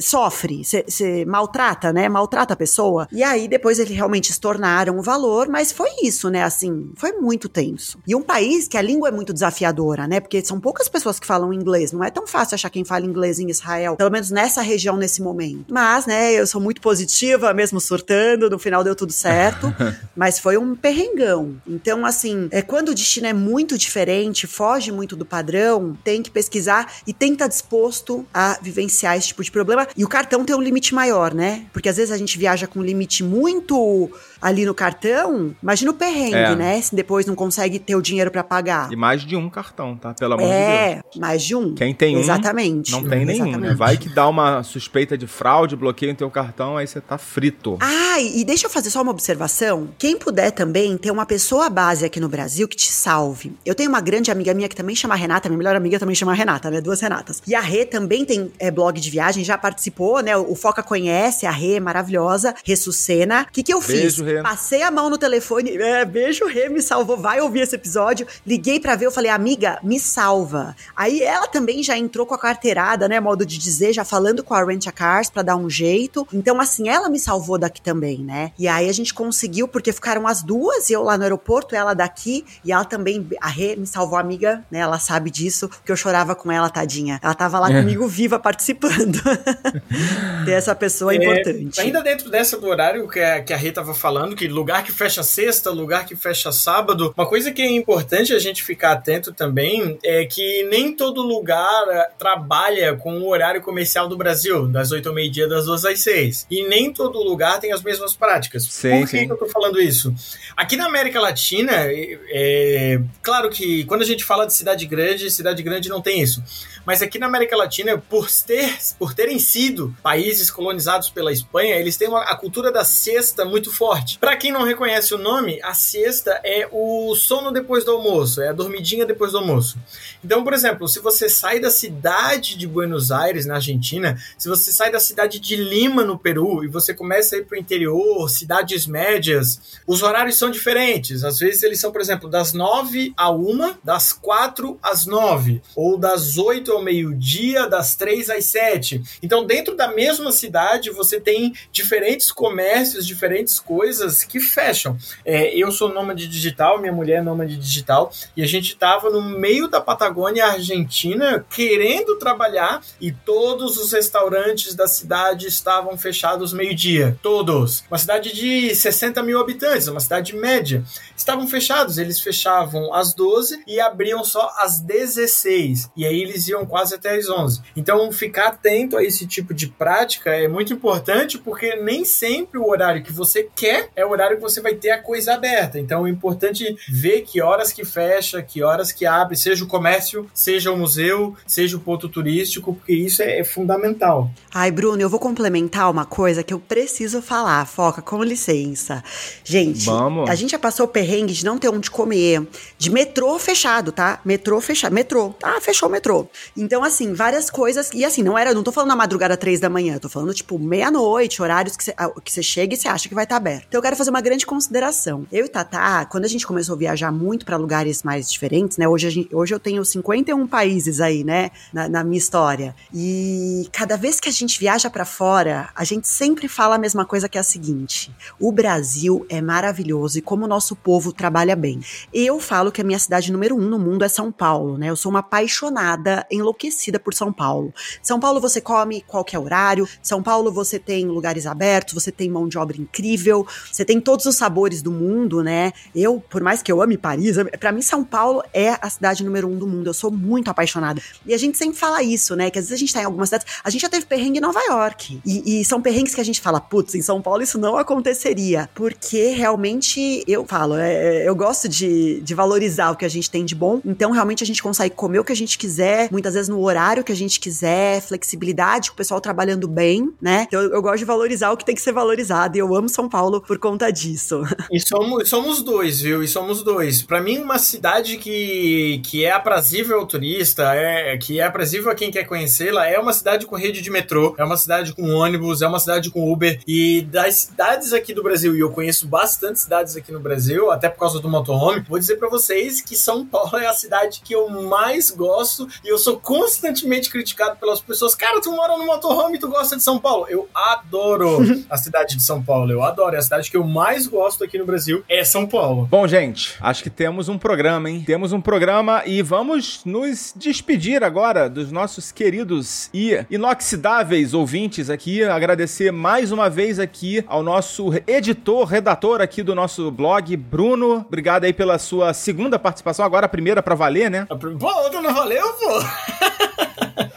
sofre, 0.00 0.62
você 0.64 1.24
maltrata, 1.26 1.92
né? 1.92 2.08
Maltrata 2.08 2.45
contrata 2.46 2.54
a 2.54 2.56
pessoa. 2.56 3.08
E 3.10 3.22
aí 3.22 3.48
depois 3.48 3.78
eles 3.78 3.94
realmente 3.94 4.30
estornaram 4.30 4.98
o 4.98 5.02
valor, 5.02 5.48
mas 5.48 5.72
foi 5.72 5.90
isso, 6.02 6.30
né? 6.30 6.42
Assim, 6.42 6.90
foi 6.94 7.12
muito 7.12 7.48
tenso. 7.48 7.98
E 8.06 8.14
um 8.14 8.22
país 8.22 8.68
que 8.68 8.76
a 8.76 8.82
língua 8.82 9.08
é 9.08 9.12
muito 9.12 9.32
desafiadora, 9.32 10.06
né? 10.06 10.20
Porque 10.20 10.44
são 10.44 10.60
poucas 10.60 10.88
pessoas 10.88 11.18
que 11.18 11.26
falam 11.26 11.52
inglês. 11.52 11.92
Não 11.92 12.04
é 12.04 12.10
tão 12.10 12.26
fácil 12.26 12.54
achar 12.54 12.70
quem 12.70 12.84
fala 12.84 13.04
inglês 13.04 13.38
em 13.38 13.50
Israel, 13.50 13.96
pelo 13.96 14.10
menos 14.10 14.30
nessa 14.30 14.62
região 14.62 14.96
nesse 14.96 15.20
momento. 15.20 15.72
Mas, 15.72 16.06
né, 16.06 16.34
eu 16.34 16.46
sou 16.46 16.60
muito 16.60 16.80
positiva, 16.80 17.52
mesmo 17.52 17.80
surtando, 17.80 18.48
no 18.48 18.58
final 18.58 18.84
deu 18.84 18.94
tudo 18.94 19.12
certo. 19.12 19.74
mas 20.14 20.38
foi 20.38 20.56
um 20.56 20.74
perrengão. 20.74 21.56
Então, 21.66 22.04
assim, 22.04 22.48
é 22.50 22.62
quando 22.62 22.90
o 22.90 22.94
destino 22.94 23.26
é 23.26 23.32
muito 23.32 23.76
diferente, 23.76 24.46
foge 24.46 24.92
muito 24.92 25.16
do 25.16 25.24
padrão, 25.24 25.96
tem 26.04 26.22
que 26.22 26.30
pesquisar 26.30 26.92
e 27.06 27.12
tem 27.12 27.30
que 27.30 27.36
estar 27.36 27.48
disposto 27.48 28.26
a 28.32 28.58
vivenciar 28.62 29.16
esse 29.16 29.28
tipo 29.28 29.42
de 29.42 29.50
problema. 29.50 29.86
E 29.96 30.04
o 30.04 30.08
cartão 30.08 30.44
tem 30.44 30.54
um 30.54 30.60
limite 30.60 30.94
maior, 30.94 31.34
né? 31.34 31.66
Porque 31.72 31.88
às 31.88 31.96
vezes 31.96 32.12
a 32.12 32.16
gente 32.16 32.35
viaja 32.36 32.66
com 32.66 32.80
um 32.80 32.82
limite 32.82 33.22
muito 33.22 34.10
ali 34.40 34.64
no 34.64 34.74
cartão, 34.74 35.54
imagina 35.62 35.90
o 35.90 35.94
perrengue, 35.94 36.34
É. 36.34 36.54
né? 36.54 36.80
Se 36.80 36.94
depois 36.94 37.26
não 37.26 37.34
consegue 37.34 37.78
ter 37.78 37.94
o 37.96 38.02
dinheiro 38.02 38.30
pra 38.30 38.42
pagar. 38.44 38.92
E 38.92 38.96
mais 38.96 39.22
de 39.22 39.36
um 39.36 39.48
cartão, 39.48 39.96
tá? 39.96 40.14
Pelo 40.14 40.34
amor 40.34 40.44
de 40.46 40.52
Deus. 40.52 40.62
É, 40.62 41.00
mais 41.16 41.42
de 41.42 41.54
um. 41.54 41.74
Quem 41.74 41.94
tem 41.94 42.16
um, 42.16 42.20
Exatamente. 42.20 42.90
Não 42.92 43.02
tem 43.02 43.24
nenhum, 43.24 43.44
né? 43.44 43.50
Exatamente. 43.50 43.76
Vai 43.76 43.96
que 43.96 44.08
dá 44.08 44.28
uma 44.28 44.62
suspeita 44.62 45.16
de 45.16 45.26
fraude, 45.26 45.76
bloqueia 45.76 46.12
o 46.12 46.16
teu 46.16 46.30
cartão, 46.30 46.76
aí 46.76 46.86
você 46.86 47.00
tá 47.00 47.18
frito. 47.18 47.76
Ah, 47.80 48.20
e 48.20 48.44
deixa 48.44 48.66
eu 48.66 48.70
fazer 48.70 48.90
só 48.90 49.02
uma 49.02 49.10
observação. 49.10 49.88
Quem 49.98 50.16
puder 50.18 50.50
também 50.50 50.96
ter 50.96 51.10
uma 51.10 51.26
pessoa 51.26 51.68
base 51.68 52.04
aqui 52.04 52.20
no 52.20 52.28
Brasil 52.28 52.66
que 52.68 52.76
te 52.76 52.92
salve. 52.92 53.52
Eu 53.64 53.74
tenho 53.74 53.88
uma 53.88 54.00
grande 54.00 54.30
amiga 54.30 54.52
minha 54.54 54.68
que 54.68 54.76
também 54.76 54.94
chama 54.96 55.14
Renata, 55.14 55.48
minha 55.48 55.58
melhor 55.58 55.76
amiga 55.76 55.98
também 55.98 56.14
chama 56.14 56.34
Renata, 56.34 56.70
né? 56.70 56.80
Duas 56.80 57.00
Renatas. 57.00 57.42
E 57.46 57.54
a 57.54 57.60
Rê 57.60 57.84
também 57.84 58.24
tem 58.24 58.50
é, 58.58 58.70
blog 58.70 58.98
de 59.00 59.10
viagem, 59.10 59.44
já 59.44 59.56
participou, 59.58 60.20
né? 60.22 60.36
O 60.36 60.54
Foca 60.54 60.82
conhece, 60.82 61.46
a 61.46 61.50
Rê 61.50 61.74
é 61.74 61.80
maravilhosa, 61.80 62.54
Rê 62.64 62.76
Sucena. 62.76 63.46
O 63.48 63.52
que, 63.52 63.62
que 63.62 63.72
eu 63.72 63.80
Beijo, 63.80 64.24
fiz? 64.24 64.25
Rê. 64.26 64.42
Passei 64.42 64.82
a 64.82 64.90
mão 64.90 65.08
no 65.08 65.16
telefone, 65.18 65.76
é, 65.76 66.04
beijo, 66.04 66.46
Rê, 66.46 66.68
me 66.68 66.82
salvou, 66.82 67.16
vai 67.16 67.40
ouvir 67.40 67.60
esse 67.60 67.74
episódio. 67.76 68.26
Liguei 68.46 68.78
pra 68.80 68.94
ver, 68.96 69.06
eu 69.06 69.12
falei, 69.12 69.30
amiga, 69.30 69.78
me 69.82 69.98
salva. 69.98 70.74
Aí 70.94 71.22
ela 71.22 71.46
também 71.46 71.82
já 71.82 71.96
entrou 71.96 72.26
com 72.26 72.34
a 72.34 72.38
carteirada, 72.38 73.08
né? 73.08 73.20
Modo 73.20 73.46
de 73.46 73.58
dizer, 73.58 73.92
já 73.92 74.04
falando 74.04 74.42
com 74.42 74.54
a 74.54 74.64
Rent 74.64 74.86
a 74.86 74.92
Cars 74.92 75.30
pra 75.30 75.42
dar 75.42 75.56
um 75.56 75.70
jeito. 75.70 76.26
Então, 76.32 76.60
assim, 76.60 76.88
ela 76.88 77.08
me 77.08 77.18
salvou 77.18 77.56
daqui 77.58 77.80
também, 77.80 78.18
né? 78.18 78.52
E 78.58 78.66
aí 78.68 78.88
a 78.88 78.92
gente 78.92 79.14
conseguiu, 79.14 79.68
porque 79.68 79.92
ficaram 79.92 80.26
as 80.26 80.42
duas, 80.42 80.90
eu 80.90 81.02
lá 81.02 81.16
no 81.16 81.22
aeroporto, 81.22 81.74
ela 81.74 81.94
daqui, 81.94 82.44
e 82.64 82.72
ela 82.72 82.84
também, 82.84 83.26
a 83.40 83.48
Rê 83.48 83.76
me 83.76 83.86
salvou, 83.86 84.18
amiga, 84.18 84.64
né? 84.70 84.80
Ela 84.80 84.98
sabe 84.98 85.30
disso, 85.30 85.68
porque 85.68 85.92
eu 85.92 85.96
chorava 85.96 86.34
com 86.34 86.50
ela, 86.50 86.68
tadinha. 86.68 87.18
Ela 87.22 87.34
tava 87.34 87.58
lá 87.60 87.70
É. 87.70 87.80
comigo 87.80 88.06
viva 88.08 88.38
participando. 88.38 89.18
Ter 90.44 90.52
essa 90.52 90.74
pessoa 90.74 91.12
é, 91.14 91.16
É, 91.16 91.22
importante. 91.22 91.80
Ainda 91.80 92.02
dentro 92.02 92.30
dessa 92.30 92.58
do 92.58 92.66
horário 92.66 93.08
que 93.08 93.20
a, 93.20 93.42
que 93.42 93.52
a 93.52 93.56
Rê 93.56 93.70
tava 93.72 93.94
falando, 93.94 94.15
que 94.36 94.48
lugar 94.48 94.84
que 94.84 94.92
fecha 94.92 95.22
sexta, 95.22 95.70
lugar 95.70 96.06
que 96.06 96.16
fecha 96.16 96.52
sábado, 96.52 97.12
uma 97.16 97.26
coisa 97.26 97.50
que 97.50 97.62
é 97.62 97.70
importante 97.70 98.32
a 98.32 98.38
gente 98.38 98.62
ficar 98.62 98.92
atento 98.92 99.32
também 99.32 99.98
é 100.04 100.24
que 100.24 100.64
nem 100.64 100.94
todo 100.94 101.22
lugar 101.22 101.88
eh, 101.88 102.10
trabalha 102.18 102.96
com 102.96 103.18
o 103.18 103.28
horário 103.28 103.60
comercial 103.60 104.08
do 104.08 104.16
Brasil, 104.16 104.66
das 104.66 104.92
8 104.92 105.08
ao 105.08 105.14
meio-dia, 105.14 105.48
das 105.48 105.66
2 105.66 105.84
às 105.84 106.00
6. 106.00 106.46
E 106.50 106.64
nem 106.64 106.92
todo 106.92 107.22
lugar 107.22 107.60
tem 107.60 107.72
as 107.72 107.82
mesmas 107.82 108.14
práticas. 108.14 108.64
Sim, 108.64 108.90
Por 108.90 109.00
que, 109.10 109.18
sim. 109.18 109.26
que 109.26 109.32
eu 109.32 109.36
tô 109.36 109.46
falando 109.46 109.80
isso? 109.80 110.14
Aqui 110.56 110.76
na 110.76 110.86
América 110.86 111.20
Latina, 111.20 111.72
é, 111.72 112.18
é, 112.30 113.00
claro 113.22 113.50
que 113.50 113.84
quando 113.84 114.02
a 114.02 114.06
gente 114.06 114.24
fala 114.24 114.46
de 114.46 114.54
cidade 114.54 114.86
grande, 114.86 115.30
cidade 115.30 115.62
grande 115.62 115.88
não 115.88 116.00
tem 116.00 116.20
isso. 116.22 116.42
Mas 116.86 117.02
aqui 117.02 117.18
na 117.18 117.26
América 117.26 117.56
Latina, 117.56 117.98
por, 117.98 118.30
ter, 118.30 118.78
por 118.96 119.12
terem 119.12 119.40
sido 119.40 119.92
países 120.04 120.52
colonizados 120.52 121.10
pela 121.10 121.32
Espanha, 121.32 121.74
eles 121.74 121.96
têm 121.96 122.06
uma, 122.06 122.22
a 122.22 122.36
cultura 122.36 122.70
da 122.70 122.84
siesta 122.84 123.44
muito 123.44 123.72
forte. 123.72 124.18
Para 124.20 124.36
quem 124.36 124.52
não 124.52 124.62
reconhece 124.62 125.12
o 125.12 125.18
nome, 125.18 125.60
a 125.64 125.74
siesta 125.74 126.40
é 126.44 126.68
o 126.70 127.12
sono 127.16 127.50
depois 127.50 127.84
do 127.84 127.90
almoço, 127.90 128.40
é 128.40 128.50
a 128.50 128.52
dormidinha 128.52 129.04
depois 129.04 129.32
do 129.32 129.38
almoço. 129.38 129.76
Então, 130.24 130.44
por 130.44 130.54
exemplo, 130.54 130.86
se 130.86 131.00
você 131.00 131.28
sai 131.28 131.58
da 131.58 131.72
cidade 131.72 132.56
de 132.56 132.68
Buenos 132.68 133.10
Aires, 133.10 133.46
na 133.46 133.56
Argentina, 133.56 134.16
se 134.38 134.48
você 134.48 134.70
sai 134.70 134.92
da 134.92 135.00
cidade 135.00 135.40
de 135.40 135.56
Lima, 135.56 136.04
no 136.04 136.16
Peru, 136.16 136.62
e 136.62 136.68
você 136.68 136.94
começa 136.94 137.34
a 137.34 137.38
ir 137.40 137.46
para 137.46 137.56
o 137.56 137.60
interior, 137.60 138.30
cidades 138.30 138.86
médias, 138.86 139.80
os 139.88 140.04
horários 140.04 140.38
são 140.38 140.52
diferentes. 140.52 141.24
Às 141.24 141.40
vezes 141.40 141.64
eles 141.64 141.80
são, 141.80 141.90
por 141.90 142.00
exemplo, 142.00 142.30
das 142.30 142.52
9 142.52 143.12
a 143.16 143.28
1, 143.28 143.74
das 143.82 144.12
4 144.12 144.78
às 144.80 145.04
9, 145.04 145.60
ou 145.74 145.98
das 145.98 146.38
8 146.38 146.75
ao 146.76 146.82
meio-dia, 146.82 147.66
das 147.66 147.94
3 147.94 148.30
às 148.30 148.44
7. 148.46 149.02
Então, 149.22 149.44
dentro 149.44 149.74
da 149.74 149.88
mesma 149.88 150.30
cidade, 150.30 150.90
você 150.90 151.18
tem 151.18 151.54
diferentes 151.72 152.30
comércios, 152.30 153.06
diferentes 153.06 153.58
coisas 153.58 154.22
que 154.22 154.38
fecham. 154.38 154.96
É, 155.24 155.56
eu 155.56 155.72
sou 155.72 155.92
nômade 155.92 156.28
digital, 156.28 156.80
minha 156.80 156.92
mulher 156.92 157.18
é 157.18 157.22
nômade 157.22 157.56
digital, 157.56 158.12
e 158.36 158.42
a 158.42 158.46
gente 158.46 158.72
estava 158.72 159.10
no 159.10 159.22
meio 159.22 159.68
da 159.68 159.80
Patagônia 159.80 160.46
Argentina 160.46 161.44
querendo 161.50 162.16
trabalhar 162.16 162.82
e 163.00 163.10
todos 163.10 163.78
os 163.78 163.92
restaurantes 163.92 164.74
da 164.74 164.86
cidade 164.86 165.46
estavam 165.46 165.96
fechados 165.96 166.52
meio-dia. 166.52 167.18
Todos. 167.22 167.84
Uma 167.90 167.98
cidade 167.98 168.32
de 168.32 168.74
60 168.74 169.22
mil 169.22 169.40
habitantes, 169.40 169.88
uma 169.88 170.00
cidade 170.00 170.34
média. 170.36 170.84
Estavam 171.26 171.48
fechados. 171.48 171.98
Eles 171.98 172.20
fechavam 172.20 172.94
às 172.94 173.12
12 173.12 173.64
e 173.66 173.80
abriam 173.80 174.22
só 174.22 174.54
às 174.58 174.78
16. 174.78 175.90
E 175.96 176.06
aí 176.06 176.22
eles 176.22 176.46
iam 176.46 176.64
quase 176.64 176.94
até 176.94 177.16
às 177.16 177.28
11. 177.28 177.62
Então, 177.74 178.12
ficar 178.12 178.46
atento 178.46 178.96
a 178.96 179.02
esse 179.02 179.26
tipo 179.26 179.52
de 179.52 179.66
prática 179.66 180.30
é 180.30 180.46
muito 180.46 180.72
importante 180.72 181.36
porque 181.36 181.74
nem 181.74 182.04
sempre 182.04 182.60
o 182.60 182.68
horário 182.68 183.02
que 183.02 183.12
você 183.12 183.48
quer 183.56 183.90
é 183.96 184.06
o 184.06 184.10
horário 184.10 184.36
que 184.36 184.42
você 184.42 184.60
vai 184.60 184.76
ter 184.76 184.90
a 184.90 185.02
coisa 185.02 185.34
aberta. 185.34 185.80
Então, 185.80 186.06
é 186.06 186.10
importante 186.10 186.76
ver 186.88 187.22
que 187.22 187.42
horas 187.42 187.72
que 187.72 187.84
fecha, 187.84 188.40
que 188.40 188.62
horas 188.62 188.92
que 188.92 189.04
abre, 189.04 189.36
seja 189.36 189.64
o 189.64 189.66
comércio, 189.66 190.30
seja 190.32 190.70
o 190.70 190.78
museu, 190.78 191.34
seja 191.44 191.76
o 191.76 191.80
ponto 191.80 192.08
turístico, 192.08 192.72
porque 192.72 192.94
isso 192.94 193.20
é, 193.20 193.40
é 193.40 193.44
fundamental. 193.44 194.30
Ai, 194.54 194.70
Bruno, 194.70 195.02
eu 195.02 195.08
vou 195.08 195.18
complementar 195.18 195.90
uma 195.90 196.04
coisa 196.04 196.44
que 196.44 196.54
eu 196.54 196.60
preciso 196.60 197.20
falar, 197.20 197.66
Foca, 197.66 198.00
com 198.00 198.22
licença. 198.22 199.02
Gente, 199.42 199.86
Vamos. 199.86 200.30
a 200.30 200.34
gente 200.36 200.52
já 200.52 200.58
passou 200.60 200.86
perrengue 200.86 201.15
de 201.24 201.44
não 201.44 201.56
ter 201.56 201.68
onde 201.68 201.90
comer, 201.90 202.46
de 202.76 202.90
metrô 202.90 203.38
fechado, 203.38 203.92
tá? 203.92 204.20
Metrô 204.24 204.60
fechado, 204.60 204.92
metrô. 204.92 205.34
Ah, 205.42 205.60
fechou 205.60 205.88
o 205.88 205.92
metrô. 205.92 206.26
Então, 206.56 206.82
assim, 206.84 207.14
várias 207.14 207.48
coisas. 207.48 207.90
E 207.94 208.04
assim, 208.04 208.22
não 208.22 208.36
era, 208.36 208.52
não 208.52 208.62
tô 208.62 208.72
falando 208.72 208.88
na 208.88 208.96
madrugada 208.96 209.36
três 209.36 209.60
da 209.60 209.70
manhã, 209.70 209.98
tô 209.98 210.08
falando, 210.08 210.34
tipo, 210.34 210.58
meia-noite, 210.58 211.40
horários 211.40 211.76
que 211.76 211.84
você 211.84 211.94
ah, 211.96 212.10
chega 212.42 212.74
e 212.74 212.76
você 212.76 212.88
acha 212.88 213.08
que 213.08 213.14
vai 213.14 213.24
estar 213.24 213.36
aberto. 213.36 213.64
Então, 213.68 213.78
eu 213.78 213.82
quero 213.82 213.96
fazer 213.96 214.10
uma 214.10 214.20
grande 214.20 214.44
consideração. 214.44 215.26
Eu 215.32 215.44
e 215.44 215.48
Tatá, 215.48 216.04
quando 216.04 216.24
a 216.24 216.28
gente 216.28 216.46
começou 216.46 216.74
a 216.74 216.78
viajar 216.78 217.12
muito 217.12 217.46
pra 217.46 217.56
lugares 217.56 218.02
mais 218.02 218.30
diferentes, 218.30 218.76
né? 218.76 218.88
Hoje, 218.88 219.08
gente- 219.10 219.34
hoje 219.34 219.54
eu 219.54 219.60
tenho 219.60 219.84
51 219.84 220.46
países 220.46 221.00
aí, 221.00 221.22
né? 221.24 221.50
Na, 221.72 221.88
na 221.88 222.04
minha 222.04 222.18
história. 222.18 222.74
E 222.92 223.68
cada 223.72 223.96
vez 223.96 224.18
que 224.18 224.28
a 224.28 224.32
gente 224.32 224.58
viaja 224.58 224.90
pra 224.90 225.04
fora, 225.04 225.68
a 225.74 225.84
gente 225.84 226.08
sempre 226.08 226.48
fala 226.48 226.74
a 226.74 226.78
mesma 226.78 227.04
coisa 227.04 227.28
que 227.28 227.38
é 227.38 227.40
a 227.40 227.44
seguinte: 227.44 228.10
o 228.40 228.50
Brasil 228.50 229.24
é 229.28 229.40
maravilhoso 229.40 230.18
e 230.18 230.22
como 230.22 230.44
o 230.44 230.48
nosso 230.48 230.74
povo 230.74 231.05
trabalha 231.12 231.56
bem. 231.56 231.80
Eu 232.12 232.40
falo 232.40 232.70
que 232.72 232.80
a 232.80 232.84
minha 232.84 232.98
cidade 232.98 233.32
número 233.32 233.56
um 233.56 233.68
no 233.68 233.78
mundo 233.78 234.04
é 234.04 234.08
São 234.08 234.30
Paulo, 234.32 234.78
né? 234.78 234.90
Eu 234.90 234.96
sou 234.96 235.10
uma 235.10 235.20
apaixonada, 235.20 236.26
enlouquecida 236.30 236.98
por 236.98 237.14
São 237.14 237.32
Paulo. 237.32 237.72
São 238.02 238.20
Paulo 238.20 238.40
você 238.40 238.60
come 238.60 239.02
qualquer 239.02 239.38
horário, 239.38 239.88
São 240.02 240.22
Paulo 240.22 240.52
você 240.52 240.78
tem 240.78 241.06
lugares 241.06 241.46
abertos, 241.46 241.94
você 241.94 242.10
tem 242.10 242.30
mão 242.30 242.48
de 242.48 242.58
obra 242.58 242.76
incrível, 242.76 243.46
você 243.70 243.84
tem 243.84 244.00
todos 244.00 244.26
os 244.26 244.36
sabores 244.36 244.82
do 244.82 244.90
mundo, 244.90 245.42
né? 245.42 245.72
Eu, 245.94 246.20
por 246.20 246.42
mais 246.42 246.62
que 246.62 246.70
eu 246.70 246.82
ame 246.82 246.96
Paris, 246.96 247.36
pra 247.58 247.72
mim 247.72 247.82
São 247.82 248.04
Paulo 248.04 248.42
é 248.52 248.76
a 248.80 248.90
cidade 248.90 249.24
número 249.24 249.48
um 249.48 249.58
do 249.58 249.66
mundo. 249.66 249.88
Eu 249.88 249.94
sou 249.94 250.10
muito 250.10 250.50
apaixonada. 250.50 251.00
E 251.24 251.34
a 251.34 251.38
gente 251.38 251.58
sempre 251.58 251.78
fala 251.78 252.02
isso, 252.02 252.34
né? 252.36 252.50
Que 252.50 252.58
às 252.58 252.64
vezes 252.66 252.76
a 252.76 252.78
gente 252.78 252.92
tá 252.92 253.02
em 253.02 253.04
algumas 253.04 253.28
cidades. 253.28 253.46
A 253.62 253.70
gente 253.70 253.82
já 253.82 253.88
teve 253.88 254.06
perrengue 254.06 254.38
em 254.38 254.40
Nova 254.40 254.60
York. 254.60 255.20
E, 255.24 255.60
e 255.60 255.64
são 255.64 255.80
perrengues 255.80 256.14
que 256.14 256.20
a 256.20 256.24
gente 256.24 256.40
fala, 256.40 256.60
putz, 256.60 256.94
em 256.94 257.02
São 257.02 257.20
Paulo 257.20 257.42
isso 257.42 257.58
não 257.58 257.76
aconteceria. 257.76 258.68
Porque 258.74 259.30
realmente, 259.30 260.24
eu 260.26 260.44
falo, 260.46 260.76
é, 260.76 260.95
eu 261.26 261.34
gosto 261.34 261.68
de, 261.68 262.20
de 262.20 262.34
valorizar 262.34 262.90
o 262.90 262.96
que 262.96 263.04
a 263.04 263.08
gente 263.08 263.30
tem 263.30 263.44
de 263.44 263.54
bom. 263.54 263.80
Então, 263.84 264.10
realmente, 264.10 264.42
a 264.42 264.46
gente 264.46 264.62
consegue 264.62 264.94
comer 264.94 265.18
o 265.18 265.24
que 265.24 265.32
a 265.32 265.36
gente 265.36 265.58
quiser, 265.58 266.08
muitas 266.10 266.34
vezes 266.34 266.48
no 266.48 266.60
horário 266.60 267.04
que 267.04 267.12
a 267.12 267.16
gente 267.16 267.38
quiser, 267.40 268.00
flexibilidade, 268.00 268.90
com 268.90 268.94
o 268.94 268.96
pessoal 268.96 269.20
trabalhando 269.20 269.68
bem, 269.68 270.12
né? 270.20 270.44
Então, 270.48 270.60
eu, 270.60 270.72
eu 270.72 270.82
gosto 270.82 270.98
de 270.98 271.04
valorizar 271.04 271.50
o 271.50 271.56
que 271.56 271.64
tem 271.64 271.74
que 271.74 271.80
ser 271.80 271.92
valorizado. 271.92 272.56
E 272.56 272.60
eu 272.60 272.74
amo 272.74 272.88
São 272.88 273.08
Paulo 273.08 273.40
por 273.40 273.58
conta 273.58 273.90
disso. 273.90 274.42
E 274.70 274.80
somos, 274.80 275.28
somos 275.28 275.62
dois, 275.62 276.00
viu? 276.00 276.22
E 276.22 276.28
somos 276.28 276.62
dois. 276.62 277.00
Pra 277.00 277.20
mim, 277.20 277.38
uma 277.38 277.58
cidade 277.58 278.16
que, 278.16 279.00
que 279.04 279.24
é 279.24 279.30
aprazível 279.30 280.00
ao 280.00 280.06
turista, 280.06 280.74
é, 280.74 281.16
que 281.16 281.38
é 281.40 281.44
aprazível 281.44 281.90
a 281.90 281.94
quem 281.94 282.10
quer 282.10 282.24
conhecê-la, 282.24 282.86
é 282.86 282.98
uma 282.98 283.12
cidade 283.12 283.46
com 283.46 283.56
rede 283.56 283.80
de 283.80 283.90
metrô, 283.90 284.34
é 284.36 284.44
uma 284.44 284.56
cidade 284.56 284.92
com 284.92 285.08
ônibus, 285.08 285.62
é 285.62 285.68
uma 285.68 285.78
cidade 285.78 286.10
com 286.10 286.30
Uber. 286.30 286.60
E 286.66 287.02
das 287.02 287.36
cidades 287.36 287.92
aqui 287.92 288.12
do 288.12 288.22
Brasil, 288.22 288.56
e 288.56 288.60
eu 288.60 288.70
conheço 288.70 289.06
bastante 289.06 289.60
cidades 289.60 289.96
aqui 289.96 290.12
no 290.12 290.20
Brasil, 290.20 290.70
até 290.76 290.88
por 290.88 291.00
causa 291.00 291.20
do 291.20 291.28
motorhome, 291.28 291.84
vou 291.88 291.98
dizer 291.98 292.16
pra 292.16 292.28
vocês 292.28 292.80
que 292.80 292.96
São 292.96 293.26
Paulo 293.26 293.56
é 293.56 293.66
a 293.66 293.72
cidade 293.72 294.20
que 294.22 294.34
eu 294.34 294.48
mais 294.48 295.10
gosto 295.10 295.66
e 295.82 295.88
eu 295.88 295.98
sou 295.98 296.18
constantemente 296.18 297.10
criticado 297.10 297.56
pelas 297.56 297.80
pessoas. 297.80 298.14
Cara, 298.14 298.40
tu 298.40 298.52
mora 298.52 298.76
no 298.76 298.86
motorhome 298.86 299.36
e 299.36 299.40
tu 299.40 299.48
gosta 299.48 299.76
de 299.76 299.82
São 299.82 299.98
Paulo. 299.98 300.26
Eu 300.28 300.48
adoro 300.54 301.38
a 301.70 301.76
cidade 301.76 302.16
de 302.16 302.22
São 302.22 302.42
Paulo. 302.42 302.70
Eu 302.70 302.82
adoro. 302.82 303.14
É 303.14 303.18
a 303.18 303.22
cidade 303.22 303.50
que 303.50 303.56
eu 303.56 303.64
mais 303.64 304.06
gosto 304.06 304.44
aqui 304.44 304.58
no 304.58 304.66
Brasil. 304.66 305.02
É 305.08 305.24
São 305.24 305.46
Paulo. 305.46 305.86
Bom, 305.90 306.06
gente, 306.06 306.56
acho 306.60 306.82
que 306.82 306.90
temos 306.90 307.28
um 307.28 307.38
programa, 307.38 307.88
hein? 307.90 308.02
Temos 308.06 308.32
um 308.32 308.40
programa 308.40 309.02
e 309.06 309.22
vamos 309.22 309.80
nos 309.84 310.34
despedir 310.36 311.02
agora 311.02 311.48
dos 311.48 311.72
nossos 311.72 312.12
queridos 312.12 312.90
e 312.92 313.24
inoxidáveis 313.30 314.34
ouvintes 314.34 314.90
aqui. 314.90 315.24
Agradecer 315.24 315.90
mais 315.90 316.32
uma 316.32 316.50
vez 316.50 316.78
aqui 316.78 317.24
ao 317.26 317.42
nosso 317.42 317.90
editor, 318.06 318.66
redator 318.66 319.20
aqui 319.20 319.42
do 319.42 319.54
nosso 319.54 319.90
blog, 319.90 320.36
Bruno. 320.36 320.65
Obrigado 320.74 321.44
aí 321.44 321.52
pela 321.52 321.78
sua 321.78 322.12
segunda 322.12 322.58
participação, 322.58 323.04
agora 323.04 323.26
a 323.26 323.28
primeira 323.28 323.62
pra 323.62 323.74
valer, 323.74 324.10
né? 324.10 324.26
Pô, 324.58 324.68
a 324.68 324.82
outra 324.82 325.00
não 325.00 325.14
valeu, 325.14 325.46
pô? 325.54 325.80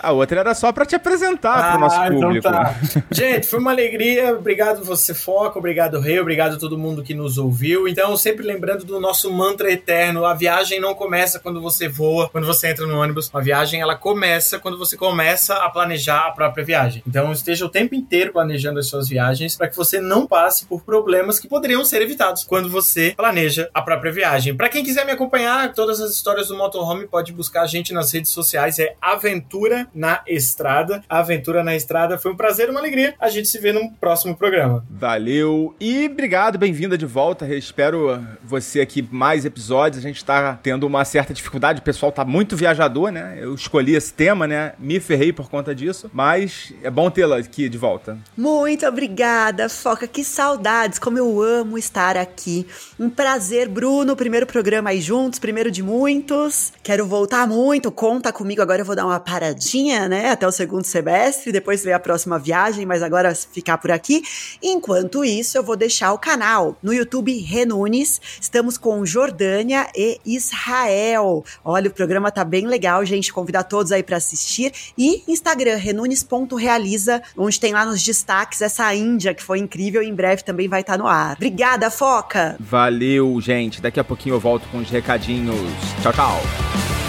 A 0.01 0.11
outra 0.11 0.39
era 0.39 0.53
só 0.55 0.71
pra 0.71 0.85
te 0.85 0.95
apresentar 0.95 1.57
Ah, 1.59 1.71
pro 1.71 1.79
nosso 1.81 1.95
então 2.03 2.19
público. 2.21 2.49
tá. 2.49 2.75
Gente, 3.11 3.47
foi 3.47 3.59
uma 3.59 3.71
alegria. 3.71 4.33
Obrigado 4.33 4.83
você, 4.83 5.13
Foca. 5.13 5.59
Obrigado, 5.59 5.99
Rei. 5.99 6.19
Obrigado 6.19 6.55
a 6.55 6.57
todo 6.59 6.77
mundo 6.77 7.03
que 7.03 7.13
nos 7.13 7.37
ouviu. 7.37 7.85
Então, 7.87 8.15
sempre 8.15 8.45
lembrando 8.45 8.85
do 8.85 8.99
nosso 8.99 9.31
mantra 9.31 9.71
eterno: 9.71 10.25
a 10.25 10.33
viagem 10.33 10.79
não 10.79 10.95
começa 10.95 11.39
quando 11.39 11.61
você 11.61 11.87
voa, 11.89 12.29
quando 12.29 12.47
você 12.47 12.69
entra 12.69 12.85
no 12.87 12.97
ônibus. 12.97 13.29
A 13.33 13.39
viagem 13.41 13.81
ela 13.81 13.95
começa 13.95 14.57
quando 14.59 14.77
você 14.77 14.95
começa 14.95 15.55
a 15.55 15.69
planejar 15.69 16.27
a 16.27 16.31
própria 16.31 16.63
viagem. 16.63 17.03
Então, 17.05 17.31
esteja 17.31 17.65
o 17.65 17.69
tempo 17.69 17.93
inteiro 17.93 18.31
planejando 18.31 18.79
as 18.79 18.87
suas 18.87 19.07
viagens 19.09 19.55
para 19.57 19.67
que 19.67 19.75
você 19.75 19.99
não 19.99 20.25
passe 20.25 20.65
por 20.65 20.81
problemas 20.81 21.39
que 21.39 21.47
poderiam 21.47 21.83
ser 21.83 22.01
evitados 22.01 22.43
quando 22.45 22.69
você 22.69 23.13
planeja 23.17 23.38
a 23.73 23.81
própria 23.81 24.11
viagem. 24.11 24.55
Para 24.55 24.69
quem 24.69 24.83
quiser 24.83 25.05
me 25.05 25.11
acompanhar, 25.11 25.73
todas 25.73 26.01
as 26.01 26.11
histórias 26.11 26.47
do 26.47 26.57
Motorhome 26.57 27.07
pode 27.07 27.31
buscar 27.31 27.61
a 27.61 27.67
gente 27.67 27.93
nas 27.93 28.11
redes 28.11 28.31
sociais. 28.31 28.79
É 28.79 28.95
Aventura 29.01 29.87
na 29.93 30.21
Estrada. 30.27 31.03
Aventura 31.07 31.63
na 31.63 31.75
Estrada. 31.75 32.17
Foi 32.17 32.31
um 32.31 32.37
prazer 32.37 32.67
e 32.67 32.71
uma 32.71 32.79
alegria. 32.79 33.13
A 33.19 33.29
gente 33.29 33.47
se 33.47 33.59
vê 33.59 33.71
no 33.71 33.91
próximo 33.93 34.35
programa. 34.35 34.85
Valeu 34.89 35.75
e 35.79 36.07
obrigado, 36.07 36.57
bem-vinda 36.57 36.97
de 36.97 37.05
volta. 37.05 37.47
Espero 37.55 38.21
você 38.43 38.81
aqui 38.81 39.07
mais 39.11 39.45
episódios. 39.45 40.03
A 40.03 40.07
gente 40.07 40.23
tá 40.23 40.59
tendo 40.61 40.85
uma 40.85 41.05
certa 41.05 41.33
dificuldade, 41.33 41.79
o 41.79 41.83
pessoal 41.83 42.11
tá 42.11 42.25
muito 42.25 42.55
viajador, 42.55 43.11
né? 43.11 43.37
Eu 43.39 43.53
escolhi 43.55 43.95
esse 43.95 44.13
tema, 44.13 44.47
né? 44.47 44.73
Me 44.77 44.99
ferrei 44.99 45.31
por 45.31 45.49
conta 45.49 45.73
disso, 45.73 46.09
mas 46.13 46.73
é 46.83 46.89
bom 46.89 47.09
tê-la 47.09 47.37
aqui 47.37 47.69
de 47.69 47.77
volta. 47.77 48.17
Muito 48.35 48.85
obrigada, 48.85 49.69
Foca. 49.69 50.07
Que 50.07 50.23
saudades, 50.23 50.99
como 50.99 51.17
eu 51.17 51.41
amo 51.41 51.77
estar 51.77 52.17
aqui. 52.17 52.67
Um 52.99 53.09
prazer, 53.09 53.28
Bruno. 53.69 54.15
Primeiro 54.15 54.47
programa 54.47 54.89
aí 54.89 55.01
juntos, 55.01 55.39
primeiro 55.39 55.69
de 55.69 55.83
muitos. 55.83 56.73
Quero 56.81 57.05
voltar 57.05 57.47
muito. 57.47 57.91
Conta 57.91 58.31
comigo. 58.31 58.61
Agora 58.61 58.81
eu 58.81 58.85
vou 58.85 58.95
dar 58.95 59.05
uma 59.05 59.19
paradinha, 59.19 60.07
né? 60.07 60.31
Até 60.31 60.47
o 60.47 60.51
segundo 60.51 60.83
semestre. 60.83 61.51
Depois 61.51 61.83
ver 61.83 61.93
a 61.93 61.99
próxima 61.99 62.39
viagem, 62.39 62.85
mas 62.85 63.03
agora 63.03 63.35
ficar 63.35 63.77
por 63.77 63.91
aqui. 63.91 64.23
Enquanto 64.63 65.23
isso, 65.25 65.57
eu 65.57 65.63
vou 65.63 65.75
deixar 65.75 66.13
o 66.13 66.17
canal 66.17 66.77
no 66.81 66.93
YouTube 66.93 67.37
Renunes. 67.39 68.21
Estamos 68.39 68.77
com 68.77 69.05
Jordânia 69.05 69.87
e 69.95 70.19
Israel. 70.25 71.43
Olha, 71.63 71.89
o 71.89 71.93
programa 71.93 72.31
tá 72.31 72.43
bem 72.43 72.65
legal, 72.67 73.03
gente. 73.05 73.33
Convidar 73.33 73.63
todos 73.63 73.91
aí 73.91 74.01
para 74.01 74.17
assistir. 74.17 74.71
E 74.97 75.23
Instagram, 75.27 75.75
renunes.realiza, 75.75 77.21
onde 77.37 77.59
tem 77.59 77.73
lá 77.73 77.85
nos 77.85 78.01
destaques 78.01 78.61
essa 78.61 78.93
Índia 78.95 79.33
que 79.33 79.43
foi 79.43 79.59
incrível 79.59 80.01
em 80.01 80.13
breve 80.13 80.43
também 80.43 80.67
vai 80.67 80.81
estar 80.81 80.97
no 80.97 81.07
ar. 81.07 81.35
Obrigada, 81.35 81.91
Foca! 81.91 82.55
Valeu, 82.59 83.18
gente. 83.41 83.81
Daqui 83.81 83.99
a 83.99 84.03
pouquinho 84.03 84.35
eu 84.35 84.39
volto 84.39 84.67
com 84.71 84.77
os 84.77 84.89
recadinhos. 84.89 85.55
Tchau, 86.01 86.13
tchau. 86.13 87.08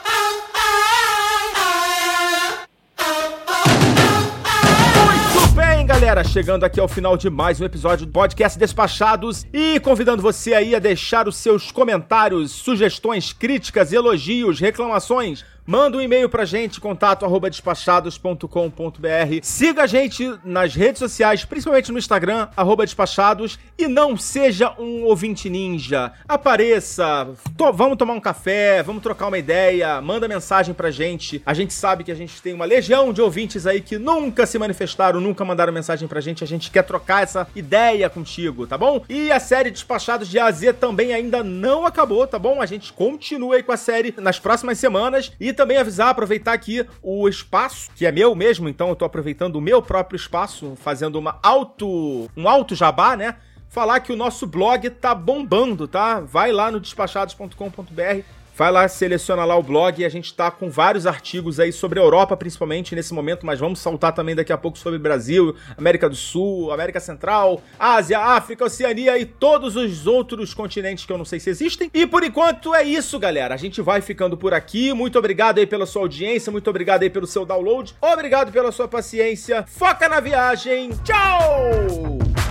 Galera, 6.11 6.27
chegando 6.27 6.65
aqui 6.65 6.77
ao 6.77 6.89
final 6.89 7.15
de 7.15 7.29
mais 7.29 7.61
um 7.61 7.63
episódio 7.63 8.05
do 8.05 8.11
podcast 8.11 8.59
Despachados 8.59 9.45
e 9.53 9.79
convidando 9.79 10.21
você 10.21 10.53
aí 10.53 10.75
a 10.75 10.79
deixar 10.79 11.25
os 11.25 11.37
seus 11.37 11.71
comentários, 11.71 12.51
sugestões, 12.51 13.31
críticas, 13.31 13.93
elogios, 13.93 14.59
reclamações. 14.59 15.45
Manda 15.65 15.97
um 15.97 16.01
e-mail 16.01 16.27
pra 16.27 16.43
gente, 16.43 16.81
contato 16.81 17.23
arroba 17.23 17.49
despachados.com.br. 17.49 19.39
Siga 19.43 19.83
a 19.83 19.87
gente 19.87 20.33
nas 20.43 20.73
redes 20.75 20.99
sociais, 20.99 21.45
principalmente 21.45 21.91
no 21.91 21.99
Instagram, 21.99 22.47
arroba 22.57 22.83
despachados. 22.83 23.59
E 23.77 23.87
não 23.87 24.17
seja 24.17 24.73
um 24.79 25.03
ouvinte 25.03 25.49
ninja. 25.49 26.11
Apareça, 26.27 27.29
to- 27.57 27.71
vamos 27.73 27.97
tomar 27.97 28.13
um 28.13 28.19
café, 28.19 28.81
vamos 28.83 29.01
trocar 29.03 29.27
uma 29.27 29.37
ideia, 29.37 30.01
manda 30.01 30.27
mensagem 30.27 30.73
pra 30.73 30.89
gente. 30.91 31.41
A 31.45 31.53
gente 31.53 31.73
sabe 31.73 32.03
que 32.03 32.11
a 32.11 32.15
gente 32.15 32.41
tem 32.41 32.53
uma 32.53 32.65
legião 32.65 33.13
de 33.13 33.21
ouvintes 33.21 33.65
aí 33.67 33.81
que 33.81 33.97
nunca 33.97 34.45
se 34.45 34.57
manifestaram, 34.59 35.21
nunca 35.21 35.45
mandaram 35.45 35.71
mensagem 35.71 36.07
pra 36.07 36.21
gente. 36.21 36.43
A 36.43 36.47
gente 36.47 36.69
quer 36.71 36.83
trocar 36.83 37.23
essa 37.23 37.47
ideia 37.55 38.09
contigo, 38.09 38.65
tá 38.67 38.77
bom? 38.77 39.03
E 39.07 39.31
a 39.31 39.39
série 39.39 39.71
Despachados 39.71 40.27
de 40.27 40.37
A 40.39 40.45
a 40.47 40.51
Z 40.51 40.73
também 40.73 41.13
ainda 41.13 41.43
não 41.43 41.85
acabou, 41.85 42.25
tá 42.27 42.37
bom? 42.39 42.61
A 42.61 42.65
gente 42.65 42.91
continua 42.91 43.55
aí 43.55 43.63
com 43.63 43.71
a 43.71 43.77
série 43.77 44.13
nas 44.17 44.39
próximas 44.39 44.77
semanas. 44.79 45.31
E 45.39 45.50
também 45.53 45.77
avisar, 45.77 46.09
aproveitar 46.09 46.53
aqui 46.53 46.85
o 47.01 47.27
espaço, 47.27 47.89
que 47.95 48.05
é 48.05 48.11
meu 48.11 48.35
mesmo, 48.35 48.69
então 48.69 48.89
eu 48.89 48.95
tô 48.95 49.05
aproveitando 49.05 49.55
o 49.55 49.61
meu 49.61 49.81
próprio 49.81 50.15
espaço, 50.15 50.75
fazendo 50.75 51.17
uma 51.17 51.39
auto. 51.41 52.29
um 52.35 52.47
auto 52.47 52.75
jabá, 52.75 53.15
né? 53.15 53.35
Falar 53.69 54.01
que 54.01 54.11
o 54.11 54.17
nosso 54.17 54.45
blog 54.45 54.89
tá 54.89 55.15
bombando, 55.15 55.87
tá? 55.87 56.19
Vai 56.19 56.51
lá 56.51 56.69
no 56.69 56.79
despachados.com.br. 56.79 58.40
Vai 58.55 58.71
lá, 58.71 58.87
seleciona 58.87 59.45
lá 59.45 59.55
o 59.55 59.63
blog 59.63 59.99
e 59.99 60.05
a 60.05 60.09
gente 60.09 60.33
tá 60.33 60.51
com 60.51 60.69
vários 60.69 61.07
artigos 61.07 61.59
aí 61.59 61.71
sobre 61.71 61.99
a 61.99 62.03
Europa, 62.03 62.35
principalmente 62.35 62.93
nesse 62.93 63.13
momento, 63.13 63.45
mas 63.45 63.59
vamos 63.59 63.79
saltar 63.79 64.13
também 64.13 64.35
daqui 64.35 64.51
a 64.51 64.57
pouco 64.57 64.77
sobre 64.77 64.99
Brasil, 64.99 65.55
América 65.77 66.09
do 66.09 66.15
Sul, 66.15 66.71
América 66.71 66.99
Central, 66.99 67.61
Ásia, 67.79 68.19
África, 68.19 68.65
Oceania 68.65 69.17
e 69.17 69.25
todos 69.25 69.75
os 69.75 70.05
outros 70.05 70.53
continentes 70.53 71.05
que 71.05 71.11
eu 71.11 71.17
não 71.17 71.25
sei 71.25 71.39
se 71.39 71.49
existem. 71.49 71.89
E 71.93 72.05
por 72.05 72.23
enquanto 72.23 72.75
é 72.75 72.83
isso, 72.83 73.17
galera. 73.17 73.55
A 73.55 73.57
gente 73.57 73.81
vai 73.81 74.01
ficando 74.01 74.35
por 74.37 74.53
aqui. 74.53 74.93
Muito 74.93 75.17
obrigado 75.17 75.59
aí 75.59 75.65
pela 75.65 75.85
sua 75.85 76.03
audiência, 76.03 76.51
muito 76.51 76.69
obrigado 76.69 77.03
aí 77.03 77.09
pelo 77.09 77.27
seu 77.27 77.45
download. 77.45 77.95
Obrigado 78.01 78.51
pela 78.51 78.71
sua 78.71 78.87
paciência. 78.87 79.63
Foca 79.67 80.09
na 80.09 80.19
viagem. 80.19 80.91
Tchau! 81.03 82.50